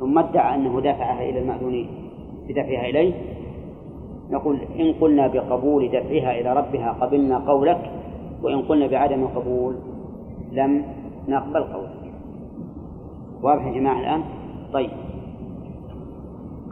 ثم 0.00 0.18
ادعى 0.18 0.54
أنه 0.54 0.80
دفعها 0.80 1.22
إلى 1.22 1.38
المأذون 1.38 1.86
بدفعها 2.48 2.88
إليه 2.88 3.12
نقول 4.30 4.58
إن 4.80 4.92
قلنا 5.00 5.26
بقبول 5.26 5.88
دفعها 5.88 6.40
إلى 6.40 6.52
ربها 6.52 6.96
قبلنا 7.00 7.38
قولك 7.38 7.90
وإن 8.42 8.62
قلنا 8.62 8.86
بعدم 8.86 9.26
قبول 9.26 9.74
لم 10.52 10.84
نقبل 11.28 11.62
قولك. 11.64 12.12
واضح 13.42 13.66
يا 13.66 13.72
جماعة 13.72 14.00
الآن؟ 14.00 14.22
طيب 14.74 14.90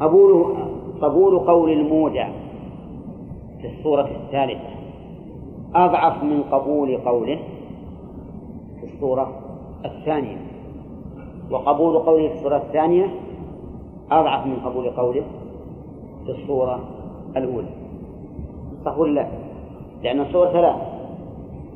قبول 0.00 0.56
قبول 1.00 1.38
قول 1.38 1.72
المودع 1.72 2.28
في 3.60 3.78
الصورة 3.78 4.08
الثالثة. 4.24 4.68
أضعف 5.74 6.22
من 6.22 6.42
قبول 6.42 6.96
قوله 6.96 7.38
في 8.80 8.94
الصورة 8.94 9.32
الثانية. 9.84 10.36
وقبول 11.50 11.98
قوله 11.98 12.28
في 12.28 12.34
الصورة 12.34 12.56
الثانية 12.56 13.06
أضعف 14.10 14.46
من 14.46 14.56
قبول 14.56 14.90
قوله 14.90 15.22
في 16.24 16.30
الصورة 16.30 16.80
الأولى. 17.36 17.68
صح 18.84 18.98
ولا 18.98 19.20
لا؟ 19.20 19.26
لأن 20.02 20.20
الصور 20.20 20.46
ثلاث. 20.46 20.76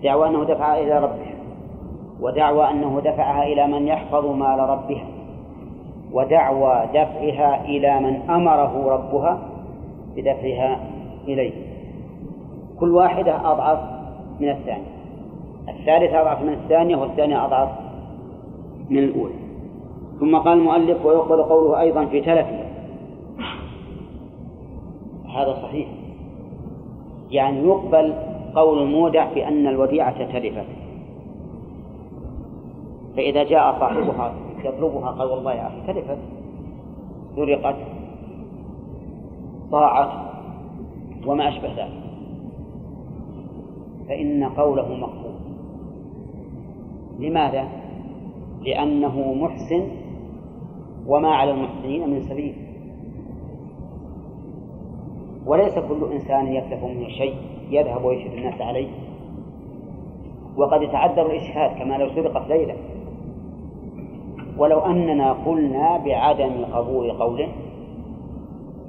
دعوى 0.03 0.29
أنه 0.29 0.45
دفعها 0.45 0.81
إلى 0.81 0.99
ربه 0.99 1.35
ودعوى 2.21 2.71
أنه 2.71 3.01
دفعها 3.01 3.43
إلى 3.43 3.67
من 3.67 3.87
يحفظ 3.87 4.27
مال 4.27 4.59
ربها 4.59 5.16
ودعوى 6.17 6.87
دفعها 6.95 7.65
إلى 7.65 8.01
من 8.01 8.31
أمره 8.31 8.89
ربها 8.89 9.39
بدفعها 10.17 10.81
إليه. 11.29 11.53
كل 12.81 12.95
واحدة 12.95 13.53
أضعف 13.53 13.79
من 14.41 14.49
الثانية. 14.49 14.97
الثالثة 15.69 16.21
أضعف 16.21 16.43
من 16.43 16.53
الثانية 16.53 16.97
والثانية 16.97 17.45
أضعف 17.45 17.69
من 18.91 18.99
الأولى. 18.99 19.35
ثم 20.21 20.37
قال 20.37 20.59
المؤلف 20.59 21.07
ويقبل 21.07 21.43
قوله 21.43 21.81
أيضا 21.81 22.05
في 22.05 22.21
تلفه. 22.21 22.67
هذا 25.37 25.59
صحيح. 25.63 25.89
يعني 27.31 27.59
يقبل 27.69 28.15
قول 28.55 28.83
المودع 28.83 29.33
بأن 29.35 29.67
الوديعة 29.67 30.33
تلفت. 30.33 30.67
فإذا 33.17 33.45
جاء 33.45 33.77
صاحبها 33.81 34.46
يطلبها 34.67 35.11
قال 35.11 35.29
والله 35.31 35.55
يا 35.55 35.67
أخي 35.67 35.93
تلفت 35.93 36.19
سرقت 37.37 37.77
ضاعت 39.71 40.27
وما 41.27 41.49
أشبه 41.49 41.69
ذلك. 41.69 42.03
فإن 44.09 44.45
قوله 44.45 44.95
مقبول. 44.95 45.35
لماذا؟ 47.19 47.69
لأنه 48.63 49.35
محسن 49.35 49.89
وما 51.07 51.29
على 51.29 51.51
المحسنين 51.51 52.11
من 52.11 52.23
سبيل. 52.23 52.55
وليس 55.47 55.79
كل 55.79 56.13
إنسان 56.13 56.47
يكتف 56.47 56.85
منه 56.85 57.09
شيء 57.09 57.37
يذهب 57.71 58.05
ويشهد 58.05 58.33
الناس 58.33 58.61
عليه. 58.61 58.89
وقد 60.57 60.83
يتعذر 60.83 61.27
الإشهاد 61.27 61.79
كما 61.79 61.95
لو 61.95 62.09
سرقت 62.09 62.49
ليلة. 62.49 62.75
ولو 64.59 64.79
أننا 64.79 65.33
قلنا 65.33 65.97
بعدم 65.97 66.65
قبول 66.73 67.13
قوله 67.13 67.49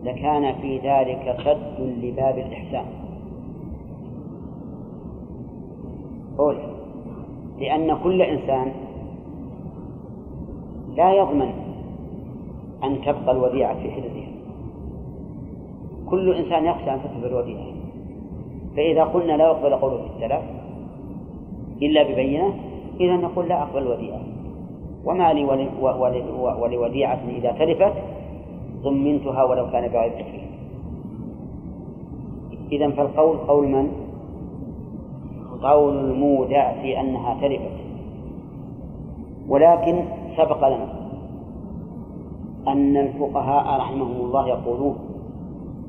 لكان 0.03 0.53
في 0.61 0.77
ذلك 0.77 1.37
سد 1.45 1.81
لباب 2.03 2.37
الإحسان. 2.37 2.85
قول 6.37 6.57
لأن 7.59 7.97
كل 8.03 8.21
إنسان 8.21 8.71
لا 10.95 11.13
يضمن 11.13 11.51
أن 12.83 13.01
تبقى 13.01 13.31
الوديعة 13.31 13.73
في 13.73 13.91
حرزها 13.91 14.27
كل 16.09 16.33
إنسان 16.33 16.65
يخشى 16.65 16.93
أن 16.93 16.99
تكتب 17.03 17.25
الوديعة. 17.25 17.65
فإذا 18.75 19.03
قلنا 19.03 19.37
لا 19.37 19.45
يقبل 19.45 19.75
قوله 19.75 19.97
في 19.97 20.07
التلف 20.07 20.43
إلا 21.81 22.03
ببينة 22.03 22.53
إذا 22.99 23.15
نقول 23.15 23.47
لا 23.47 23.63
أقبل 23.63 23.81
الوديعة. 23.81 24.36
وما 25.07 25.33
لي 25.33 25.45
ولوديعة 26.61 27.19
إذا 27.29 27.51
تلفت 27.51 27.93
ضمنتها 28.83 29.43
ولو 29.43 29.71
كان 29.71 29.87
بغير 29.87 30.11
تكليف 30.11 30.47
إذا 32.71 32.89
فالقول 32.89 33.37
قول 33.37 33.67
من؟ 33.67 33.91
قول 35.63 35.97
المودع 35.97 36.81
في 36.81 36.99
أنها 36.99 37.37
تلفت 37.41 37.77
ولكن 39.49 40.03
سبق 40.37 40.67
لنا 40.67 40.87
أن 42.67 42.97
الفقهاء 42.97 43.79
رحمهم 43.79 44.25
الله 44.25 44.47
يقولون 44.47 44.95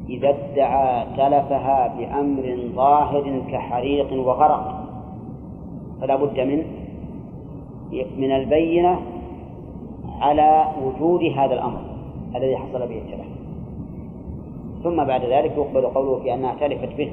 إذا 0.08 0.28
ادعى 0.28 1.06
تلفها 1.16 1.94
بأمر 1.98 2.58
ظاهر 2.74 3.42
كحريق 3.52 4.26
وغرق 4.26 4.84
فلا 6.00 6.16
بد 6.16 6.40
من 6.40 6.87
من 7.92 8.32
البينة 8.32 9.00
على 10.20 10.64
وجود 10.84 11.22
هذا 11.22 11.54
الأمر 11.54 11.80
الذي 12.36 12.56
حصل 12.56 12.78
به 12.78 12.98
التلف 12.98 13.28
ثم 14.82 15.04
بعد 15.04 15.24
ذلك 15.24 15.56
يقبل 15.56 15.86
قوله 15.86 16.22
في 16.22 16.34
أنها 16.34 16.54
تلفت 16.54 16.96
به. 16.96 17.12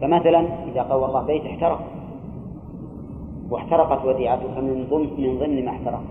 فمثلا 0.00 0.40
إذا 0.72 0.82
قال 0.82 1.04
الله 1.04 1.22
بيت 1.22 1.46
احترق. 1.46 1.80
واحترقت 3.50 4.04
وديعتك 4.04 4.58
من 4.58 4.86
ضمن 4.90 5.08
من 5.18 5.38
ضمن 5.38 5.64
ما 5.64 5.70
احترق. 5.70 6.02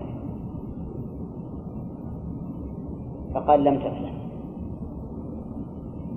فقال 3.34 3.64
لم 3.64 3.76
تفلح 3.76 4.12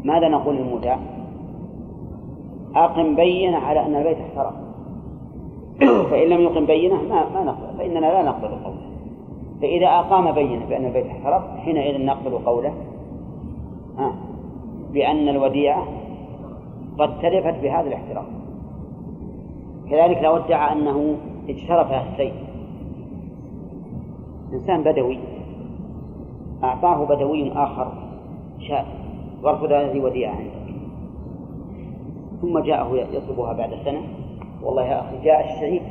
ماذا 0.04 0.28
نقول 0.28 0.56
للمودع؟ 0.56 0.98
أقم 2.76 3.16
بينة 3.16 3.58
على 3.58 3.86
أن 3.86 3.96
البيت 3.96 4.18
احترق. 4.18 4.63
فإن 6.10 6.30
لم 6.30 6.42
يقم 6.42 6.66
بينة 6.66 6.96
ما 6.96 7.30
ما 7.30 7.44
نقبل 7.44 7.78
فإننا 7.78 8.00
لا 8.00 8.22
نقبل 8.22 8.48
قوله. 8.48 8.94
فإذا 9.62 9.88
أقام 9.88 10.32
بينة 10.32 10.66
بأن 10.66 10.86
البيت 10.86 11.06
احترق 11.06 11.58
حينئذ 11.58 12.06
نقبل 12.06 12.32
قوله 12.32 12.74
ها 13.98 14.16
بأن 14.94 15.30
الوديعة 15.30 15.84
قد 17.00 17.20
تلفت 17.20 17.60
بهذا 17.64 17.88
الاحتراق 17.88 18.26
كذلك 19.90 20.24
لو 20.24 20.38
ادعى 20.38 20.74
أنه 20.74 21.16
اجترفها 21.50 22.12
السيف. 22.12 22.34
إنسان 24.54 24.84
بدوي 24.84 25.20
أعطاه 26.64 27.06
بدوي 27.06 27.52
آخر 27.52 27.92
شاة 28.60 28.86
وارفض 29.44 29.72
هذه 29.72 30.00
وديعة 30.00 30.32
عندك. 30.32 30.76
ثم 32.42 32.60
جاءه 32.60 32.96
يطلبها 32.96 33.54
بعد 33.54 33.70
سنة. 33.86 34.02
والله 34.64 34.84
يا 34.84 35.00
أخي 35.02 35.24
جاء 35.24 35.46
الشهيد 35.46 35.82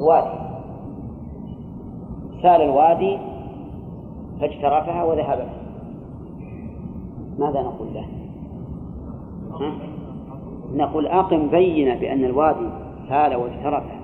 وادي. 0.00 0.46
سال 2.42 2.62
الوادي 2.62 3.18
فاجترفها 4.40 5.04
وذهب 5.04 5.48
ماذا 7.38 7.62
نقول 7.62 7.94
له؟ 7.94 8.06
ها؟ 9.60 9.72
نقول 10.74 11.06
أقم 11.06 11.48
بينة 11.48 12.00
بأن 12.00 12.24
الوادي 12.24 12.68
سال 13.08 13.36
واجترفها 13.36 14.00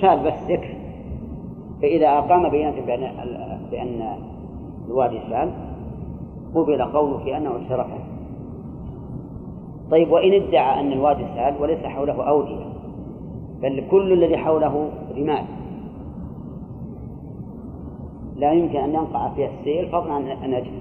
سال 0.00 0.18
بس 0.26 0.50
يكفي 0.50 0.74
فإذا 1.82 2.08
أقام 2.08 2.48
بينة 2.48 2.74
بأن 3.70 4.16
الوادي 4.88 5.20
سال 5.30 5.50
قبل 6.54 6.82
قوله 6.82 7.36
أنه 7.36 7.56
اجترفها 7.56 7.98
طيب 9.94 10.12
وإن 10.12 10.32
ادعى 10.32 10.80
أن 10.80 10.92
الوادي 10.92 11.24
سال 11.34 11.54
وليس 11.60 11.78
حوله 11.78 12.22
أودية 12.22 12.66
بل 13.62 13.84
كل 13.90 14.12
الذي 14.12 14.36
حوله 14.36 14.90
رمال 15.16 15.44
لا 18.36 18.52
يمكن 18.52 18.78
أن 18.78 18.94
ينقع 18.94 19.28
فيها 19.28 19.50
السيل 19.60 19.88
فضلا 19.88 20.12
عن 20.12 20.26
أن 20.26 20.52
يجري 20.52 20.80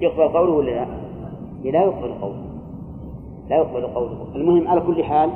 يقبل 0.00 0.28
قوله 0.28 0.52
ولا 0.52 0.70
لا؟ 0.70 0.86
لا 1.64 1.82
يقبل 1.82 2.12
قوله. 2.20 2.44
لا 3.48 3.56
يقبل 3.56 3.86
قوله. 3.86 4.26
المهم 4.34 4.68
على 4.68 4.80
كل 4.80 5.04
حال 5.04 5.30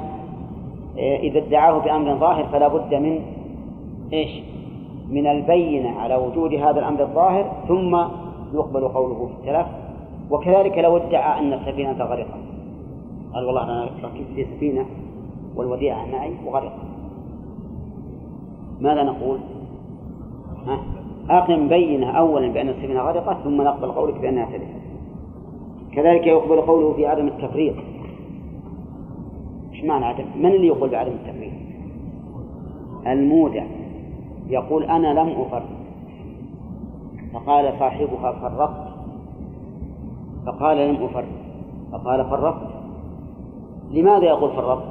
إيه، 0.96 1.30
إذا 1.30 1.38
ادعاه 1.38 1.78
بأمر 1.78 2.14
ظاهر 2.14 2.44
فلا 2.44 2.68
بد 2.68 2.94
من 2.94 3.20
إيش؟ 4.12 4.42
من 5.10 5.26
البينة 5.26 6.00
على 6.00 6.16
وجود 6.16 6.54
هذا 6.54 6.78
الأمر 6.78 7.02
الظاهر 7.02 7.52
ثم 7.68 7.96
يقبل 8.54 8.88
قوله 8.88 9.26
في 9.26 9.32
التلف. 9.32 9.83
وكذلك 10.30 10.78
لو 10.78 10.96
ادعى 10.96 11.38
أن 11.38 11.52
السفينة 11.52 12.04
غرقت 12.04 12.40
قال 13.34 13.44
والله 13.44 13.64
أنا 13.64 13.84
ركبت 13.84 14.26
في 14.34 14.44
سفينة 14.44 14.86
والوديعة 15.56 16.06
معي 16.12 16.32
وغرقت 16.46 16.94
ماذا 18.80 19.02
نقول؟ 19.02 19.38
ها؟ 20.66 20.78
أقم 21.30 21.68
بينة 21.68 22.10
أولا 22.10 22.48
بأن 22.48 22.68
السفينة 22.68 23.00
غرقت 23.00 23.36
ثم 23.44 23.62
نقبل 23.62 23.92
قولك 23.92 24.20
بأنها 24.20 24.46
تلف 24.46 24.68
كذلك 25.92 26.26
يقبل 26.26 26.60
قوله 26.60 26.92
في 26.92 27.06
عدم 27.06 27.26
التفريط 27.28 27.74
إيش 29.72 29.84
معنى 29.84 30.04
عدم؟ 30.04 30.24
من 30.36 30.46
اللي 30.46 30.66
يقول 30.66 30.90
بعدم 30.90 31.12
التفريط؟ 31.12 31.52
المودع 33.06 33.64
يقول 34.48 34.84
أنا 34.84 35.20
لم 35.20 35.28
أفرط 35.28 35.68
فقال 37.32 37.72
صاحبها 37.78 38.32
فرقت 38.32 38.83
فقال 40.46 40.88
لم 40.88 41.04
أفرط 41.04 41.24
فقال 41.92 42.24
فرقت. 42.24 42.68
لماذا 43.90 44.24
يقول 44.24 44.50
فرقت؟ 44.50 44.84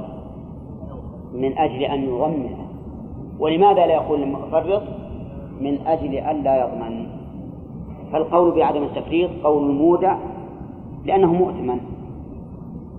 من 1.34 1.58
أجل 1.58 1.82
أن 1.82 2.02
يضمن 2.02 2.56
ولماذا 3.38 3.86
لا 3.86 3.94
يقول 3.94 4.20
لم 4.20 4.36
أفرط؟ 4.36 4.82
من 5.60 5.78
أجل 5.86 6.14
أن 6.14 6.42
لا 6.42 6.64
يضمن. 6.64 7.06
فالقول 8.12 8.54
بعدم 8.54 8.82
التفريط 8.82 9.30
قول 9.44 9.70
المودع 9.70 10.16
لأنه 11.04 11.32
مؤتمن. 11.32 11.80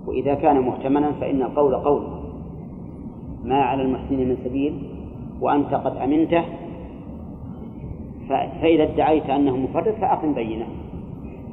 وإذا 0.08 0.34
كان 0.34 0.60
مؤتمنا 0.60 1.12
فإن 1.12 1.42
القول 1.42 1.76
قول. 1.76 2.04
ما 3.44 3.62
على 3.62 3.82
المحسنين 3.82 4.30
من 4.30 4.38
سبيل 4.46 4.84
وأنت 5.42 5.74
قد 5.74 5.98
أمنته. 5.98 6.44
فإذا 8.30 8.84
ادعيت 8.84 9.30
أنه 9.30 9.58
مفرد 9.58 9.94
فأقم 10.02 10.34
بينة. 10.34 10.66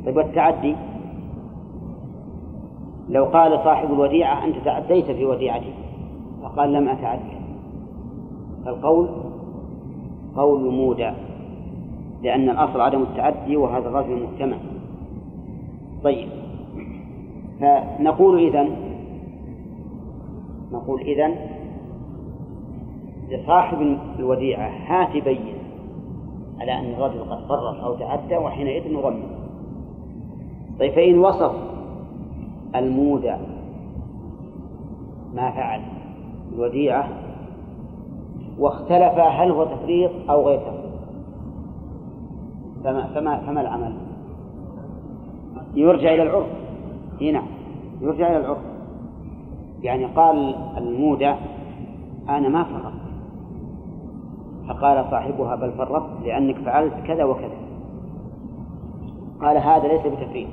طيب 0.06 0.16
والتعدي؟ 0.16 0.76
لو 3.08 3.24
قال 3.24 3.60
صاحب 3.64 3.92
الوديعة 3.92 4.44
أنت 4.44 4.56
تعديت 4.64 5.10
في 5.10 5.24
وديعتي 5.24 5.72
فقال 6.42 6.72
لم 6.72 6.88
أتعدى 6.88 7.36
فالقول 8.64 9.08
قول 10.36 10.74
مودع 10.74 11.12
لأن 12.22 12.50
الأصل 12.50 12.80
عدم 12.80 13.02
التعدي 13.02 13.56
وهذا 13.56 13.88
الرجل 13.88 14.22
مؤتمن. 14.22 14.58
طيب. 16.04 16.28
فنقول 17.60 18.38
إذن 18.38 18.76
نقول 20.72 21.00
إذن 21.00 21.34
لصاحب 23.30 23.98
الوديعة 24.18 24.70
هات 24.86 25.24
بين 25.24 25.54
على 26.60 26.72
أن 26.72 26.84
الرجل 26.84 27.20
قد 27.20 27.48
فرط 27.48 27.84
أو 27.84 27.94
تعدى 27.94 28.36
وحينئذ 28.36 28.92
نضمن. 28.92 29.22
طيب 30.78 30.92
فإن 30.92 31.18
وصف 31.18 31.71
المودع. 32.76 33.36
ما 35.34 35.50
فعل. 35.50 35.80
الوديعة. 36.52 37.08
واختلف 38.58 39.18
هل 39.18 39.50
هو 39.50 39.64
تفريط 39.64 40.10
أو 40.30 40.48
غير 40.48 40.58
تفريط 40.58 40.92
فما, 42.84 43.06
فما, 43.06 43.36
فما 43.36 43.60
العمل؟ 43.60 43.94
يرجع 45.74 46.14
إلى 46.14 46.22
العرف. 46.22 46.46
هنا. 47.20 47.42
يرجع 48.00 48.28
إلى 48.28 48.36
العرف. 48.36 48.58
يعني 49.82 50.04
قال 50.04 50.54
المودع 50.78 51.36
أنا 52.28 52.48
ما 52.48 52.64
فرطت. 52.64 53.02
فقال 54.68 55.10
صاحبها 55.10 55.56
بل 55.56 55.72
فرطت 55.72 56.22
لأنك 56.24 56.56
فعلت 56.56 56.94
كذا 57.06 57.24
وكذا. 57.24 57.56
قال 59.40 59.56
هذا 59.56 59.88
ليس 59.88 60.06
بتفريط. 60.06 60.48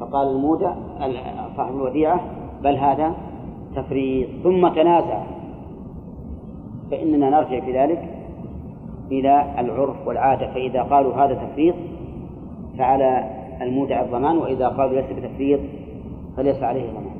فقال 0.00 0.28
المودع 0.28 0.74
صاحب 1.56 1.74
الوديعة 1.74 2.20
بل 2.62 2.76
هذا 2.76 3.14
تفريط. 3.76 4.28
ثم 4.42 4.68
تنازع. 4.68 5.22
فإننا 6.90 7.30
نرجع 7.30 7.60
في 7.60 7.78
ذلك 7.78 8.08
إلى 9.10 9.54
العرف 9.58 10.06
والعادة. 10.06 10.46
فإذا 10.46 10.82
قالوا 10.82 11.14
هذا 11.14 11.34
تفريط 11.34 11.74
فعلى 12.78 13.30
المودع 13.62 14.02
الضمان 14.02 14.38
وإذا 14.38 14.68
قالوا 14.68 15.00
ليس 15.00 15.12
بتفريط 15.18 15.60
فليس 16.36 16.62
عليه 16.62 16.90
ضمان. 16.90 17.14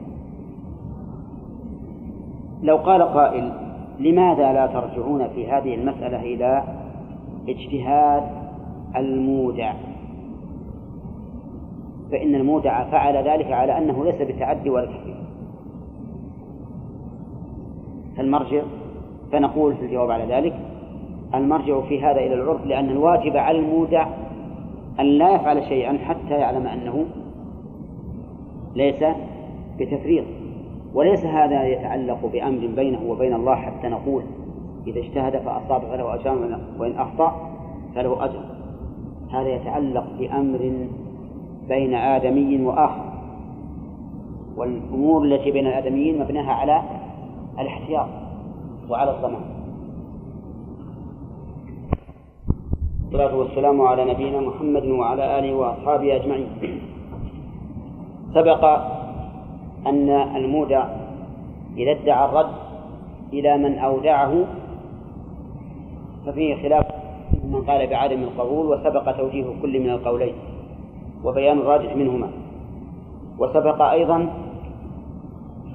لو 2.63 2.77
قال 2.77 3.03
قائل 3.03 3.53
لماذا 3.99 4.53
لا 4.53 4.67
ترجعون 4.67 5.29
في 5.29 5.51
هذه 5.51 5.75
المسألة 5.75 6.21
إلى 6.23 6.65
اجتهاد 7.49 8.23
المودع؟ 8.97 9.73
فإن 12.15 12.35
المودع 12.35 12.85
فعل 12.85 13.17
ذلك 13.17 13.53
على 13.53 13.79
أنه 13.79 14.05
ليس 14.05 14.23
بتعدي 14.23 14.71
ولا 14.71 14.87
تفريط 14.87 15.17
فالمرجع 18.17 18.63
فنقول 19.33 19.77
في 19.77 19.85
الجواب 19.85 20.11
على 20.11 20.35
ذلك 20.35 20.55
المرجع 21.35 21.81
في 21.81 22.03
هذا 22.03 22.21
إلى 22.21 22.35
العرف 22.35 22.67
لأن 22.67 22.91
الواجب 22.91 23.37
على 23.37 23.59
المودع 23.59 24.07
أن 25.01 25.07
لا 25.07 25.35
يفعل 25.35 25.65
شيئا 25.65 25.99
حتى 25.99 26.35
يعلم 26.35 26.67
أنه 26.67 27.05
ليس 28.75 29.05
بتفريط. 29.79 30.25
وليس 30.95 31.25
هذا 31.25 31.67
يتعلق 31.67 32.27
بأمر 32.33 32.67
بينه 32.77 33.03
وبين 33.09 33.35
الله 33.35 33.55
حتى 33.55 33.89
نقول 33.89 34.23
إذا 34.87 35.01
اجتهد 35.01 35.37
فأصاب 35.37 35.81
فله 35.81 36.15
أجر 36.15 36.59
وإن 36.79 36.99
أخطأ 36.99 37.51
فله 37.95 38.25
أجر. 38.25 38.45
هذا 39.31 39.49
يتعلق 39.49 40.07
بأمر 40.19 40.87
بين 41.69 41.95
آدمي 41.95 42.63
وآخر 42.63 43.05
والأمور 44.57 45.25
التي 45.25 45.51
بين 45.51 45.67
الآدميين 45.67 46.21
مبناها 46.21 46.53
على 46.53 46.83
الاحتياط 47.59 48.09
وعلى 48.91 49.11
الضمان. 49.11 49.45
والصلاة 53.05 53.37
والسلام 53.37 53.81
على 53.81 54.05
نبينا 54.05 54.41
محمد 54.41 54.87
وعلى 54.87 55.39
آله 55.39 55.55
وأصحابه 55.55 56.17
أجمعين. 56.17 56.49
سبق 58.35 58.65
أن 59.87 60.11
المودع 60.11 60.85
إذا 61.77 61.91
ادعى 61.91 62.25
الرد 62.25 62.55
إلى 63.33 63.59
من 63.59 63.79
أودعه 63.79 64.45
ففيه 66.27 66.63
خلاف 66.63 66.87
من 67.45 67.63
قال 67.63 67.87
بعدم 67.87 68.23
القبول 68.23 68.67
وسبق 68.67 69.17
توجيه 69.17 69.47
كل 69.63 69.81
من 69.81 69.91
القولين. 69.91 70.35
وبيان 71.25 71.59
الراجح 71.59 71.97
منهما. 71.97 72.29
وسبق 73.39 73.83
أيضا 73.83 74.29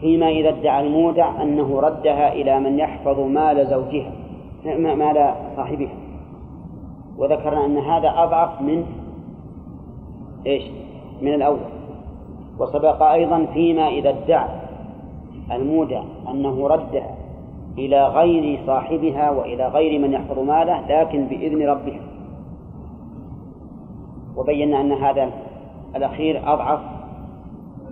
فيما 0.01 0.29
إذا 0.29 0.49
ادعى 0.49 0.87
المودع 0.87 1.41
أنه 1.41 1.79
ردها 1.79 2.33
إلى 2.33 2.59
من 2.59 2.79
يحفظ 2.79 3.19
مال 3.19 3.67
زوجها 3.67 4.11
مال 4.95 5.33
صاحبها. 5.55 5.95
وذكرنا 7.17 7.65
أن 7.65 7.77
هذا 7.77 8.13
أضعف 8.15 8.61
من 8.61 8.85
إيش؟ 10.45 10.63
من 11.21 11.33
الأول. 11.33 11.59
وسبق 12.59 13.03
أيضا 13.03 13.45
فيما 13.53 13.87
إذا 13.87 14.09
ادعى 14.09 14.49
المودع 15.51 16.03
أنه 16.29 16.67
ردها 16.67 17.15
إلى 17.77 18.07
غير 18.07 18.59
صاحبها 18.65 19.31
وإلى 19.31 19.67
غير 19.67 19.99
من 19.99 20.13
يحفظ 20.13 20.39
ماله 20.39 20.81
لكن 20.89 21.25
بإذن 21.25 21.69
ربها. 21.69 21.99
وبينا 24.39 24.81
أن 24.81 24.91
هذا 24.91 25.31
الأخير 25.95 26.53
أضعف 26.53 26.79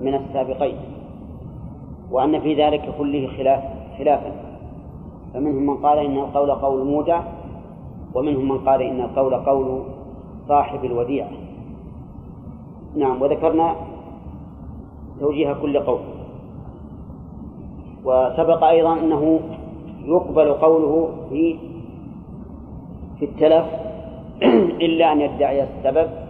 من 0.02 0.16
السابقين 0.16 0.78
وأن 2.12 2.40
في 2.40 2.64
ذلك 2.64 2.90
كله 2.98 3.28
خلاف 3.38 3.64
خلافا. 3.98 4.32
فمنهم 5.34 5.68
من 5.68 5.78
قال 5.78 5.98
إن 6.00 6.18
القول 6.18 6.52
قول 6.52 6.88
مودع 6.88 7.22
ومنهم 8.16 8.50
من 8.50 8.58
قال 8.58 8.82
إن 8.82 9.02
القول 9.02 9.36
قول 9.36 9.84
صاحب 10.48 10.86
الوديعة. 10.86 11.30
نعم 12.96 13.22
وذكرنا 13.22 13.76
توجيه 15.20 15.54
كل 15.54 15.80
قول. 15.80 16.00
وسبق 18.06 18.64
أيضا 18.64 18.94
أنه 18.94 19.40
يقبل 20.06 20.54
قوله 20.54 21.10
في 21.30 21.56
في 23.20 23.26
التلف 23.26 23.66
إلا 24.86 25.12
أن 25.12 25.22
يدعي 25.22 25.64
السبب 25.64 26.27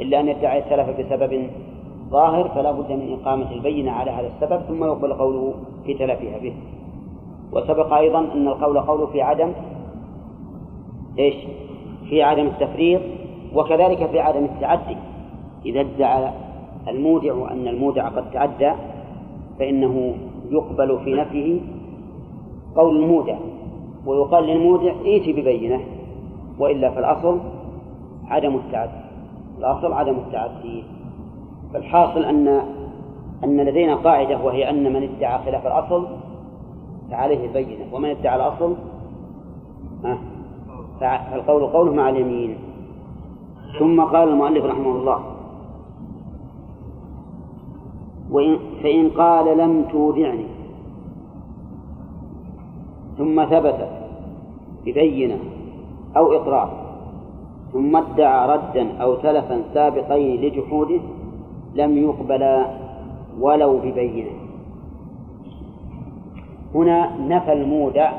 إلا 0.00 0.20
أن 0.20 0.28
يدعي 0.28 0.58
التلف 0.58 1.00
بسبب 1.00 1.50
ظاهر 2.10 2.48
فلا 2.48 2.72
بد 2.72 2.92
من 2.92 3.18
إقامة 3.20 3.52
البينة 3.52 3.90
على 3.90 4.10
هذا 4.10 4.26
السبب 4.26 4.62
ثم 4.62 4.84
يقبل 4.84 5.12
قوله 5.12 5.54
في 5.86 5.94
تلفها 5.94 6.38
به. 6.38 6.54
وسبق 7.52 7.92
أيضا 7.92 8.18
أن 8.18 8.48
القول 8.48 8.80
قوله 8.80 9.06
في 9.06 9.22
عدم 9.22 9.52
إيش؟ 11.18 11.34
في 12.08 12.22
عدم 12.22 12.46
التفريط 12.46 13.00
وكذلك 13.54 14.10
في 14.10 14.20
عدم 14.20 14.44
التعدي. 14.44 14.96
إذا 15.66 15.80
ادعى 15.80 16.32
المودع 16.88 17.50
أن 17.50 17.68
المودع 17.68 18.08
قد 18.08 18.30
تعدى 18.30 18.72
فإنه 19.58 20.14
يقبل 20.50 20.98
في 21.04 21.14
نفيه 21.14 21.60
قول 22.76 22.96
المودع 22.96 23.36
ويقال 24.06 24.44
للمودع 24.44 24.92
ائت 25.04 25.36
ببينة. 25.36 25.80
وإلا 26.58 26.90
فالأصل 26.90 27.38
عدم 28.28 28.54
التعدي. 28.54 29.01
الأصل 29.58 29.92
عدم 29.92 30.16
التعدي. 30.16 30.84
فالحاصل 31.72 32.24
أن 32.24 32.48
أن 33.44 33.60
لدينا 33.60 33.94
قاعدة 33.94 34.44
وهي 34.44 34.70
أن 34.70 34.92
من 34.92 35.02
ادعى 35.02 35.38
خلاف 35.44 35.66
الأصل 35.66 36.06
فعليه 37.10 37.46
البينة 37.46 37.84
ومن 37.92 38.10
ادعى 38.10 38.36
الأصل 38.36 38.74
فالقول 41.00 41.66
قوله 41.66 41.92
مع 41.92 42.08
اليمين. 42.08 42.56
ثم 43.78 44.00
قال 44.00 44.28
المؤلف 44.28 44.64
رحمه 44.64 44.90
الله 44.90 45.20
وإن 48.30 48.58
فإن 48.82 49.10
قال 49.10 49.58
لم 49.58 49.84
تودعني 49.92 50.46
ثم 53.18 53.44
ثبت 53.44 53.88
ببينة 54.84 55.38
أو 56.16 56.32
إقرار. 56.32 56.81
ثم 57.72 57.96
ادعى 57.96 58.48
ردا 58.48 59.02
أو 59.02 59.14
تلفا 59.14 59.62
سابقين 59.74 60.40
لجحوده 60.40 61.00
لم 61.74 61.98
يقبل 61.98 62.64
ولو 63.40 63.78
ببينة. 63.78 64.30
هنا 66.74 67.10
نفى 67.18 67.52
المودع 67.52 68.12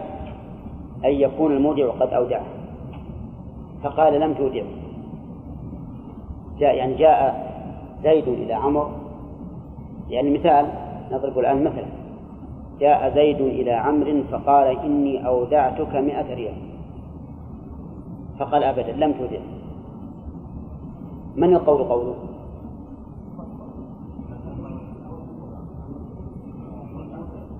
أن 1.06 1.10
يكون 1.12 1.51
المودع 1.51 1.89
قد 1.89 2.14
أودعه 2.14 2.45
فقال 3.84 4.20
لم 4.20 4.34
تودع. 4.34 4.64
جاء 6.60 6.76
يعني 6.76 6.93
جاء 6.93 7.43
زيد 8.04 8.28
إلى 8.28 8.54
عمرو. 8.54 8.88
يعني 10.10 10.30
مثال 10.30 10.66
نضرب 11.12 11.39
الآن 11.39 11.64
مثلا. 11.64 11.86
جاء 12.80 13.16
زيد 13.16 13.41
إلى 13.41 13.72
عمرو 13.72 14.24
فقال 14.32 14.80
إني 14.80 15.28
أودعتك 15.28 15.95
مئة 15.95 16.36
ريال. 16.36 16.72
فقال 18.40 18.64
أبدا 18.64 18.92
لم 18.92 19.12
تودع 19.12 19.40
من 21.36 21.56
القول 21.56 21.84
قوله؟ 21.84 22.16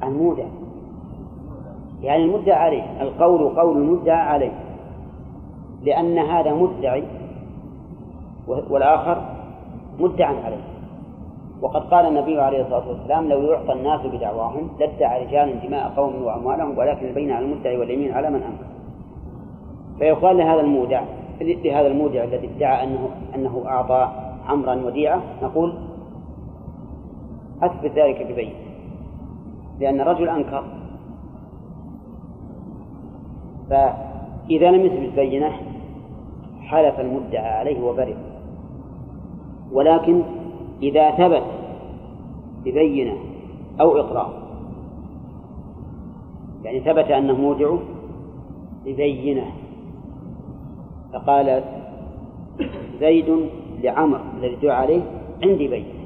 المودع. 0.04 0.46
يعني 2.02 2.24
المدعى 2.24 2.56
عليه. 2.56 3.02
القول 3.02 3.56
قول 3.60 3.78
المدعى 3.78 4.22
عليه. 4.22 4.52
لأن 5.84 6.18
هذا 6.18 6.54
مدعي 6.54 7.04
والآخر 8.48 9.22
مدعى 10.00 10.36
عليه. 10.44 10.64
وقد 11.62 11.82
قال 11.82 12.06
النبي 12.06 12.42
عليه 12.42 12.62
الصلاة 12.62 12.90
والسلام 12.90 13.30
لو 13.30 13.42
يعطى 13.42 13.74
الناس 13.74 14.02
بدعواهم 14.06 14.70
لادعى 14.80 15.26
رجال 15.26 15.68
دماء 15.68 15.90
قوم 15.96 16.24
وأموالهم 16.24 16.78
ولكن 16.78 17.08
البين 17.08 17.32
على 17.32 17.46
المدعي 17.46 17.78
واليمين 17.78 18.12
على 18.12 18.30
من 18.30 18.36
أنكر. 18.44 18.73
فيقال 20.04 20.38
لهذا 20.38 20.62
المودع 20.62 21.04
لهذا 21.42 21.88
المودع 21.88 22.24
الذي 22.24 22.50
ادعى 22.56 22.84
أنه 22.84 23.10
أنه 23.36 23.64
أعطى 23.66 24.12
عمرا 24.48 24.76
وديعة 24.76 25.22
نقول 25.44 25.74
أثبت 27.62 27.92
ذلك 27.96 28.28
ببين 28.32 28.54
لأن 29.80 30.02
الرجل 30.02 30.30
أنكر. 30.30 30.64
فإذا 33.70 34.72
لم 34.72 34.86
يثبت 34.86 35.16
بينة 35.16 35.52
حلف 36.62 37.00
المدعى 37.00 37.60
عليه 37.60 37.82
وبرئ. 37.82 38.16
ولكن 39.72 40.22
إذا 40.82 41.12
ثبت 41.12 41.44
ببينة 42.66 43.14
أو 43.82 43.98
إقرار 43.98 44.34
يعني 46.64 46.80
ثبت 46.80 47.12
أنه 47.12 47.34
مودع 47.34 47.76
ببينة 48.86 49.63
فقال 51.14 51.64
زيد 53.00 53.50
لعمر 53.84 54.20
الذي 54.38 54.56
دعا 54.56 54.76
عليه 54.76 55.02
عندي 55.44 55.68
بينة 55.68 56.04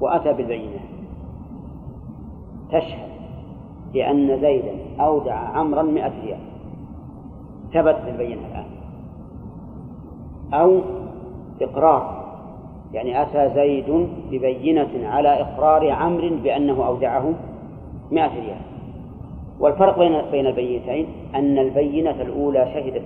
وأتى 0.00 0.32
بالبينة 0.32 0.80
تشهد 2.72 3.10
بأن 3.92 4.40
زيدا 4.40 4.72
أودع 5.00 5.34
عمرا 5.34 5.82
مئة 5.82 6.12
ريال. 6.24 6.38
ثبت 7.72 7.96
في 8.04 8.10
البينة 8.10 8.40
الآن. 8.46 8.66
أو 10.52 10.80
إقرار 11.62 12.20
يعني 12.92 13.22
أتى 13.22 13.54
زيد 13.54 14.08
ببينة 14.30 15.08
على 15.08 15.40
إقرار 15.40 15.90
عمرو 15.90 16.30
بأنه 16.42 16.86
أودعه 16.86 17.32
مئة 18.10 18.34
ريال. 18.34 18.60
والفرق 19.60 19.98
بين 19.98 20.22
بين 20.32 20.46
البينتين 20.46 21.06
أن 21.34 21.58
البينة 21.58 22.22
الأولى 22.22 22.70
شهدت 22.74 23.02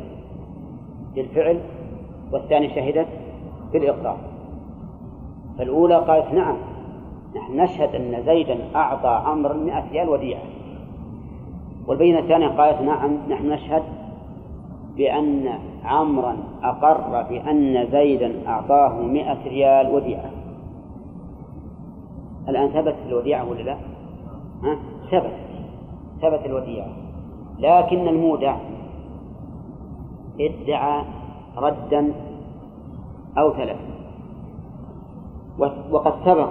بالفعل 1.14 1.60
والثانية 2.32 2.74
شهدت 2.74 3.08
بالإقرار 3.72 4.18
فالأولى 5.58 5.96
قالت 5.96 6.34
نعم 6.34 6.56
نحن 7.36 7.60
نشهد 7.60 7.94
أن 7.94 8.22
زيدا 8.26 8.58
أعطى 8.74 9.28
عمرا 9.28 9.54
مئة 9.54 9.90
ريال 9.92 10.08
وديعة 10.08 10.42
والبينة 11.86 12.18
الثانية 12.18 12.48
قالت 12.48 12.80
نعم 12.80 13.18
نحن 13.28 13.48
نشهد 13.48 13.82
بأن 14.96 15.58
عمرا 15.84 16.36
أقر 16.62 17.22
بأن 17.22 17.88
زيدا 17.92 18.48
أعطاه 18.48 19.02
مئة 19.02 19.48
ريال 19.48 19.94
وديعة 19.94 20.30
الآن 22.48 22.68
ثبت 22.68 22.94
الوديعة 23.08 23.50
ولا 23.50 23.62
لا؟ 23.62 23.76
ها؟ 24.62 24.78
ثبت 25.10 25.32
ثبت 26.22 26.46
الوديعة 26.46 26.88
لكن 27.58 28.08
المودع 28.08 28.56
ادعى 30.40 31.04
ردا 31.56 32.12
أو 33.38 33.50
تلف. 33.50 33.78
وقد 35.90 36.12
سبق 36.24 36.50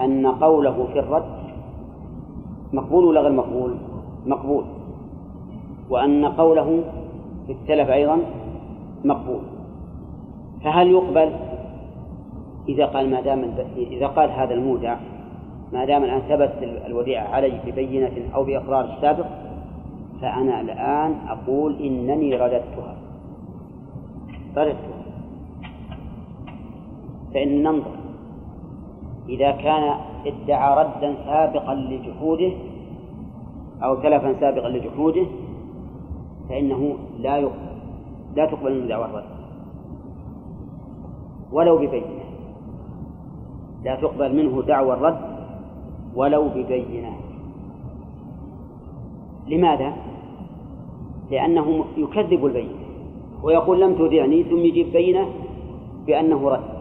أن 0.00 0.26
قوله 0.26 0.86
في 0.92 0.98
الرد 0.98 1.40
مقبول 2.72 3.04
ولا 3.04 3.20
غير 3.20 3.32
مقبول؟ 3.32 3.74
مقبول. 4.26 4.64
وأن 5.90 6.24
قوله 6.24 6.82
في 7.46 7.52
التلف 7.52 7.90
أيضا 7.90 8.18
مقبول. 9.04 9.40
فهل 10.64 10.90
يقبل 10.90 11.32
إذا 12.68 12.86
قال 12.86 13.10
ما 13.10 13.20
دام 13.20 13.54
إذا 13.76 14.06
قال 14.06 14.30
هذا 14.30 14.54
المودع 14.54 14.96
ما 15.72 15.84
دام 15.84 16.04
الآن 16.04 16.20
ثبت 16.20 16.52
الوديعة 16.86 17.28
علي 17.28 17.52
ببينة 17.66 18.12
أو 18.34 18.44
بإقرار 18.44 18.84
السابق 18.84 19.26
فأنا 20.20 20.60
الآن 20.60 21.14
أقول 21.28 21.82
إنني 21.82 22.36
رددتها. 22.36 22.96
رددتها. 24.56 25.00
فإن 27.34 27.62
ننظر. 27.62 27.96
إذا 29.28 29.50
كان 29.50 29.94
ادعى 30.26 30.84
ردا 30.84 31.14
سابقا 31.24 31.74
لجحوده 31.74 32.52
أو 33.82 33.94
تلفا 33.94 34.40
سابقا 34.40 34.68
لجحوده 34.68 35.26
فإنه 36.48 36.96
لا 37.18 37.36
يقبل. 37.36 37.70
لا 38.36 38.46
تقبل 38.46 38.72
منه 38.80 38.88
دعوى 38.88 39.04
الرد. 39.04 39.24
ولو 41.52 41.76
ببينة. 41.76 42.20
لا 43.84 43.94
تقبل 43.96 44.36
منه 44.36 44.62
دعوى 44.62 44.94
الرد 44.94 45.20
ولو 46.14 46.48
ببينة. 46.48 47.16
لماذا؟ 49.48 50.09
لأنه 51.30 51.84
يكذب 51.96 52.46
البينة 52.46 52.80
ويقول 53.42 53.80
لم 53.80 53.94
تودعني 53.94 54.42
ثم 54.42 54.58
يجيب 54.58 54.92
بينة 54.92 55.28
بأنه 56.06 56.48
رد. 56.48 56.80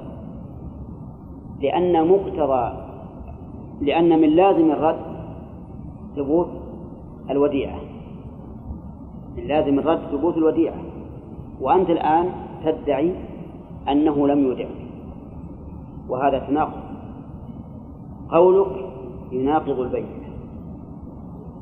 لأن 1.61 2.07
مقتضى 2.07 2.73
لأن 3.81 4.21
من 4.21 4.29
لازم 4.29 4.71
الرد 4.71 4.99
ثبوت 6.15 6.47
الوديعة. 7.29 7.79
من 9.37 9.43
لازم 9.47 9.79
الرد 9.79 9.99
ثبوت 10.11 10.37
الوديعة. 10.37 10.81
وأنت 11.61 11.89
الآن 11.89 12.31
تدعي 12.65 13.11
أنه 13.89 14.27
لم 14.27 14.43
يودعني 14.43 14.89
وهذا 16.09 16.39
تناقض. 16.39 16.81
قولك 18.31 18.85
يناقض 19.31 19.79
البينة 19.79 20.18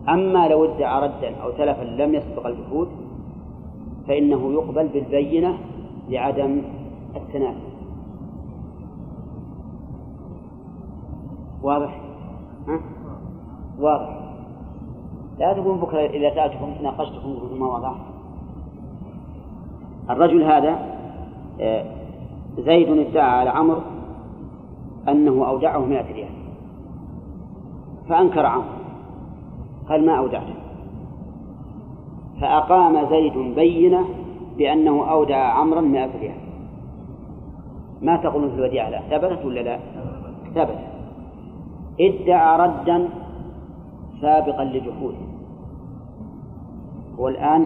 أما 0.09 0.47
لو 0.47 0.65
ادعى 0.65 1.01
ردا 1.01 1.35
أو 1.43 1.51
تلفا 1.51 1.83
لم 1.83 2.15
يسبق 2.15 2.47
الجحود 2.47 2.87
فإنه 4.07 4.53
يقبل 4.53 4.87
بالبينة 4.87 5.57
لعدم 6.09 6.61
التنافي 7.15 7.67
واضح؟ 11.61 12.01
ها؟ 12.67 12.79
واضح 13.79 14.17
لا 15.39 15.53
تكون 15.53 15.77
بكرة 15.77 15.99
إذا 15.99 16.35
سألتكم 16.35 16.73
ناقشتكم 16.83 17.59
ما 17.59 17.67
واضح 17.67 17.95
الرجل 20.09 20.43
هذا 20.43 20.97
آه، 21.61 21.85
زيد 22.57 22.89
ادعى 22.89 23.39
على 23.39 23.49
عمرو 23.49 23.81
أنه 25.07 25.47
أودعه 25.47 25.79
مئة 25.79 26.13
ريال 26.13 26.29
فأنكر 28.09 28.45
عمرو 28.45 28.76
قال 29.89 30.05
ما 30.05 30.17
أودعته 30.17 30.53
فأقام 32.41 33.09
زيد 33.09 33.37
بينة 33.55 34.05
بأنه 34.57 35.11
أودع 35.11 35.37
عمرا 35.37 35.81
مئة 35.81 36.19
ريال. 36.19 36.37
ما 38.01 38.17
تقولون 38.17 38.49
في 38.49 38.55
الوديعة 38.55 38.89
لا. 38.89 39.01
ثبتت 39.01 39.45
ولا 39.45 39.59
لا؟ 39.59 39.79
ثبت. 40.55 40.79
ادعى 41.99 42.59
ردا 42.59 43.09
سابقا 44.21 44.63
لجحوده. 44.63 45.17
والآن 47.17 47.65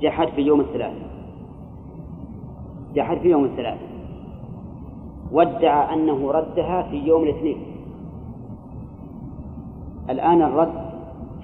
جحد 0.00 0.28
في 0.28 0.40
يوم 0.40 0.60
الثلاثاء 0.60 1.12
جحد 2.94 3.18
في 3.18 3.28
يوم 3.30 3.44
الثلاثاء 3.44 3.88
وادعى 5.32 5.94
أنه 5.94 6.30
ردها 6.30 6.82
في 6.82 6.96
يوم 6.96 7.22
الاثنين. 7.22 7.56
الآن 10.10 10.42
الرد 10.42 10.91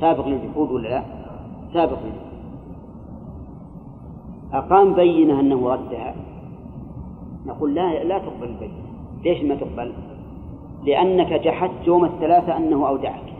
سابق 0.00 0.26
للجحود 0.26 0.70
ولا 0.70 0.88
لا؟ 0.88 1.02
سابق 1.72 1.98
للجحود. 2.04 2.28
أقام 4.52 4.94
بينة 4.94 5.40
أنه 5.40 5.68
ردها. 5.68 6.14
نقول 7.46 7.74
لا 7.74 8.04
لا 8.04 8.18
تقبل 8.18 8.48
البينة. 8.48 8.72
ليش 9.24 9.42
ما 9.42 9.54
تقبل؟ 9.54 9.92
لأنك 10.84 11.32
جحدت 11.32 11.86
يوم 11.86 12.04
الثلاثة 12.04 12.56
أنه 12.56 12.88
أودعك. 12.88 13.34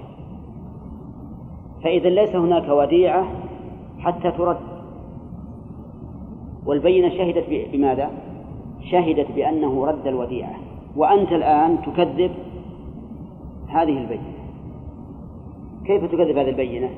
فإذا 1.85 2.09
ليس 2.09 2.37
هناك 2.37 2.69
وديعة 2.69 3.27
حتى 3.99 4.31
ترد. 4.31 4.61
والبينة 6.67 7.09
شهدت 7.09 7.45
بماذا؟ 7.73 8.11
شهدت 8.91 9.33
بأنه 9.33 9.87
رد 9.87 10.07
الوديعة. 10.07 10.55
وأنت 10.97 11.33
الآن 11.33 11.79
تكذب 11.83 12.31
هذه 13.69 13.99
البينة. 13.99 14.38
كيف 15.89 16.05
تكذب 16.05 16.39
هذه 16.39 16.49
البينة؟ 16.49 16.91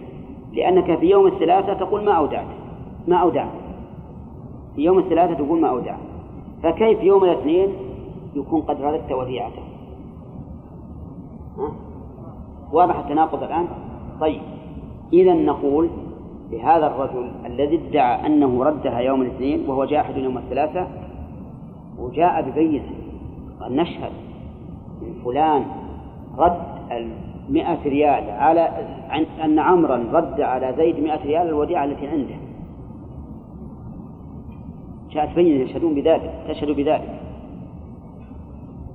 لأنك 0.53 0.99
في 0.99 1.07
يوم 1.07 1.27
الثلاثة 1.27 1.75
تقول 1.75 2.05
ما 2.05 2.13
أودعت. 2.13 2.47
ما 3.09 3.17
أودعت. 3.17 3.51
في 4.77 4.83
يوم 4.83 4.99
الثلاثة 4.99 5.35
تقول 5.35 5.61
ما 5.61 5.69
أودعت. 5.69 5.99
فكيف 6.63 7.03
يوم 7.03 7.25
الاثنين 7.25 7.69
يكون 8.35 8.61
قد 8.61 8.83
رددت 8.83 9.13
وديعته 9.13 9.63
واضح 12.73 12.99
التناقض 12.99 13.43
الآن؟ 13.43 13.67
طيب. 14.21 14.41
إذا 15.13 15.35
نقول 15.35 15.89
لهذا 16.51 16.87
الرجل 16.87 17.31
الذي 17.47 17.81
ادعى 17.89 18.27
أنه 18.27 18.65
ردها 18.65 18.99
يوم 18.99 19.23
الاثنين 19.23 19.69
وهو 19.69 19.85
جاحد 19.85 20.17
يوم 20.17 20.39
الثلاثة 20.39 20.87
وجاء 21.99 22.51
ببينة 22.51 22.91
قال 23.61 23.77
نشهد 23.77 24.13
فلان 25.25 25.65
رد 26.39 26.63
المئة 27.51 27.83
ريال 27.85 28.31
على 28.31 28.71
أن 29.45 29.59
عمرا 29.59 30.05
رد 30.13 30.41
على 30.41 30.75
زيد 30.77 31.01
مئة 31.01 31.23
ريال 31.23 31.49
الوديعة 31.49 31.85
التي 31.85 32.07
عنده. 32.07 32.35
جاءت 35.11 35.35
بينة 35.35 35.65
يشهدون 35.65 35.95
بذلك 35.95 36.45
تشهد 36.49 36.71
بذلك. 36.71 37.21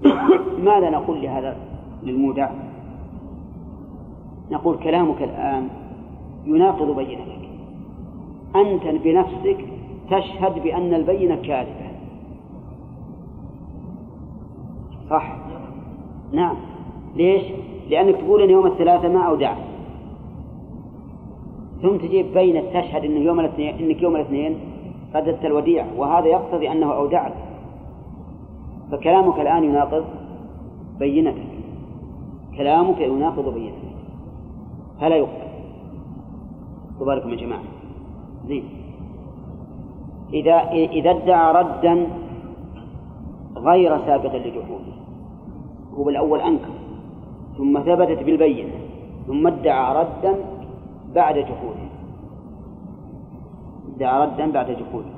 ماذا 0.69 0.89
نقول 0.89 1.21
لهذا 1.21 1.57
للمودع؟ 2.03 2.49
نقول 4.51 4.77
كلامك 4.77 5.21
الآن 5.21 5.69
يناقض 6.45 6.95
بينتك. 6.95 7.49
أنت 8.55 9.03
بنفسك 9.03 9.65
تشهد 10.11 10.63
بأن 10.63 10.93
البينة 10.93 11.35
كاذبة. 11.35 11.85
صح؟ 15.09 15.35
نعم. 16.33 16.55
ليش؟ 17.15 17.43
لأنك 17.89 18.15
تقول 18.15 18.41
أن 18.41 18.49
يوم 18.49 18.65
الثلاثاء 18.65 19.11
ما 19.11 19.21
أودعت 19.21 19.57
ثم 21.81 21.97
تجيب 21.97 22.33
بينة 22.33 22.63
تشهد 22.73 23.05
أنه 23.05 23.19
يوم 23.19 23.39
الاثنين 23.39 23.75
أنك 23.75 24.01
يوم 24.01 24.15
الاثنين 24.15 24.59
رددت 25.15 25.45
الوديعة 25.45 25.87
وهذا 25.97 26.27
يقتضي 26.27 26.71
أنه 26.71 26.93
أودعك 26.93 27.33
فكلامك 28.91 29.39
الآن 29.39 29.63
يناقض 29.63 30.05
بينتك. 30.99 31.47
كلامك 32.57 33.01
يناقض 33.01 33.53
بينتك. 33.53 33.95
فلا 34.99 35.15
يقبل. 35.15 35.45
تباركم 36.99 37.29
يا 37.29 37.35
جماعة. 37.35 37.63
زين. 38.47 38.63
إذا 40.33 40.71
إذا 40.71 41.11
ادعى 41.11 41.53
ردا 41.53 42.07
غير 43.55 43.97
سابق 43.97 44.35
لجحوده. 44.35 44.95
هو 45.93 46.09
الأول 46.09 46.41
أنكر. 46.41 46.84
ثم 47.57 47.79
ثبتت 47.79 48.23
بالبينة 48.23 48.71
ثم 49.27 49.47
ادعى 49.47 49.95
ردا 49.95 50.35
بعد 51.15 51.35
جحوده. 51.35 51.85
ادعى 53.95 54.27
ردا 54.27 54.51
بعد 54.51 54.71
جحوده. 54.71 55.15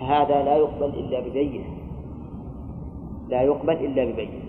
فهذا 0.00 0.42
لا 0.42 0.56
يقبل 0.56 0.98
إلا 0.98 1.20
ببينة. 1.20 1.64
لا 3.28 3.42
يقبل 3.42 3.72
إلا 3.72 4.04
ببينة. 4.04 4.44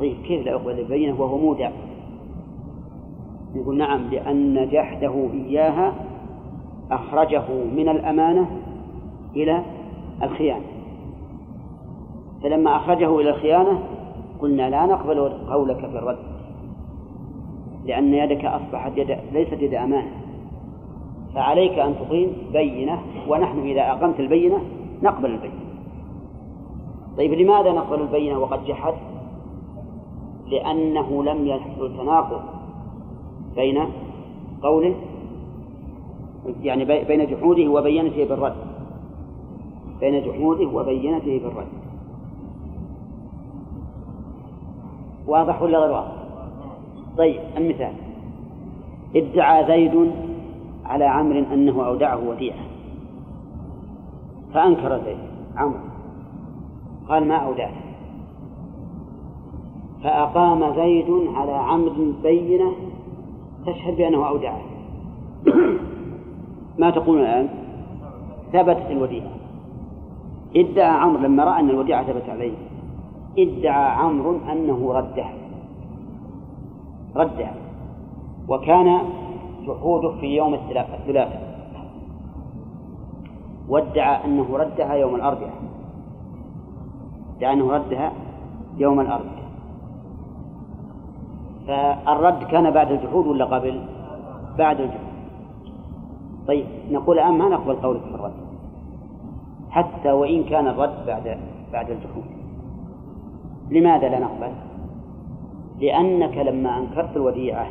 طيب 0.00 0.16
كيف 0.22 0.46
لا 0.46 0.52
يقبل 0.52 0.84
ببينة؟ 0.84 1.20
وهو 1.20 1.38
مودع. 1.38 1.70
يقول 3.54 3.78
نعم 3.78 4.10
لأن 4.10 4.68
جحده 4.68 5.28
إياها 5.32 5.94
أخرجه 6.90 7.44
من 7.76 7.88
الأمانة 7.88 8.46
إلى 9.36 9.62
الخيانة. 10.22 10.77
فلما 12.42 12.76
أخرجه 12.76 13.20
إلى 13.20 13.30
الخيانة 13.30 13.78
قلنا 14.40 14.70
لا 14.70 14.86
نقبل 14.86 15.28
قولك 15.28 15.78
في 15.78 15.98
الرد 15.98 16.18
لأن 17.84 18.14
يدك 18.14 18.44
أصبحت 18.44 18.92
يد 18.96 19.18
ليست 19.32 19.52
يد 19.52 19.74
أمانة 19.74 20.10
فعليك 21.34 21.78
أن 21.78 21.94
تقيم 21.98 22.32
بينة 22.52 22.98
ونحن 23.28 23.58
إذا 23.58 23.90
أقمت 23.90 24.20
البينة 24.20 24.58
نقبل 25.02 25.30
البينة. 25.30 25.60
طيب 27.16 27.32
لماذا 27.32 27.72
نقبل 27.72 28.00
البينة 28.00 28.38
وقد 28.38 28.64
جحد؟ 28.64 28.94
لأنه 30.46 31.24
لم 31.24 31.46
يحصل 31.46 31.96
تناقض 31.96 32.40
بين 33.56 33.78
قوله 34.62 34.94
يعني 36.62 36.84
بين 37.04 37.26
جحوده 37.26 37.68
وبينته 37.68 38.24
بالرد 38.24 38.56
بين 40.00 40.22
جحوده 40.22 40.66
وبينته 40.66 41.40
بالرد 41.44 41.87
واضح 45.28 45.62
ولا 45.62 45.78
غير 45.78 45.90
واضح؟ 45.90 46.12
طيب 47.18 47.40
المثال. 47.56 47.92
ادعى 49.16 49.66
زيد 49.66 50.12
على 50.84 51.04
عمرو 51.04 51.44
أنه 51.52 51.86
أودعه 51.86 52.28
وديعة. 52.28 52.58
فأنكر 54.54 55.00
زيد 55.04 55.18
عمرو 55.56 55.78
قال 57.08 57.28
ما 57.28 57.36
أودعته 57.36 57.88
فأقام 60.02 60.74
زيد 60.74 61.10
على 61.34 61.52
عمرو 61.52 62.12
بينة 62.22 62.72
تشهد 63.66 63.96
بأنه 63.96 64.28
أودعه. 64.28 64.60
ما 66.78 66.90
تقولون 66.90 67.22
الآن؟ 67.22 67.48
ثبتت 68.52 68.90
الوديعة. 68.90 69.30
ادعى 70.56 71.00
عمرو 71.00 71.22
لما 71.22 71.44
رأى 71.44 71.60
أن 71.60 71.70
الوديعة 71.70 72.04
ثبت 72.04 72.28
عليه. 72.28 72.67
ادعى 73.38 73.90
عمرو 73.90 74.38
أنه 74.52 74.92
ردها 74.92 75.32
ردها 77.16 77.54
وكان 78.48 78.98
جحوده 79.66 80.10
في 80.20 80.36
يوم 80.36 80.54
الثلاثاء 80.54 81.48
وادعى 83.68 84.24
أنه 84.24 84.56
ردها 84.56 84.94
يوم 84.94 85.14
الأربعاء. 85.14 85.54
ادعى 87.36 87.52
أنه 87.52 87.70
ردها 87.72 88.12
يوم 88.76 89.00
الأربعاء. 89.00 89.48
فالرد 91.66 92.44
كان 92.44 92.70
بعد 92.70 92.92
الجحود 92.92 93.26
ولا 93.26 93.44
قبل؟ 93.44 93.80
بعد 94.58 94.80
الجحود. 94.80 95.08
طيب 96.46 96.66
نقول 96.90 97.18
الآن 97.18 97.38
ما 97.38 97.48
نقبل 97.48 97.74
قولك 97.74 98.00
في 98.00 98.14
الرد؟ 98.14 98.32
حتى 99.70 100.12
وإن 100.12 100.44
كان 100.44 100.68
الرد 100.68 101.06
بعد 101.06 101.38
بعد 101.72 101.90
الجحود. 101.90 102.24
لماذا 103.70 104.08
لا 104.08 104.18
نقبل؟ 104.20 104.52
لأنك 105.80 106.36
لما 106.38 106.78
أنكرت 106.78 107.16
الوديعة 107.16 107.66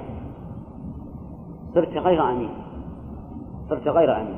صرت 1.73 1.97
غير 1.97 2.29
أمين. 2.29 2.49
صرت 3.69 3.87
غير 3.87 4.21
أمين. 4.21 4.37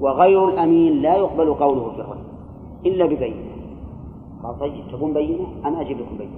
وغير 0.00 0.48
الأمين 0.48 1.02
لا 1.02 1.16
يقبل 1.16 1.54
قوله 1.54 1.90
في 1.90 2.00
الرد 2.00 2.24
إلا 2.86 3.06
ببينة. 3.06 3.48
قال 4.42 4.58
طيب 4.58 4.84
تبون 4.92 5.12
بينة؟ 5.12 5.46
أنا 5.64 5.80
أجيب 5.80 5.98
لكم 5.98 6.16
بينة. 6.18 6.30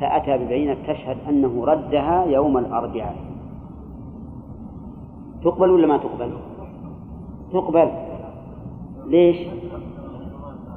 فأتى 0.00 0.44
ببينة 0.44 0.76
تشهد 0.86 1.16
أنه 1.28 1.64
ردها 1.64 2.24
يوم 2.24 2.58
الأربعاء. 2.58 3.16
تقبل 5.44 5.70
ولا 5.70 5.86
ما 5.86 5.96
تقبل؟ 5.96 6.30
تقبل. 7.52 7.90
ليش؟ 9.06 9.36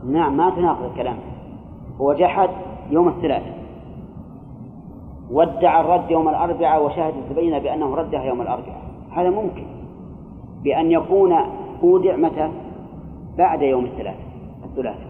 نعم 0.07 0.37
ما 0.37 0.49
تناقض 0.49 0.85
الكلام. 0.85 1.17
هو 2.01 2.13
جحد 2.13 2.49
يوم 2.89 3.07
الثلاثاء 3.07 3.59
وادعى 5.31 5.81
الرد 5.81 6.11
يوم 6.11 6.29
الأربعاء 6.29 6.85
وشهد 6.85 7.13
البينة 7.29 7.59
بأنه 7.59 7.95
ردها 7.95 8.23
يوم 8.23 8.41
الأربعاء. 8.41 8.81
هذا 9.11 9.29
ممكن. 9.29 9.63
بأن 10.63 10.91
يكون 10.91 11.35
أودع 11.83 12.15
متى؟ 12.15 12.49
بعد 13.37 13.61
يوم 13.61 13.85
الثلاثاء 13.85 14.25
الثلاثاء 14.63 15.09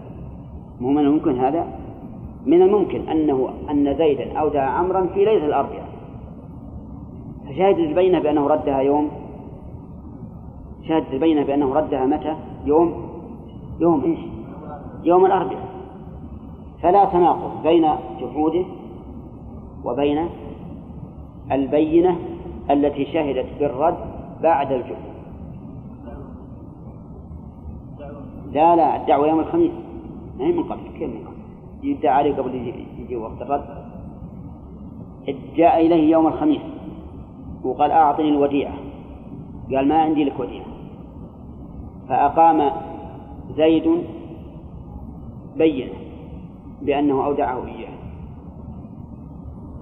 مو 0.80 0.90
من 0.90 0.98
الممكن 0.98 1.38
هذا؟ 1.38 1.66
من 2.46 2.62
الممكن 2.62 3.08
أنه 3.08 3.48
أن 3.70 3.94
زيدا 3.96 4.38
أودع 4.38 4.62
عمرا 4.62 5.06
في 5.06 5.24
ليلة 5.24 5.46
الأربعاء. 5.46 5.88
فشهد 7.48 7.78
البينة 7.78 8.18
بأنه 8.18 8.46
ردها 8.46 8.80
يوم 8.80 9.10
شهد 10.88 11.04
البينة 11.12 11.44
بأنه 11.44 11.74
ردها 11.74 12.06
متى؟ 12.06 12.36
يوم 12.64 12.94
يوم 13.80 14.04
إيش؟ 14.04 14.18
يوم 15.04 15.26
الأربعاء. 15.26 15.69
فلا 16.82 17.04
تناقض 17.04 17.62
بين 17.62 17.86
جحوده 18.20 18.64
وبين 19.84 20.28
البينة 21.52 22.16
التي 22.70 23.04
شهدت 23.04 23.46
بالرد 23.60 23.98
بعد 24.42 24.72
الجحود. 24.72 25.10
لا 28.52 28.76
لا 28.76 28.96
الدعوة 28.96 29.28
يوم 29.28 29.40
الخميس. 29.40 29.72
ما 30.38 30.44
هي 30.44 30.52
من 30.52 30.62
قبل 30.62 30.80
كيف 30.98 31.10
من 31.10 31.24
قبل؟ 31.26 31.36
يدعى 31.88 32.14
عليه 32.14 32.34
قبل 32.34 32.54
يجي, 32.54 32.86
يجي 32.98 33.16
وقت 33.16 33.42
الرد. 33.42 33.64
جاء 35.56 35.86
إليه 35.86 36.10
يوم 36.10 36.26
الخميس 36.26 36.60
وقال 37.64 37.90
أعطني 37.90 38.28
الوديعة. 38.28 38.74
قال 39.74 39.88
ما 39.88 40.02
عندي 40.02 40.24
لك 40.24 40.40
وديعة. 40.40 40.66
فأقام 42.08 42.70
زيد 43.56 44.04
بينة. 45.56 46.09
بأنه 46.82 47.24
أودعه 47.24 47.66
إياه. 47.66 47.92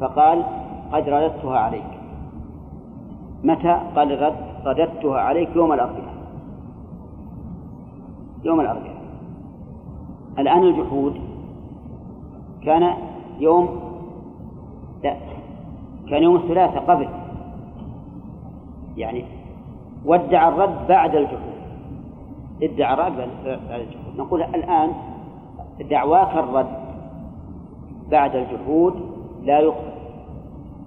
فقال 0.00 0.44
قد 0.92 1.08
رددتها 1.08 1.58
عليك. 1.58 1.98
متى؟ 3.44 3.80
قال 3.96 4.22
رد 4.22 4.36
رددتها 4.64 5.20
عليك 5.20 5.56
يوم 5.56 5.72
الأربعاء. 5.72 6.14
يوم 8.44 8.60
الأربعاء. 8.60 8.98
الآن 10.38 10.62
الجحود 10.62 11.20
كان 12.62 12.94
يوم 13.38 13.80
لا 15.04 15.16
كان 16.10 16.22
يوم 16.22 16.36
الثلاثاء 16.36 16.84
قبل. 16.84 17.08
يعني 18.96 19.24
وادعى 20.04 20.48
الرد 20.48 20.88
بعد 20.88 21.14
الجحود. 21.14 21.58
ادعى 22.62 22.94
الرد 22.94 23.16
بعد 23.46 23.80
الجحود. 23.80 24.16
نقول 24.16 24.42
الآن 24.42 24.92
دعواك 25.90 26.34
الرد. 26.36 26.88
بعد 28.10 28.36
الجحود 28.36 28.94
لا 29.44 29.60
يقبل 29.60 29.98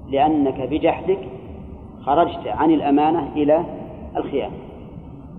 لأنك 0.10 0.62
بجحدك 0.62 1.20
خرجت 2.02 2.48
عن 2.48 2.72
الأمانة 2.72 3.30
إلى 3.36 3.66
الخيانة. 4.18 4.56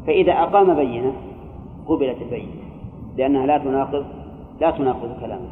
فإذا 0.07 0.33
أقام 0.33 0.75
بينة 0.75 1.13
قبلت 1.87 2.23
البينة 2.23 2.63
لأنها 3.17 3.47
لا 3.47 3.59
تناقض 3.59 4.05
لا 4.61 4.71
تناقض 4.71 5.21
كلامه. 5.21 5.49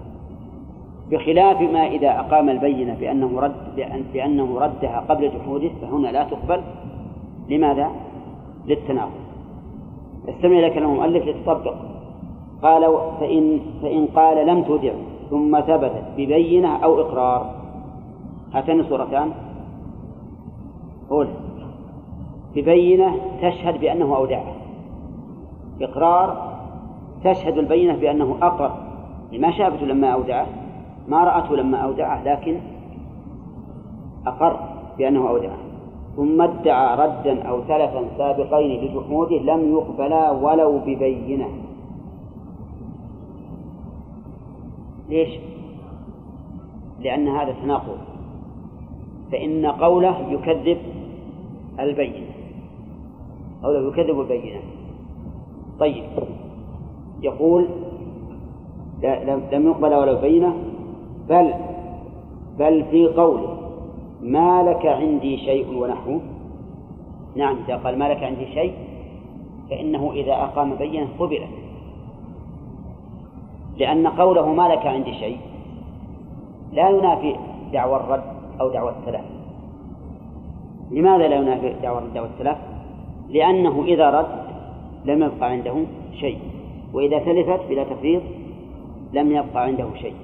بخلاف 1.11 1.61
ما 1.61 1.87
إذا 1.87 2.21
أقام 2.21 2.51
البينة 2.51 2.97
بأنه 3.01 3.41
رد 3.41 3.89
بأنه 4.13 4.59
ردها 4.61 5.05
قبل 5.09 5.31
جحوده 5.31 5.71
فهنا 5.83 6.09
لا 6.09 6.25
تقبل. 6.25 6.61
لماذا؟ 7.49 7.91
للتناقض. 8.67 9.21
استمع 10.29 10.59
إلى 10.59 10.71
كلام 10.71 10.91
المؤلف 10.91 11.27
لتطبق. 11.27 11.75
قال 12.63 12.83
فإن 13.21 13.61
فإن 13.83 14.07
قال 14.07 14.47
لم 14.47 14.63
تودع 14.63 14.93
ثم 15.31 15.61
ثبتت 15.61 16.05
ببينة 16.17 16.77
أو 16.77 17.01
إقرار. 17.01 17.55
هاتان 18.53 18.81
الصورتان. 18.81 19.33
قول 21.11 21.29
ببينة 22.55 23.17
تشهد 23.43 23.81
بأنه 23.81 24.17
أودعه 24.17 24.53
إقرار 25.83 26.51
تشهد 27.25 27.59
البينة 27.59 27.97
بأنه 27.97 28.37
أقر 28.43 28.71
ما 29.33 29.51
شافته 29.51 29.87
لما 29.87 30.09
أودعه 30.09 30.47
ما 31.09 31.25
رأته 31.25 31.57
لما 31.57 31.79
أودعه 31.79 32.25
لكن 32.25 32.57
أقر 34.27 34.57
بأنه 34.99 35.29
أودعه. 35.29 35.59
ثم 36.17 36.43
ادعى 36.43 36.97
ردا 36.97 37.43
أو 37.43 37.61
تلفا 37.61 38.05
سابقين 38.19 38.85
لجحوده 38.85 39.37
لم 39.37 39.73
يقبلا 39.73 40.31
ولو 40.31 40.79
ببينة. 40.79 41.49
ليش؟ 45.11 45.29
لأن 47.01 47.29
هذا 47.29 47.53
تناقض. 47.63 47.99
فإن 49.33 49.67
قوله 49.67 50.33
يكذب 50.33 50.79
البينة. 51.81 52.27
قوله 53.63 53.89
يكذب 53.89 54.21
البينة. 54.21 54.61
طيب. 55.81 56.05
يقول 57.23 57.69
لم 59.53 59.67
يقبل 59.67 59.95
ولو 59.95 60.17
بينة. 60.21 60.57
بل 61.29 61.55
بل 62.59 62.85
في 62.91 63.07
قوله 63.07 63.57
ما 64.23 64.63
لك 64.63 64.87
عندي 64.87 65.37
شيء 65.39 65.79
ونحوه. 65.79 66.21
نعم 67.37 67.57
إذا 67.69 67.77
قال 67.77 67.99
ما 67.99 68.09
لك 68.09 68.23
عندي 68.23 68.47
شيء 68.47 68.75
فإنه 69.71 70.13
إذا 70.13 70.33
أقام 70.33 70.75
بينة 70.75 71.09
قبلت 71.19 71.60
لأن 73.81 74.07
قوله 74.07 74.53
ما 74.53 74.69
لك 74.69 74.87
عندي 74.87 75.15
شيء 75.15 75.39
لا 76.73 76.89
ينافي 76.89 77.37
دعوى 77.73 77.97
الرد 77.97 78.23
أو 78.61 78.69
دعوى 78.69 78.91
التلف 78.91 79.25
لماذا 80.91 81.29
لا 81.29 81.37
ينافي 81.37 81.75
دعوى 81.83 81.99
الرد 81.99 82.17
أو 82.17 82.25
التلف؟ 82.25 82.59
لأنه 83.29 83.85
إذا 83.85 84.11
رد 84.11 84.27
لم 85.05 85.23
يبقى 85.23 85.51
عنده 85.51 85.75
شيء 86.21 86.39
وإذا 86.93 87.19
تلفت 87.19 87.61
بلا 87.69 87.85
تفريط 87.85 88.23
لم 89.13 89.31
يبقى 89.31 89.65
عنده 89.65 89.87
شيء. 90.01 90.15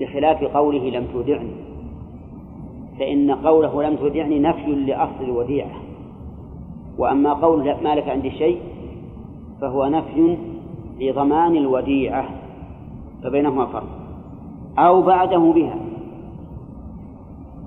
بخلاف 0.00 0.44
قوله 0.44 0.90
لم 0.90 1.06
تودعني. 1.12 1.50
فإن 2.98 3.30
قوله 3.30 3.82
لم 3.82 3.96
تودعني 3.96 4.38
نفي 4.38 4.74
لأصل 4.74 5.24
الوديعة 5.24 5.70
وأما 6.98 7.32
قول 7.32 7.74
ما 7.82 7.94
لك 7.94 8.08
عندي 8.08 8.30
شيء 8.30 8.60
فهو 9.60 9.86
نفي 9.86 10.36
لضمان 11.00 11.56
الوديعة. 11.56 12.28
فبينهما 13.22 13.66
فرق. 13.66 13.88
أو 14.78 15.02
بعده 15.02 15.52
بها. 15.52 15.76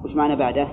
وش 0.05 0.15
معنى 0.15 0.35
بعده؟ 0.35 0.67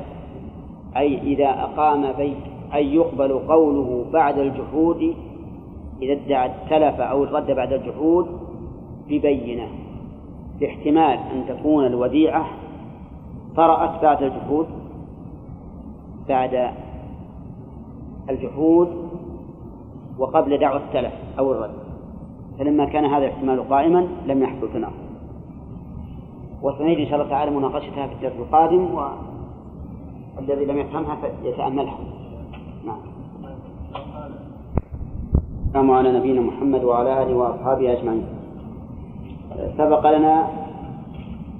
أي 0.96 1.18
إذا 1.18 1.48
أقام 1.48 2.12
بيت 2.12 2.36
أي 2.74 2.94
يقبل 2.94 3.32
قوله 3.32 4.04
بعد 4.12 4.38
الجحود 4.38 5.14
إذا 6.02 6.12
ادعى 6.12 6.46
التلف 6.46 7.00
أو 7.00 7.24
الرد 7.24 7.50
بعد 7.50 7.72
الجحود 7.72 8.26
ببينة. 9.08 9.68
لاحتمال 10.60 11.18
أن 11.18 11.44
تكون 11.48 11.86
الوديعة 11.86 12.46
طرأت 13.56 14.02
بعد 14.02 14.22
الجحود. 14.22 14.66
بعد 16.28 16.70
الجحود 18.30 18.88
وقبل 20.18 20.58
دعوى 20.58 20.76
التلف 20.76 21.12
أو 21.38 21.52
الرد. 21.52 21.87
فلما 22.58 22.84
كان 22.84 23.04
هذا 23.04 23.26
الاحتمال 23.26 23.68
قائما 23.68 24.08
لم 24.26 24.42
يحصل 24.42 24.72
تناقض. 24.72 25.08
وسنعيد 26.62 26.98
إن 26.98 27.06
شاء 27.06 27.14
الله 27.14 27.30
تعالى 27.30 27.50
مناقشتها 27.50 28.06
في 28.06 28.12
الدرس 28.12 28.32
القادم 28.38 28.88
والذي 30.36 30.64
لم 30.64 30.78
يفهمها 30.78 31.16
فيتأملها. 31.42 31.98
نعم. 32.86 32.98
السلام 35.66 35.90
على 35.90 36.18
نبينا 36.18 36.40
محمد 36.40 36.84
وعلى 36.84 37.22
آله 37.22 37.34
وأصحابه 37.36 37.92
أجمعين. 37.92 38.26
سبق 39.78 40.10
لنا 40.16 40.48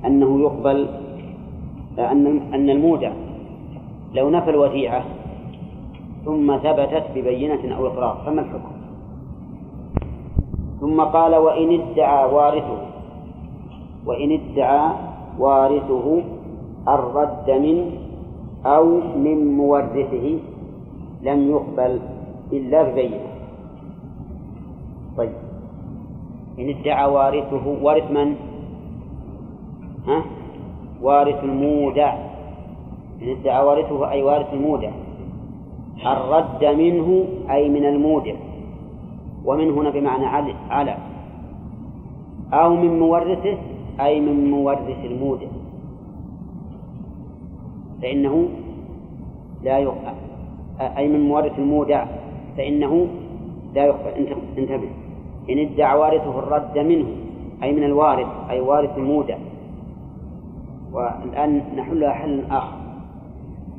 أنه 0.07 0.41
يقبل 0.41 0.89
أن 1.99 2.27
أن 2.55 2.71
المودع 2.71 3.13
لو 4.15 4.31
نفى 4.31 4.51
الوديعة 4.51 5.05
ثم 6.25 6.57
ثبتت 6.57 7.05
ببينة 7.15 7.77
أو 7.77 7.87
إقرار 7.87 8.23
فما 8.27 8.41
الحكم؟ 8.41 8.78
ثم 10.81 11.01
قال 11.01 11.37
وإن 11.37 11.81
ادعى 11.81 12.35
وارثه. 12.35 12.81
وإن 14.07 14.31
ادعى 14.33 14.91
وارثه 15.39 16.23
الرد 16.89 17.51
من 17.51 17.91
أو 18.67 18.85
من 19.17 19.57
مورثه 19.57 20.39
لم 21.23 21.51
يقبل 21.51 22.01
إلا 22.53 22.83
ببينة. 22.83 23.21
طيب. 25.17 25.33
إن 26.59 26.69
ادعى 26.69 27.11
وارثه 27.11 27.67
وارث 27.83 28.11
من؟ 28.11 28.35
ها؟ 30.07 30.23
وارث 31.03 31.45
المودع. 31.45 32.15
إن 33.23 33.29
ادعى 33.29 33.65
وارثه 33.67 34.11
أي 34.11 34.23
وارث 34.23 34.53
المودع. 34.53 34.91
الرد 36.07 36.65
منه 36.65 37.25
أي 37.51 37.69
من 37.69 37.85
المودع. 37.85 38.35
ومن 39.45 39.71
هنا 39.71 39.91
بمعنى 39.91 40.27
على. 40.71 40.97
أو 42.53 42.77
من 42.77 42.99
مورثه 42.99 43.59
أي 44.01 44.21
من 44.21 44.51
مورث 44.51 45.05
المودع 45.05 45.47
فإنه 48.03 48.49
لا 49.65 49.79
يقبل 49.79 50.15
أي 50.81 51.09
من 51.09 51.21
مورث 51.21 51.59
المودع 51.59 52.07
فإنه 52.57 53.07
لا 53.75 53.85
يقبل 53.85 54.11
انتبه. 54.59 54.89
إن 55.51 55.59
ادعى 55.59 55.99
وارثه 55.99 56.39
الرد 56.39 56.79
منه 56.79 57.07
أي 57.63 57.73
من 57.73 57.85
الوارث 57.85 58.27
أي 58.51 58.61
وارث 58.61 58.99
المودع 58.99 59.39
والآن 60.93 61.63
نحلها 61.77 62.13
حل 62.13 62.45
آخر. 62.51 62.79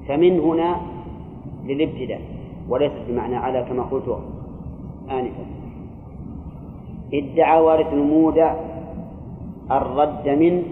فمن 0.08 0.40
هنا 0.40 0.76
للابتداء 1.66 2.22
وليست 2.70 3.02
بمعنى 3.10 3.36
على 3.36 3.66
كما 3.70 3.84
قلت. 3.84 4.39
آنفا. 5.12 5.46
ادعى 7.14 7.60
وارث 7.60 7.94
المودع 7.94 8.56
الرد 9.72 10.30
من 10.30 10.64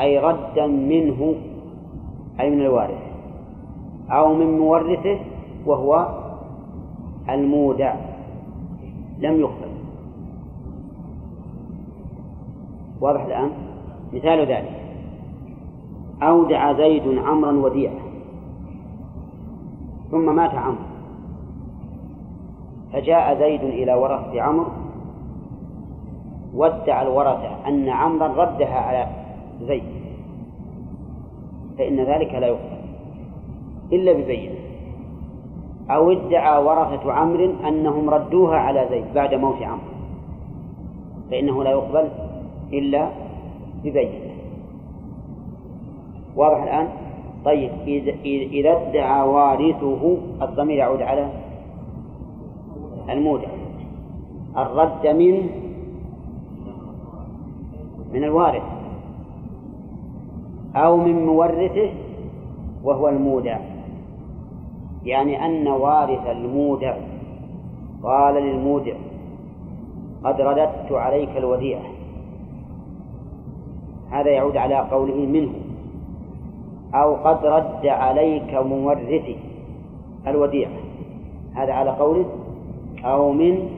أي 0.00 0.18
ردا 0.18 0.66
منه 0.66 1.34
أي 2.40 2.50
من 2.50 2.60
الوارث 2.60 3.02
أو 4.10 4.34
من 4.34 4.58
مورثه 4.58 5.18
وهو 5.66 6.08
المودع 7.28 7.94
لم 9.18 9.40
يقبل. 9.40 9.72
واضح 13.00 13.24
الآن؟ 13.24 13.50
مثال 14.12 14.38
ذلك. 14.38 14.82
أودع 16.22 16.72
زيد 16.72 17.18
عمرا 17.18 17.52
وديعة. 17.52 18.02
ثم 20.10 20.36
مات 20.36 20.54
عمرو. 20.54 20.91
فجاء 22.92 23.38
زيد 23.38 23.62
إلى 23.62 23.94
ورثة 23.94 24.42
عمرو 24.42 24.66
وادعى 26.54 27.02
الورثة 27.02 27.68
أن 27.68 27.88
عمرا 27.88 28.28
ردها 28.28 28.78
على 28.78 29.06
زيد 29.62 29.82
فإن 31.78 32.00
ذلك 32.00 32.34
لا 32.34 32.46
يقبل 32.46 32.82
إلا 33.92 34.12
ببينة 34.12 34.54
أو 35.90 36.12
ادعى 36.12 36.64
ورثة 36.64 37.12
عمرو 37.12 37.52
أنهم 37.68 38.10
ردوها 38.10 38.56
على 38.56 38.86
زيد 38.90 39.04
بعد 39.14 39.34
موت 39.34 39.62
عمرو 39.62 39.92
فإنه 41.30 41.64
لا 41.64 41.70
يقبل 41.70 42.08
إلا 42.72 43.08
ببينة 43.84 44.32
واضح 46.36 46.62
الآن؟ 46.62 46.88
طيب 47.44 47.70
إذا 48.24 48.72
ادعى 48.72 49.28
وارثه 49.28 50.16
الضمير 50.42 50.78
يعود 50.78 51.02
على 51.02 51.41
المودع. 53.10 53.48
الرد 54.56 55.06
من 55.06 55.48
من 58.12 58.24
الوارث 58.24 58.62
أو 60.76 60.96
من 60.96 61.26
مورثه 61.26 61.90
وهو 62.84 63.08
المودع. 63.08 63.58
يعني 65.04 65.46
أن 65.46 65.68
وارث 65.68 66.26
المودع 66.26 66.96
قال 68.02 68.34
للمودع 68.34 68.94
قد 70.24 70.40
رددت 70.40 70.92
عليك 70.92 71.36
الوديعة. 71.36 71.82
هذا 74.10 74.30
يعود 74.30 74.56
على 74.56 74.76
قوله 74.76 75.26
منه. 75.26 75.52
أو 76.94 77.14
قد 77.14 77.46
رد 77.46 77.86
عليك 77.86 78.54
مورثي 78.54 79.36
الوديعة. 80.26 80.72
هذا 81.54 81.72
على 81.72 81.90
قوله 81.90 82.41
أو 83.04 83.32
من 83.32 83.68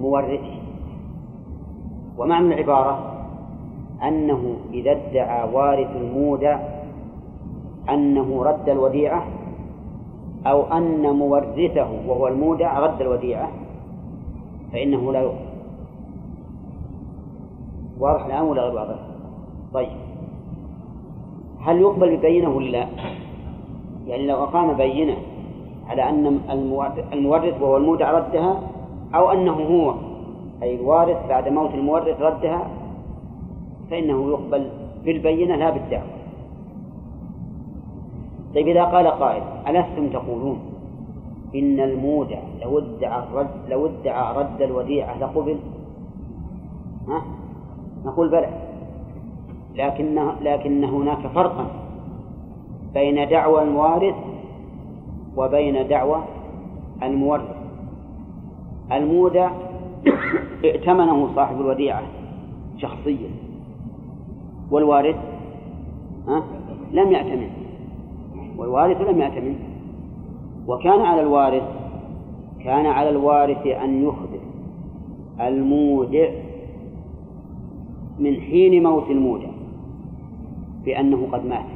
مورثه 0.00 0.54
ومعنى 2.18 2.54
العبارة 2.54 3.14
أنه 4.02 4.56
إذا 4.72 4.92
ادعى 4.92 5.52
وارث 5.52 5.96
المودع 5.96 6.60
أنه 7.90 8.42
رد 8.42 8.68
الوديعة 8.68 9.26
أو 10.46 10.62
أن 10.62 11.02
مورثه 11.02 11.88
وهو 12.06 12.28
المودع 12.28 12.78
رد 12.78 13.00
الوديعة 13.00 13.50
فإنه 14.72 15.12
لا 15.12 15.20
يقبل 15.20 15.44
واضح 17.98 18.24
الآن 18.24 18.42
ولا 18.42 18.62
غير 18.62 18.74
واضح؟ 18.74 18.96
طيب 19.74 19.88
هل 21.60 21.80
يقبل 21.80 22.16
ببينة 22.16 22.48
ولا 22.48 22.70
لا؟ 22.70 22.86
يعني 24.06 24.26
لو 24.26 24.44
أقام 24.44 24.72
بينة 24.72 25.16
على 25.88 26.08
أن 26.08 26.40
المورث 27.12 27.62
وهو 27.62 27.76
المودع 27.76 28.10
ردها 28.10 28.60
أو 29.14 29.30
أنه 29.30 29.52
هو 29.52 29.94
أي 30.62 30.74
الوارث 30.74 31.28
بعد 31.28 31.48
موت 31.48 31.74
المورث 31.74 32.20
ردها 32.20 32.66
فإنه 33.90 34.30
يقبل 34.30 34.68
بالبينة 35.04 35.56
لا 35.56 35.70
بالدعوة 35.70 36.04
طيب 38.54 38.68
إذا 38.68 38.84
قال 38.84 39.06
قائل 39.06 39.42
ألستم 39.68 40.08
تقولون 40.08 40.58
إن 41.54 41.80
المودع 41.80 42.38
لو 42.62 42.78
ادعى 42.78 43.22
رد 43.34 43.48
لو 43.68 43.86
ادعى 43.86 44.36
رد 44.36 44.62
الوديعة 44.62 45.18
لقبل؟ 45.18 45.56
ها؟ 47.08 47.22
نقول 48.04 48.28
بلى. 48.28 48.48
لكن 49.74 50.28
لكن 50.40 50.84
هناك 50.84 51.26
فرقا 51.26 51.66
بين 52.94 53.28
دعوى 53.28 53.62
الموارث 53.62 54.14
وبين 55.36 55.88
دعوى 55.88 56.24
المورث. 57.02 57.56
المودع 58.92 59.50
ائتمنه 60.64 61.34
صاحب 61.34 61.60
الوديعة 61.60 62.02
شخصيا. 62.78 63.30
والوارث؟ 64.70 65.16
لم 66.92 67.12
يأتمن 67.12 67.50
والوارث 68.56 69.00
لم 69.00 69.20
يأتمن 69.20 69.56
وكان 70.68 71.00
على 71.00 71.20
الوارث 71.20 71.62
كان 72.64 72.86
على 72.86 73.10
الوارث 73.10 73.66
أن 73.66 74.04
يخبر 74.04 74.40
المودع 75.40 76.28
من 78.18 78.40
حين 78.40 78.82
موت 78.82 79.10
المودع 79.10 79.48
بأنه 80.84 81.28
قد 81.32 81.46
مات. 81.46 81.66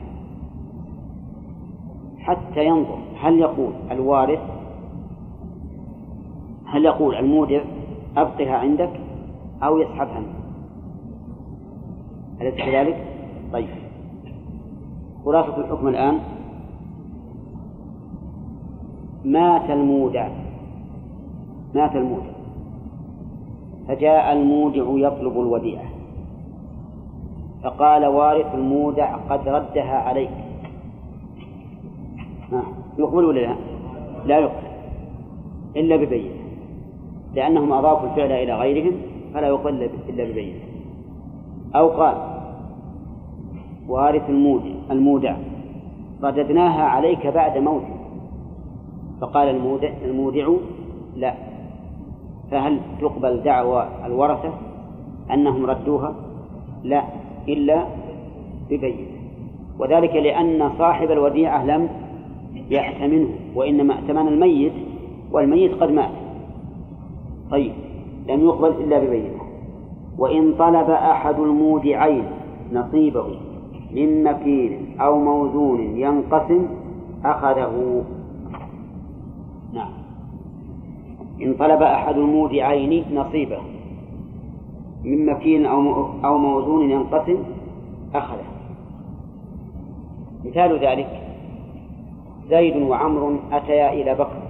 حتى 2.18 2.66
ينظر 2.66 2.98
هل 3.20 3.39
يقول 3.39 3.73
الوارث؟ 3.90 4.40
هل 6.66 6.85
يقول 6.85 7.15
المودع 7.15 7.61
أبقها 8.16 8.57
عندك 8.57 9.01
أو 9.62 9.78
يسحبها؟ 9.78 10.20
منه 10.20 10.39
أليس 12.40 12.55
كذلك؟ 12.55 13.05
طيب. 13.53 13.69
خلاصة 15.24 15.57
الحكم 15.57 15.89
الآن؟ 15.89 16.19
مات 19.24 19.70
المودع. 19.70 20.28
مات 21.74 21.97
المودع. 21.97 22.31
فجاء 23.89 24.32
المودع 24.32 25.09
يطلب 25.09 25.32
الوديعة. 25.32 25.89
فقال 27.62 28.07
وارث 28.07 28.55
المودع 28.55 29.16
قد 29.16 29.49
ردها 29.49 29.97
عليك. 29.97 30.31
يقبل 32.99 33.25
ولا 33.25 33.41
لا؟ 33.41 33.57
لا 34.27 34.39
يقبل. 34.39 34.69
إلا 35.77 35.97
ببينة. 35.97 36.35
لأنهم 37.35 37.73
أضافوا 37.73 38.09
الفعل 38.09 38.33
إلى 38.33 38.55
غيرهم 38.55 38.93
فلا 39.35 39.49
يقبل 39.49 39.91
إلا 40.09 40.25
ببينة. 40.25 40.59
أو 41.77 41.89
قال 41.89 42.15
وارث 43.89 44.31
المودع 44.31 44.70
المودع 44.91 45.37
رددناها 46.23 46.83
عليك 46.83 47.27
بعد 47.27 47.59
موتك 47.59 47.99
فقال 49.20 49.49
المودع 49.49 49.91
المودع 50.05 50.49
لا. 51.16 51.35
فهل 52.51 52.81
تقبل 53.01 53.43
دعوى 53.43 53.89
الورثة 54.05 54.53
أنهم 55.31 55.66
ردوها؟ 55.66 56.15
لا 56.85 57.03
إلا 57.49 57.85
ببينة. 58.70 59.09
وذلك 59.79 60.15
لأن 60.15 60.70
صاحب 60.79 61.11
الوديعة 61.11 61.65
لم 61.65 61.89
يأتمنه 62.70 63.29
وإنما 63.55 63.95
ائتمن 63.95 64.29
الميت 64.29 64.73
والميت 65.33 65.75
قد 65.75 65.91
مات. 65.91 66.11
طيب 67.51 67.73
لم 68.29 68.41
يقبل 68.41 68.69
إلا 68.69 68.99
ببينة. 68.99 69.39
وإن 70.19 70.55
طلب 70.59 70.91
أحد 70.91 71.39
المودعين 71.39 72.25
نصيبه 72.73 73.27
من 73.95 74.25
مكين 74.25 75.01
أو 75.01 75.19
موزون 75.19 75.81
ينقسم 75.81 76.66
أخذه. 77.25 78.05
نعم. 79.73 79.93
إن 81.43 81.55
طلب 81.55 81.83
أحد 81.83 82.19
المودعين 82.19 83.05
نصيبه 83.15 83.59
من 85.05 85.27
مكين 85.27 85.66
أو 85.66 86.07
أو 86.25 86.39
موزون 86.39 86.91
ينقسم 86.91 87.39
أخذه. 88.15 88.45
مثال 90.45 90.79
ذلك 90.79 91.28
زيد 92.49 92.77
وعمر 92.77 93.39
أتيا 93.53 93.93
إلى 93.93 94.15
بكر. 94.15 94.43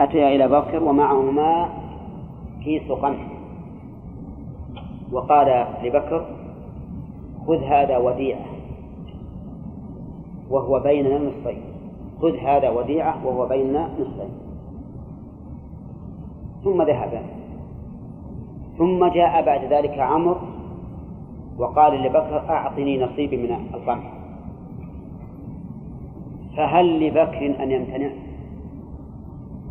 أتيا 0.00 0.28
إلى 0.28 0.48
بكر 0.48 0.82
ومعهما 0.82 1.68
كيس 2.64 2.92
قمح. 2.92 3.26
وقال 5.12 5.66
لبكر 5.82 6.26
خذ 7.46 7.62
هذا 7.64 7.98
وديعة 7.98 8.46
وهو 10.50 10.80
بيننا 10.80 11.18
نصفين. 11.18 11.62
خذ 12.22 12.36
هذا 12.36 12.70
وديعة 12.70 13.26
وهو 13.26 13.46
بيننا 13.46 13.88
نصفين. 14.00 14.30
ثم 16.64 16.82
ذهبا 16.82 17.22
ثم 18.78 19.06
جاء 19.06 19.42
بعد 19.46 19.64
ذلك 19.72 19.98
عمرو 19.98 20.36
وقال 21.58 22.02
لبكر 22.02 22.42
أعطني 22.50 23.04
نصيبي 23.04 23.36
من 23.36 23.56
القمح. 23.74 24.13
فهل 26.56 27.06
لبكر 27.06 27.62
أن 27.62 27.70
يمتنع؟ 27.70 28.10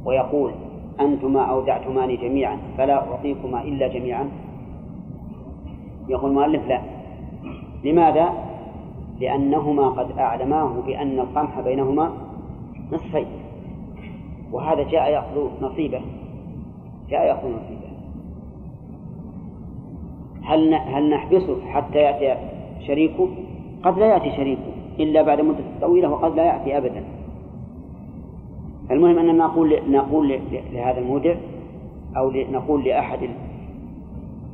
ويقول 0.06 0.52
أنتما 1.00 1.42
أودعتماني 1.42 2.16
جميعا 2.16 2.58
فلا 2.78 2.94
أعطيكما 2.94 3.62
إلا 3.62 3.88
جميعا؟ 3.88 4.30
يقول 6.10 6.30
المؤلف 6.30 6.68
لا. 6.68 6.82
لماذا؟ 7.84 8.34
لأنهما 9.20 9.88
قد 9.88 10.18
أعلماه 10.18 10.82
بأن 10.86 11.20
القمح 11.20 11.60
بينهما 11.60 12.12
نصفين. 12.92 13.26
وهذا 14.52 14.84
جاء 14.84 15.12
يأخذ 15.12 15.50
نصيبه. 15.62 16.02
جاء 17.10 17.26
يأخذ 17.26 17.48
نصيبه. 17.48 17.94
هل 20.44 20.74
هل 20.74 21.10
نحبسه 21.10 21.66
حتى 21.66 21.98
يأتي 21.98 22.42
شريكه؟ 22.88 23.28
قد 23.84 24.00
لا 24.00 24.06
يأتي 24.06 24.32
شريكه. 24.32 24.73
إلا 25.00 25.22
بعد 25.22 25.42
مدة 25.42 25.64
طويلة 25.82 26.10
وقد 26.10 26.36
لا 26.36 26.44
يأتي 26.44 26.78
أبدا. 26.78 27.04
المهم 28.92 29.18
أننا 29.18 29.34
نقول 29.46 29.80
نقول 29.92 30.40
لهذا 30.74 31.00
المودع 31.00 31.36
أو 32.18 32.32
نقول 32.32 32.84
لأحد 32.84 33.20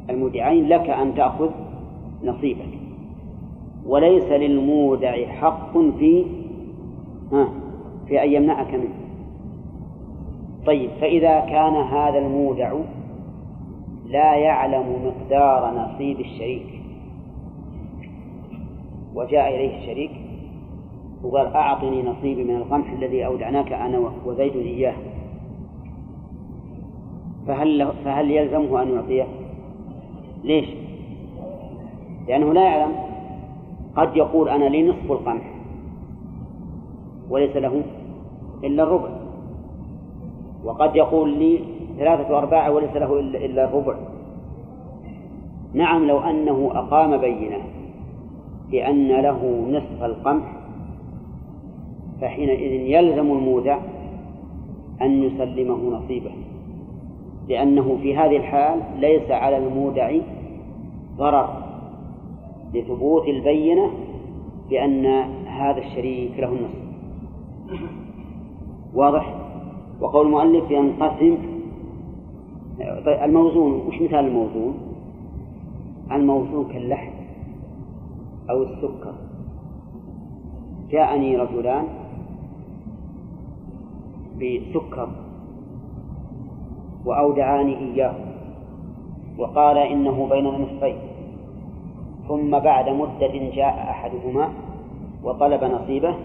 المودعين 0.09 0.67
لك 0.67 0.89
أن 0.89 1.15
تأخذ 1.15 1.49
نصيبك. 2.23 2.79
وليس 3.85 4.23
للمودع 4.23 5.25
حق 5.27 5.77
في 5.77 6.25
ها 7.31 7.49
في 8.07 8.23
أن 8.23 8.31
يمنعك 8.31 8.73
منه. 8.73 8.99
طيب 10.65 10.89
فإذا 11.01 11.39
كان 11.39 11.75
هذا 11.75 12.17
المودع 12.19 12.73
لا 14.09 14.35
يعلم 14.35 14.85
مقدار 15.05 15.73
نصيب 15.73 16.19
الشريك 16.19 16.81
وجاء 19.15 19.55
إليه 19.55 19.77
الشريك 19.77 20.11
وقال 21.23 21.47
أعطني 21.47 22.03
نصيبي 22.03 22.43
من 22.43 22.55
القمح 22.55 22.91
الذي 22.91 23.25
أودعناك 23.25 23.73
أنا 23.73 24.11
وزيد 24.25 24.55
إياه 24.55 24.93
فهل 27.47 27.91
فهل 28.05 28.31
يلزمه 28.31 28.81
أن 28.81 28.93
يعطيه؟ 28.93 29.27
ليش؟ 30.43 30.69
لأنه 32.27 32.53
لا 32.53 32.63
يعلم 32.63 32.95
قد 33.95 34.17
يقول 34.17 34.49
أنا 34.49 34.65
لي 34.65 34.89
نصف 34.89 35.11
القمح 35.11 35.55
وليس 37.29 37.55
له 37.55 37.83
إلا 38.63 38.83
الربع 38.83 39.09
وقد 40.63 40.95
يقول 40.95 41.29
لي 41.29 41.59
ثلاثة 41.97 42.37
أرباع 42.37 42.69
وليس 42.69 42.95
له 42.95 43.19
إلا 43.19 43.65
الربع 43.65 43.95
نعم 45.73 46.07
لو 46.07 46.19
أنه 46.19 46.71
أقام 46.73 47.17
بينة 47.17 47.57
بأن 48.71 49.07
له 49.07 49.67
نصف 49.69 50.03
القمح 50.03 50.58
فحينئذ 52.21 52.71
يلزم 52.71 53.31
المودع 53.31 53.79
أن 55.01 55.23
يسلمه 55.23 55.97
نصيبه 55.97 56.31
لأنه 57.49 57.97
في 58.01 58.17
هذه 58.17 58.37
الحال 58.37 58.79
ليس 58.99 59.31
على 59.31 59.57
المودع 59.57 60.11
ضرر 61.17 61.49
لثبوت 62.73 63.27
البينة 63.27 63.91
بأن 64.69 65.05
هذا 65.45 65.77
الشريك 65.77 66.39
له 66.39 66.47
النصف 66.47 66.89
واضح؟ 68.93 69.35
وقول 70.01 70.25
المؤلف 70.25 70.71
ينقسم 70.71 71.37
طيب 73.05 73.23
الموزون 73.23 73.71
وش 73.87 74.01
مثال 74.01 74.25
الموزون؟ 74.25 74.77
الموزون 76.11 76.65
كاللحم 76.73 77.11
أو 78.49 78.63
السكر. 78.63 79.13
جاءني 80.91 81.37
رجلان 81.37 81.98
بسكر 84.39 85.09
وأودعاني 87.05 87.77
إياه 87.77 88.15
وقال 89.37 89.77
إنه 89.77 90.27
بيننا 90.29 90.57
نصفين 90.57 90.95
ثم 92.27 92.59
بعد 92.59 92.89
مدة 92.89 93.49
جاء 93.55 93.87
أحدهما 93.89 94.49
وطلب 95.23 95.63
نصيبه 95.63 96.15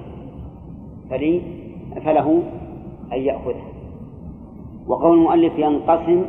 فلي 1.11 1.43
فله 2.05 2.43
أن 3.13 3.19
يأخذه. 3.19 3.65
وقول 4.87 5.19
المؤلف 5.19 5.59
ينقسم 5.59 6.25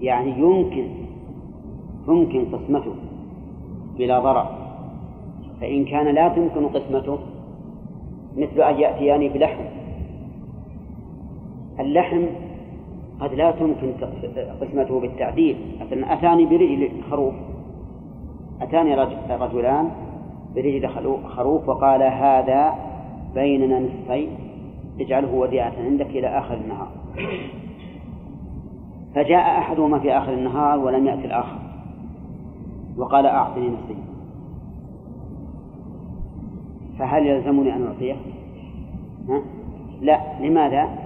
يعني 0.00 0.30
يمكن 0.30 0.88
يمكن 2.08 2.44
قسمته 2.44 2.94
بلا 3.98 4.18
ضرر 4.18 4.46
فإن 5.60 5.84
كان 5.84 6.14
لا 6.14 6.28
تمكن 6.28 6.68
قسمته 6.68 7.18
مثل 8.36 8.62
أن 8.62 8.80
يأتيان 8.80 9.28
بلحم. 9.28 9.81
اللحم 11.80 12.22
قد 13.20 13.34
لا 13.34 13.50
تمكن 13.50 13.92
قسمته 14.60 15.00
بالتعديل 15.00 15.56
مثلا 15.80 16.12
أتاني 16.12 16.46
برجل 16.46 16.90
خروف 17.10 17.34
أتاني 18.62 18.94
رجلان 19.30 19.90
برجل 20.54 20.88
خروف 21.36 21.68
وقال 21.68 22.02
هذا 22.02 22.74
بيننا 23.34 23.80
نصفين 23.80 24.28
اجعله 25.00 25.34
وديعة 25.34 25.72
عندك 25.84 26.06
إلى 26.06 26.26
آخر 26.26 26.54
النهار 26.54 26.88
فجاء 29.14 29.58
أحدهما 29.58 29.98
في 29.98 30.12
آخر 30.12 30.32
النهار 30.32 30.78
ولم 30.78 31.06
يأتي 31.06 31.24
الآخر 31.24 31.58
وقال 32.96 33.26
أعطني 33.26 33.68
نصفي 33.68 33.94
فهل 36.98 37.26
يلزمني 37.26 37.76
أن 37.76 37.86
أعطيه؟ 37.86 38.16
ها؟ 39.28 39.42
لا 40.00 40.20
لماذا؟ 40.40 41.01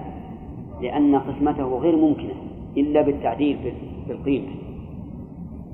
لأن 0.81 1.15
قسمته 1.15 1.77
غير 1.77 1.95
ممكنة 1.95 2.33
إلا 2.77 3.01
بالتعديل 3.01 3.57
في 4.07 4.11
القيمة. 4.11 4.47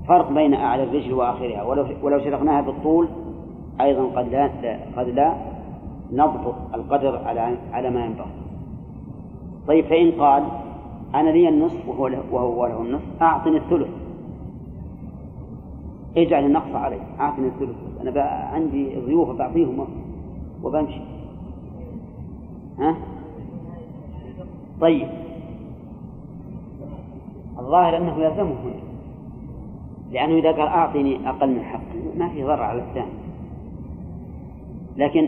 فرق 0.08 0.32
بين 0.32 0.54
أعلى 0.54 0.84
الرجل 0.84 1.14
وآخرها. 1.14 1.64
ولو 1.64 1.86
ولو 2.04 2.20
شرقناها 2.20 2.62
بالطول 2.62 3.08
أيضا 3.82 4.06
قد 4.06 4.30
لا 4.30 4.50
قد 4.98 5.10
لا 5.10 5.34
نضبط 6.12 6.56
القدر 6.74 7.18
على 7.18 7.58
على 7.72 7.90
ما 7.90 8.06
ينبغي. 8.06 8.32
طيب 9.68 9.86
فإن 9.86 10.12
قال 10.12 10.44
أنا 11.16 11.30
لي 11.30 11.50
النصف 11.50 11.90
وهو 11.90 12.08
له, 12.08 12.24
وهو 12.32 12.66
له 12.66 12.82
النصف 12.82 13.22
أعطني 13.22 13.58
الثلث. 13.58 13.90
اجعل 16.18 16.46
النقص 16.46 16.76
علي 16.76 17.00
أعطني 17.20 17.48
الثلث. 17.48 17.76
أنا 18.02 18.12
بقى 18.12 18.54
عندي 18.54 19.00
ضيوف 19.00 19.30
بعطيهم 19.30 19.88
وبمشي. 20.64 21.02
ها؟ 22.80 22.96
طيب. 24.82 25.08
الظاهر 27.60 27.98
أنه 27.98 28.20
يلزمه 28.20 28.56
هنا. 28.64 28.84
لأنه 30.12 30.40
إذا 30.40 30.52
قال 30.52 30.68
أعطني 30.68 31.30
أقل 31.30 31.50
من 31.50 31.64
حقي 31.64 32.18
ما 32.18 32.30
في 32.30 32.44
ضرر 32.44 32.64
على 32.64 32.80
الثاني. 32.80 33.24
لكن 34.98 35.28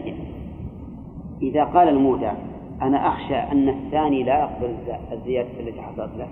إذا 1.41 1.63
قال 1.63 1.89
المودع 1.89 2.34
أنا 2.81 3.07
أخشى 3.07 3.35
أن 3.35 3.69
الثاني 3.69 4.23
لا 4.23 4.39
يقبل 4.39 4.76
الزيادة 5.11 5.59
التي 5.59 5.81
حصلت 5.81 6.11
له. 6.17 6.27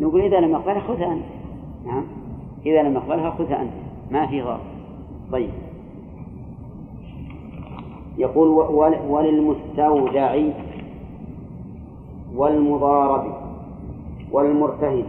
نقول 0.00 0.20
إذا 0.20 0.40
لم 0.40 0.50
يقبلها 0.50 0.80
خذها 0.80 1.12
أنت. 1.12 1.24
نعم. 1.86 2.04
إذا 2.66 2.82
لم 2.82 2.94
يقبلها 2.94 3.30
خذها 3.30 3.62
أنت. 3.62 3.72
ما 4.10 4.26
في 4.26 4.42
ضرر. 4.42 4.60
طيب. 5.32 5.50
يقول 8.18 8.48
وللمستودع 9.08 10.34
والمضارب 12.36 13.34
والمرتهن. 14.32 15.04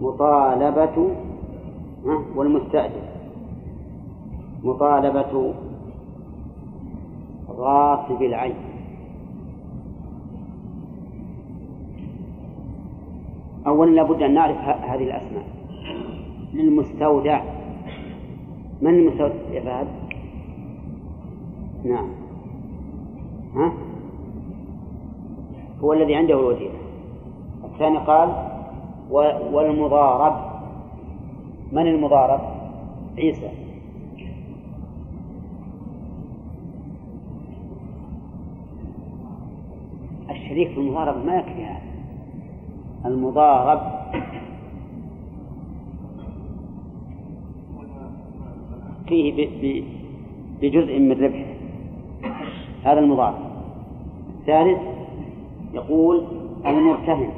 مطالبة 0.00 1.08
والمستأجر. 2.36 3.02
مطالبة 4.64 5.54
غاصب 7.50 8.22
العين. 8.22 8.54
أولا 13.66 13.90
لابد 13.90 14.22
أن 14.22 14.34
نعرف 14.34 14.56
هذه 14.58 15.04
الأسماء. 15.04 15.44
للمستودع. 16.54 17.42
من 18.82 18.94
المستودع 18.94 19.34
يا؟ 19.52 19.86
نعم. 21.84 22.08
ها؟ 23.54 23.89
هو 25.84 25.92
الذي 25.92 26.14
عنده 26.14 26.34
الوديعة 26.34 26.72
الثاني 27.64 27.98
قال 27.98 28.50
والمضارب. 29.52 30.50
من 31.72 31.86
المضارب؟ 31.86 32.40
عيسى. 33.18 33.50
الشريك 40.30 40.68
في 40.68 40.76
المضاربة 40.80 41.24
ما 41.24 41.36
يكفي 41.36 41.64
هذا. 41.64 41.82
المضارب. 43.06 43.80
فيه 49.08 49.82
بجزء 50.62 50.98
من 50.98 51.12
ربحه. 51.12 51.54
هذا 52.84 52.98
المضارب. 52.98 53.38
الثالث 54.40 54.99
يقول 55.74 56.24
المرتهن 56.66 57.30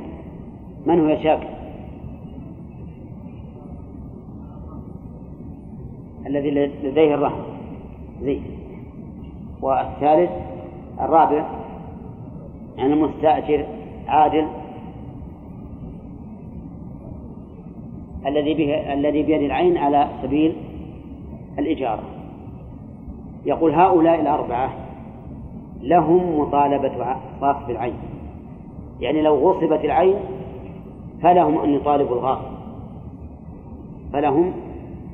من 0.87 1.01
هو 1.01 1.23
شاكر؟ 1.23 1.49
الذي 6.27 6.51
لديه 6.83 7.15
الرهن. 7.15 7.43
زيد 8.23 8.43
والثالث 9.61 10.31
الرابع 11.01 11.47
يعني 12.77 12.93
المستأجر 12.93 13.67
عادل. 14.09 14.47
الذي 18.27 18.55
به 18.55 18.93
الذي 18.93 19.23
بيد 19.23 19.43
العين 19.43 19.77
على 19.77 20.09
سبيل 20.23 20.57
الإجارة. 21.59 22.03
يقول 23.47 23.75
هؤلاء 23.75 24.21
الأربعة 24.21 24.73
لهم 25.83 26.41
مطالبة 26.41 27.17
غاصب 27.41 27.71
العين. 27.71 28.12
يعني 29.03 29.23
لو 29.23 29.51
غصبت 29.51 29.85
العين 29.85 30.15
فلهم 31.23 31.59
أن 31.59 31.71
يطالبوا 31.71 32.17
الغاصب. 32.17 32.53
فلهم 34.13 34.53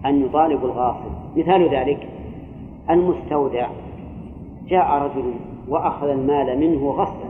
أن 0.07 0.25
يطالبوا 0.25 0.69
الغاصب. 0.69 1.11
مثال 1.37 1.69
ذلك 1.69 2.09
المستودع. 2.91 3.69
جاء 4.69 5.03
رجل 5.03 5.33
وأخذ 5.69 6.09
المال 6.09 6.61
منه 6.61 6.91
غصبا. 6.91 7.29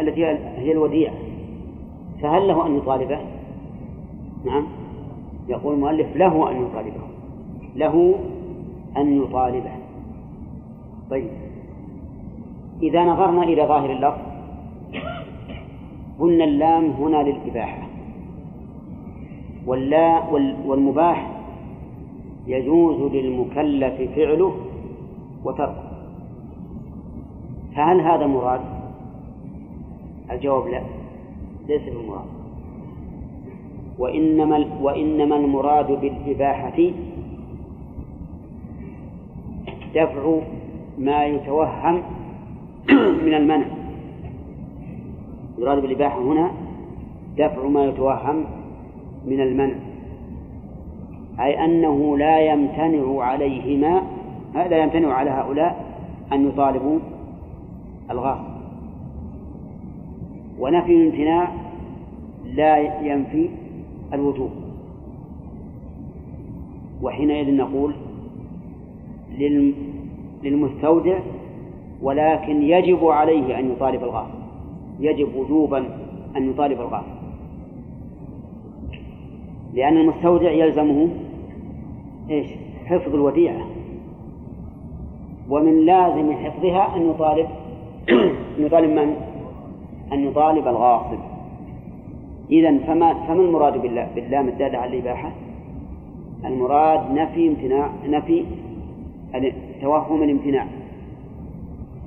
التي 0.00 0.24
هي 0.56 0.72
الوديعة 0.72 1.14
فهل 2.22 2.48
له 2.48 2.66
أن 2.66 2.76
يطالبه؟ 2.76 3.18
نعم. 4.44 4.66
يقول 5.48 5.74
المؤلف 5.74 6.16
له 6.16 6.50
أن 6.50 6.62
يطالبه. 6.62 7.00
له 7.76 8.14
أن 8.96 9.22
يطالبه. 9.22 9.72
طيب. 11.10 11.28
إذا 12.82 13.04
نظرنا 13.04 13.42
إلى 13.42 13.62
ظاهر 13.62 13.90
اللفظ 13.90 14.35
قلنا 16.18 16.44
اللام 16.44 16.90
هنا 16.90 17.16
للإباحة. 17.22 17.86
واللا 19.66 20.22
والمباح 20.66 21.30
يجوز 22.46 23.12
للمكلف 23.12 24.10
فعله 24.16 24.52
وتركه. 25.44 25.86
فهل 27.76 28.00
هذا 28.00 28.26
مراد؟ 28.26 28.60
الجواب 30.30 30.66
لا 30.68 30.82
ليس 31.68 31.82
بالمراد 31.82 32.26
وإنما 33.98 34.66
وإنما 34.82 35.36
المراد 35.36 36.00
بالإباحة 36.00 36.90
دفع 39.94 40.38
ما 40.98 41.24
يتوهم 41.26 42.02
من 43.26 43.34
المنع. 43.34 43.66
يراد 45.58 45.82
بالإباحة 45.82 46.18
هنا 46.18 46.50
دفع 47.38 47.68
ما 47.68 47.84
يتوهم 47.84 48.44
من 49.26 49.40
المنع 49.40 49.74
أي 51.40 51.64
أنه 51.64 52.18
لا 52.18 52.40
يمتنع 52.40 53.22
عليهما 53.24 54.02
لا 54.54 54.82
يمتنع 54.82 55.12
على 55.12 55.30
هؤلاء 55.30 55.84
أن 56.32 56.48
يطالبوا 56.48 56.98
الغاصب 58.10 58.56
ونفي 60.58 60.92
الامتناع 60.92 61.48
لا 62.54 62.76
ينفي 63.02 63.50
الوجوب. 64.12 64.50
وحينئذ 67.02 67.56
نقول 67.56 67.94
للمستودع 70.42 71.18
ولكن 72.02 72.62
يجب 72.62 73.04
عليه 73.04 73.58
أن 73.58 73.72
يطالب 73.72 74.02
الغاصب 74.02 74.35
يجب 75.00 75.36
وجوبا 75.36 75.78
أن 76.36 76.50
يطالب 76.50 76.80
الغاصب 76.80 77.16
لأن 79.74 79.96
المستودع 79.96 80.50
يلزمه 80.50 81.08
إيش؟ 82.30 82.46
حفظ 82.86 83.14
الوديعة 83.14 83.66
ومن 85.50 85.86
لازم 85.86 86.32
حفظها 86.32 86.96
أن 86.96 87.10
يطالب 87.10 87.46
أن 88.58 88.66
يطالب 88.66 88.90
من؟ 88.90 89.16
أن 90.12 90.24
يطالب 90.24 90.68
الغاصب 90.68 91.18
إذا 92.50 92.78
فما 92.78 93.14
فما 93.14 93.40
المراد 93.40 93.82
باللام 94.14 94.48
الدالة 94.48 94.78
على 94.78 94.92
الإباحة؟ 94.92 95.32
المراد 96.44 97.10
نفي 97.10 97.48
امتناع 97.48 97.90
نفي 98.06 98.44
توهم 99.80 100.22
الامتناع 100.22 100.66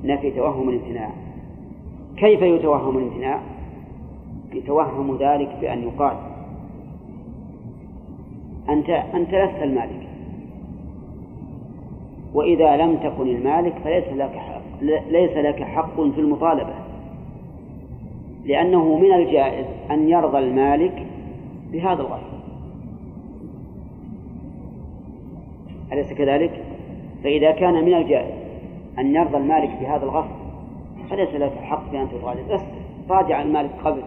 نفي 0.04 0.32
توهم 0.32 0.70
الامتناع 0.70 1.10
كيف 2.20 2.42
يتوهم 2.42 2.98
الامتناع؟ 2.98 3.40
يتوهم 4.54 5.18
ذلك 5.18 5.58
بأن 5.62 5.84
يقال 5.84 6.18
أنت 8.70 8.90
أنت 8.90 9.30
لست 9.30 9.64
المالك 9.64 10.08
وإذا 12.34 12.78
لم 12.78 12.96
تكن 12.96 13.28
المالك 13.28 13.74
فليس 13.84 14.08
لك 14.08 14.36
حق 14.36 14.62
ليس 15.10 15.38
لك 15.38 15.64
حق 15.64 15.96
في 15.96 16.22
المطالبة 16.22 16.74
لأنه 18.46 18.98
من 18.98 19.14
الجائز 19.14 19.66
أن 19.92 20.10
يرضى 20.10 20.38
المالك 20.38 21.06
بهذا 21.72 22.02
الغصب 22.02 22.40
أليس 25.94 26.14
كذلك؟ 26.14 26.64
فإذا 27.24 27.52
كان 27.52 27.86
من 27.86 27.94
الجائز 27.94 28.34
أن 29.00 29.16
يرضى 29.16 29.38
المالك 29.38 29.70
بهذا 29.82 30.04
الغصب 30.04 30.49
فليس 31.10 31.30
لك 31.30 31.58
حق 31.58 31.90
في 31.90 32.02
أن 32.02 32.08
تطالب 32.10 32.52
بس 32.52 32.62
راجع 33.10 33.42
المالك 33.42 33.72
قبل. 33.86 34.02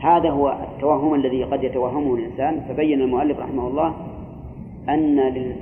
هذا 0.00 0.30
هو 0.30 0.48
التوهم 0.48 1.14
الذي 1.14 1.44
قد 1.44 1.64
يتوهمه 1.64 2.14
الإنسان. 2.14 2.60
فبين 2.68 3.00
المؤلف 3.00 3.38
رحمه 3.38 3.68
الله 3.68 3.94
أن 4.88 5.16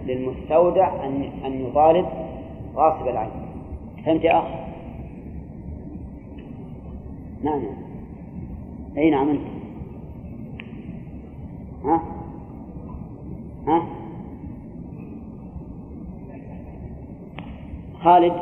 للمستودع 0.07 1.07
أن 1.07 1.31
أن 1.45 1.67
يطالب 1.67 2.07
غاصب 2.77 3.09
العين. 3.09 3.31
فهمت 4.05 4.25
يا 4.25 4.39
أخ؟ 4.39 4.45
نعم. 7.43 7.63
أي 8.97 9.11
نعم 9.11 9.29
أنت 9.29 9.41
ها؟ 11.85 12.01
ها؟ 13.67 13.87
خالد؟ 18.03 18.33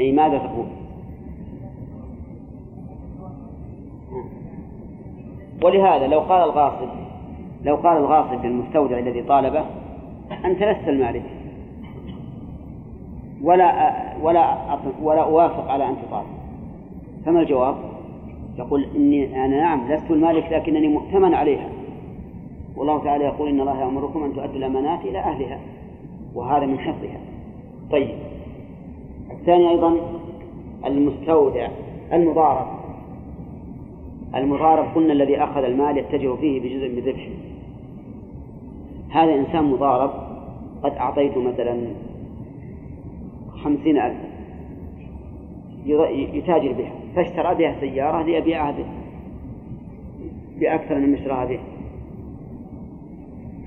أي 0.00 0.12
ماذا 0.12 0.38
تقول؟ 0.38 0.66
ولهذا 5.62 6.06
لو 6.06 6.20
قال 6.20 6.42
الغاصب 6.42 6.88
لو 7.64 7.76
قال 7.76 7.96
الغاصب 7.96 8.44
للمستودع 8.44 8.98
الذي 8.98 9.22
طالبه 9.22 9.64
أنت 10.44 10.62
لست 10.62 10.88
المالك 10.88 11.22
ولا 13.42 13.92
ولا 14.22 14.56
ولا 15.02 15.22
أوافق 15.22 15.70
على 15.70 15.88
أن 15.88 15.96
تطالب. 16.02 16.26
فما 17.26 17.40
الجواب؟ 17.40 17.74
يقول 18.58 18.86
إني 18.96 19.44
أنا 19.44 19.60
نعم 19.60 19.92
لست 19.92 20.10
المالك 20.10 20.52
لكنني 20.52 20.88
مؤتمن 20.88 21.34
عليها. 21.34 21.68
والله 22.76 23.04
تعالى 23.04 23.24
يقول 23.24 23.48
إن 23.48 23.60
الله 23.60 23.80
يأمركم 23.80 24.24
أن 24.24 24.32
تؤدوا 24.32 24.56
الأمانات 24.56 25.00
إلى 25.00 25.18
أهلها 25.18 25.58
وهذا 26.34 26.66
من 26.66 26.78
حفظها. 26.78 27.20
طيب. 27.90 28.27
الثاني 29.40 29.70
أيضا 29.70 29.96
المستودع 30.86 31.68
المضارب. 32.12 32.66
المضارب 34.34 34.94
قلنا 34.94 35.12
الذي 35.12 35.42
أخذ 35.42 35.64
المال 35.64 35.98
يتجه 35.98 36.34
فيه 36.34 36.60
بجزء 36.60 36.88
من 36.88 37.08
ربحه 37.08 37.30
هذا 39.10 39.34
إنسان 39.34 39.64
مضارب 39.64 40.10
قد 40.82 40.92
أعطيته 40.92 41.40
مثلا 41.40 41.86
خمسين 43.64 43.98
ألف. 43.98 44.18
يتاجر 46.34 46.72
بها. 46.72 46.92
فاشترى 47.16 47.54
بها 47.54 47.80
سيارة 47.80 48.22
ليبيعها 48.22 48.70
به. 48.70 48.86
بأكثر 50.60 50.98
من 50.98 51.14
اشتراها 51.14 51.44
به. 51.44 51.60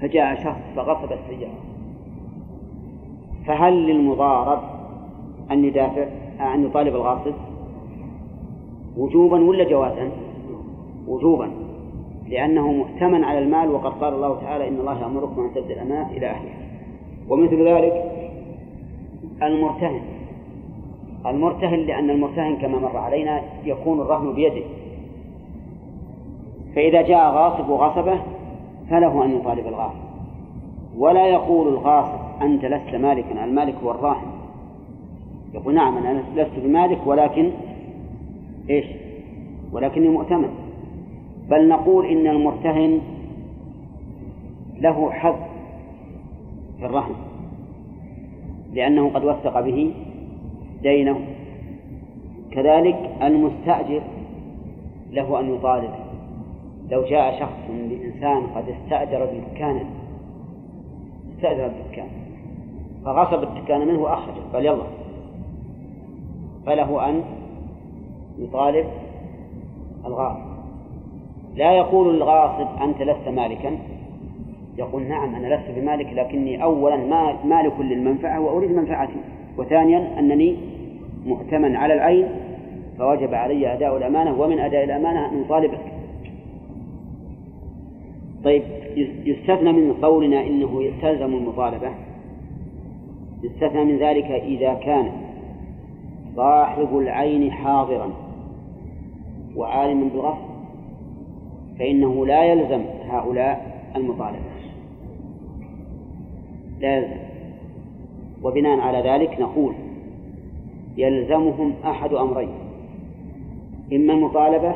فجاء 0.01 0.43
شخص 0.43 0.61
فغصب 0.75 1.11
السيارة. 1.11 1.53
فهل 3.47 3.73
للمضارب 3.73 4.70
أن 5.51 5.65
يدافع 5.65 6.05
أن 6.53 6.65
يطالب 6.65 6.95
الغاصب. 6.95 7.33
وجوبا 8.97 9.43
ولا 9.43 9.63
جوازا؟ 9.63 10.09
وجوبا 11.07 11.51
لأنه 12.27 12.71
مؤتمن 12.71 13.23
على 13.23 13.39
المال 13.39 13.69
وقد 13.69 13.91
قال 13.91 14.13
الله 14.13 14.41
تعالى 14.41 14.67
إن 14.67 14.79
الله 14.79 15.01
يأمركم 15.01 15.41
أن 15.41 15.53
تؤدوا 15.53 15.69
الأمانات 15.69 16.11
إلى 16.11 16.27
أهلها. 16.27 16.55
ومثل 17.29 17.67
ذلك 17.67 18.11
المرتهن. 19.43 20.01
المرتهن 21.25 21.79
لأن 21.79 22.09
المرتهن 22.09 22.55
كما 22.55 22.79
مر 22.79 22.97
علينا 22.97 23.41
يكون 23.65 24.01
الرهن 24.01 24.33
بيده. 24.33 24.63
فإذا 26.75 27.01
جاء 27.01 27.31
غاصب 27.31 27.69
وغصبه 27.69 28.19
فله 28.89 29.25
أن 29.25 29.31
يطالب 29.35 29.67
الغاصب. 29.67 30.11
ولا 30.97 31.27
يقول 31.27 31.67
الغاصب 31.67 32.19
أنت 32.41 32.65
لست 32.65 32.95
مالكا 32.95 33.43
المالك 33.45 33.75
هو 33.83 33.91
الراهن. 33.91 34.30
يقول 35.53 35.73
نعم 35.73 35.97
أنا 35.97 36.23
لست 36.35 36.59
بمالك 36.63 37.07
ولكن 37.07 37.51
إيش؟ 38.69 38.85
ولكني 39.71 40.09
مؤتمن. 40.09 40.49
بل 41.49 41.67
نقول 41.67 42.05
إن 42.05 42.27
المرتهن 42.27 43.01
له 44.79 45.11
حظ 45.11 45.35
في 46.79 46.85
الرهن 46.85 47.15
لأنه 48.73 49.09
قد 49.09 49.25
وثق 49.25 49.59
به 49.61 49.93
دينه. 50.81 51.19
كذلك 52.51 53.11
المستأجر 53.21 54.01
له 55.11 55.39
أن 55.39 55.55
يطالب. 55.55 55.91
لو 56.91 57.03
جاء 57.03 57.39
شخص 57.39 57.69
لإنسان 57.69 58.43
قد 58.55 58.69
استأجر 58.69 59.25
دكانا 59.25 59.83
استأجر 61.35 61.65
الدكان 61.65 62.07
فغصب 63.05 63.43
الدكان 63.43 63.87
منه 63.87 63.99
وأخرجه 63.99 64.41
قال 64.53 64.65
يلا. 64.65 65.00
فله 66.65 67.09
أن 67.09 67.23
يطالب 68.39 68.85
الغاصب 70.05 70.51
لا 71.55 71.71
يقول 71.71 72.15
الغاصب 72.15 72.81
أنت 72.81 73.01
لست 73.01 73.27
مالكا. 73.27 73.77
يقول 74.77 75.03
نعم 75.03 75.35
أنا 75.35 75.55
لست 75.55 75.79
بمالك 75.79 76.13
لكني 76.13 76.63
أولا 76.63 76.97
ما 76.97 77.35
مالك 77.45 77.79
للمنفعة 77.79 78.39
وأريد 78.39 78.71
منفعتي. 78.71 79.13
وثانيا 79.57 80.19
أنني 80.19 80.57
مؤتمن 81.25 81.75
على 81.75 81.93
العين 81.93 82.27
فوجب 82.97 83.33
علي 83.33 83.73
أداء 83.73 83.97
الأمانة 83.97 84.41
ومن 84.41 84.59
أداء 84.59 84.83
الأمانة 84.83 85.29
أن 85.29 85.41
أطالبك. 85.41 85.81
طيب 88.43 88.63
يستثنى 89.25 89.71
من 89.71 89.93
قولنا 89.93 90.41
إنه 90.41 90.83
يستلزم 90.83 91.33
المطالبة. 91.33 91.89
يستثنى 93.43 93.83
من 93.83 93.97
ذلك 93.97 94.25
إذا 94.25 94.73
كان 94.73 95.11
صاحب 96.35 96.97
العين 96.97 97.51
حاضرا 97.51 98.09
وعالما 99.55 100.09
بالغصب 100.13 100.51
فإنه 101.79 102.25
لا 102.25 102.43
يلزم 102.43 102.81
هؤلاء 103.09 103.81
المطالبة. 103.95 104.51
لا 106.79 106.97
يلزم. 106.97 107.21
وبناء 108.43 108.79
على 108.79 109.09
ذلك 109.09 109.39
نقول 109.39 109.73
يلزمهم 110.97 111.73
أحد 111.85 112.13
أمرين. 112.13 112.49
إما 113.93 114.13
المطالبة 114.13 114.75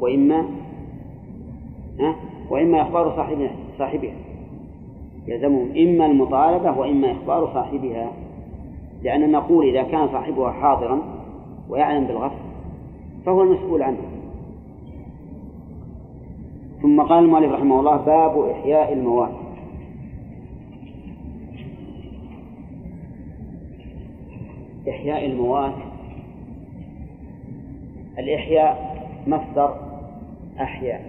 وإما 0.00 0.44
ها؟ 2.00 2.16
وإما 2.50 2.82
إخبار 2.82 3.16
صاحبها 3.16 3.50
صاحبها. 3.78 4.14
يلزمهم 5.26 5.70
إما 5.76 6.06
المطالبة 6.06 6.78
وإما 6.78 7.12
إخبار 7.12 7.50
صاحبها. 7.54 8.12
لأن 9.02 9.32
نقول 9.32 9.68
إذا 9.68 9.82
كان 9.82 10.08
صاحبها 10.08 10.52
حاضرا 10.52 11.02
ويعلم 11.68 12.06
بالغصب 12.06 12.48
فهو 13.26 13.42
المسؤول 13.42 13.82
عنه. 13.82 13.98
ثم 16.82 17.00
قال 17.02 17.24
المؤلف 17.24 17.52
رحمه 17.52 17.80
الله 17.80 17.96
باب 17.96 18.50
إحياء 18.50 18.92
المواد. 18.92 19.32
إحياء 24.88 25.26
المواد 25.26 25.72
الإحياء 28.18 28.98
مصدر 29.26 29.76
أحيا 30.60 31.00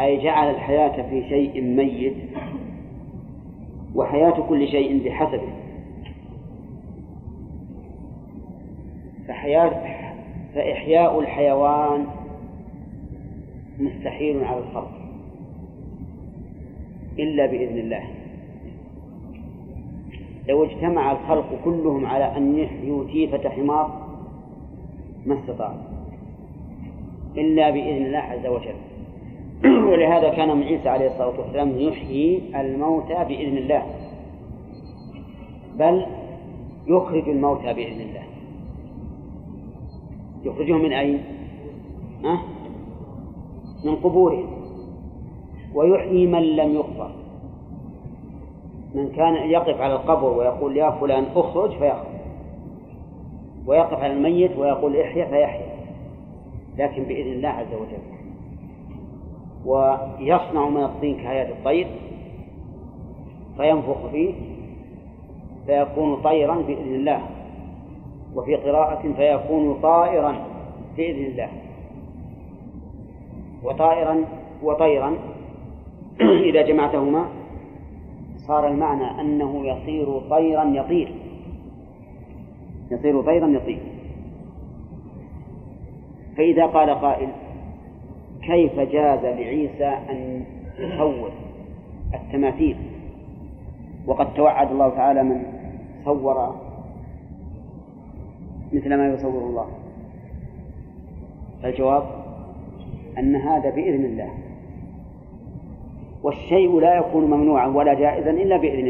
أي 0.00 0.22
جعل 0.22 0.50
الحياة 0.50 1.10
في 1.10 1.28
شيء 1.28 1.62
ميت 1.62 2.16
وحياة 3.94 4.46
كل 4.48 4.68
شيء 4.68 5.04
بحسبه. 5.04 5.59
فحياة 9.30 9.70
فإحياء 10.54 11.20
الحيوان 11.20 12.06
مستحيل 13.78 14.44
على 14.44 14.58
الخلق. 14.58 14.90
إلا 17.18 17.46
بإذن 17.46 17.78
الله. 17.78 18.02
لو 20.48 20.64
اجتمع 20.64 21.12
الخلق 21.12 21.60
كلهم 21.64 22.06
على 22.06 22.36
أن 22.36 22.58
يحيوا 22.58 23.04
تيفة 23.04 23.48
حمار 23.48 24.06
ما 25.26 25.38
استطاعوا 25.40 25.80
إلا 27.36 27.70
بإذن 27.70 28.06
الله 28.06 28.18
عز 28.18 28.46
وجل. 28.46 28.76
ولهذا 29.90 30.28
كان 30.28 30.56
من 30.56 30.62
عيسى 30.62 30.88
عليه 30.88 31.06
الصلاة 31.06 31.40
والسلام 31.40 31.78
يحيي 31.78 32.42
الموتى 32.60 33.24
بإذن 33.28 33.56
الله. 33.56 33.82
بل 35.78 36.06
يخرج 36.86 37.28
الموتى 37.28 37.72
بإذن 37.72 38.00
الله. 38.00 38.29
يخرجهم 40.44 40.82
من 40.82 40.92
أين؟ 40.92 41.24
أه؟ 42.24 42.38
من 43.84 43.96
قبورهم. 43.96 44.46
ويحيي 45.74 46.26
من 46.26 46.42
لم 46.42 46.74
يقبر 46.74 47.10
من 48.94 49.08
كان 49.08 49.34
يقف 49.34 49.80
على 49.80 49.94
القبر 49.94 50.38
ويقول 50.38 50.76
يا 50.76 50.90
فلان 50.90 51.24
اخرج 51.36 51.70
فيخرج. 51.70 52.20
ويقف 53.66 54.02
على 54.02 54.12
الميت 54.12 54.56
ويقول 54.58 54.96
احيا 54.96 55.24
فيحيا. 55.24 55.70
لكن 56.78 57.02
بإذن 57.02 57.32
الله 57.32 57.48
عز 57.48 57.74
وجل. 57.74 58.02
ويصنع 59.64 60.68
من 60.68 60.84
الطين 60.84 61.16
كهيئة 61.16 61.48
الطير. 61.48 61.86
فينفخ 63.56 64.06
فيه. 64.12 64.34
فيكون 65.66 66.22
طيرا 66.22 66.54
بإذن 66.54 66.94
الله. 66.94 67.20
وفي 68.36 68.56
قراءة 68.56 69.12
فيكون 69.12 69.80
طائرا 69.80 70.36
بإذن 70.96 71.24
الله. 71.24 71.48
وطائرا 73.62 74.24
وطيرا 74.62 75.14
إذا 76.50 76.62
جمعتهما 76.62 77.28
صار 78.36 78.68
المعنى 78.68 79.20
أنه 79.20 79.66
يصير 79.66 80.20
طيرا 80.30 80.64
يطير. 80.64 81.12
يصير 82.90 83.22
طيرا 83.22 83.46
يطير. 83.46 83.80
فإذا 86.36 86.66
قال 86.66 86.90
قائل 86.90 87.28
كيف 88.42 88.80
جاز 88.80 89.24
لعيسى 89.24 89.86
أن 89.86 90.44
يصور 90.78 91.30
التماثيل؟ 92.14 92.76
وقد 94.06 94.34
توعد 94.34 94.70
الله 94.70 94.88
تعالى 94.88 95.22
من 95.22 95.42
صور 96.04 96.69
مثل 98.72 98.94
ما 98.94 99.14
يصور 99.14 99.42
الله. 99.42 99.66
الجواب 101.64 102.02
أن 103.18 103.36
هذا 103.36 103.70
بإذن 103.70 104.04
الله. 104.04 104.30
والشيء 106.22 106.80
لا 106.80 106.96
يكون 106.96 107.24
ممنوعا 107.24 107.66
ولا 107.66 107.94
جائزا 107.94 108.30
إلا 108.30 108.56
بإذن 108.56 108.78
الله 108.78 108.88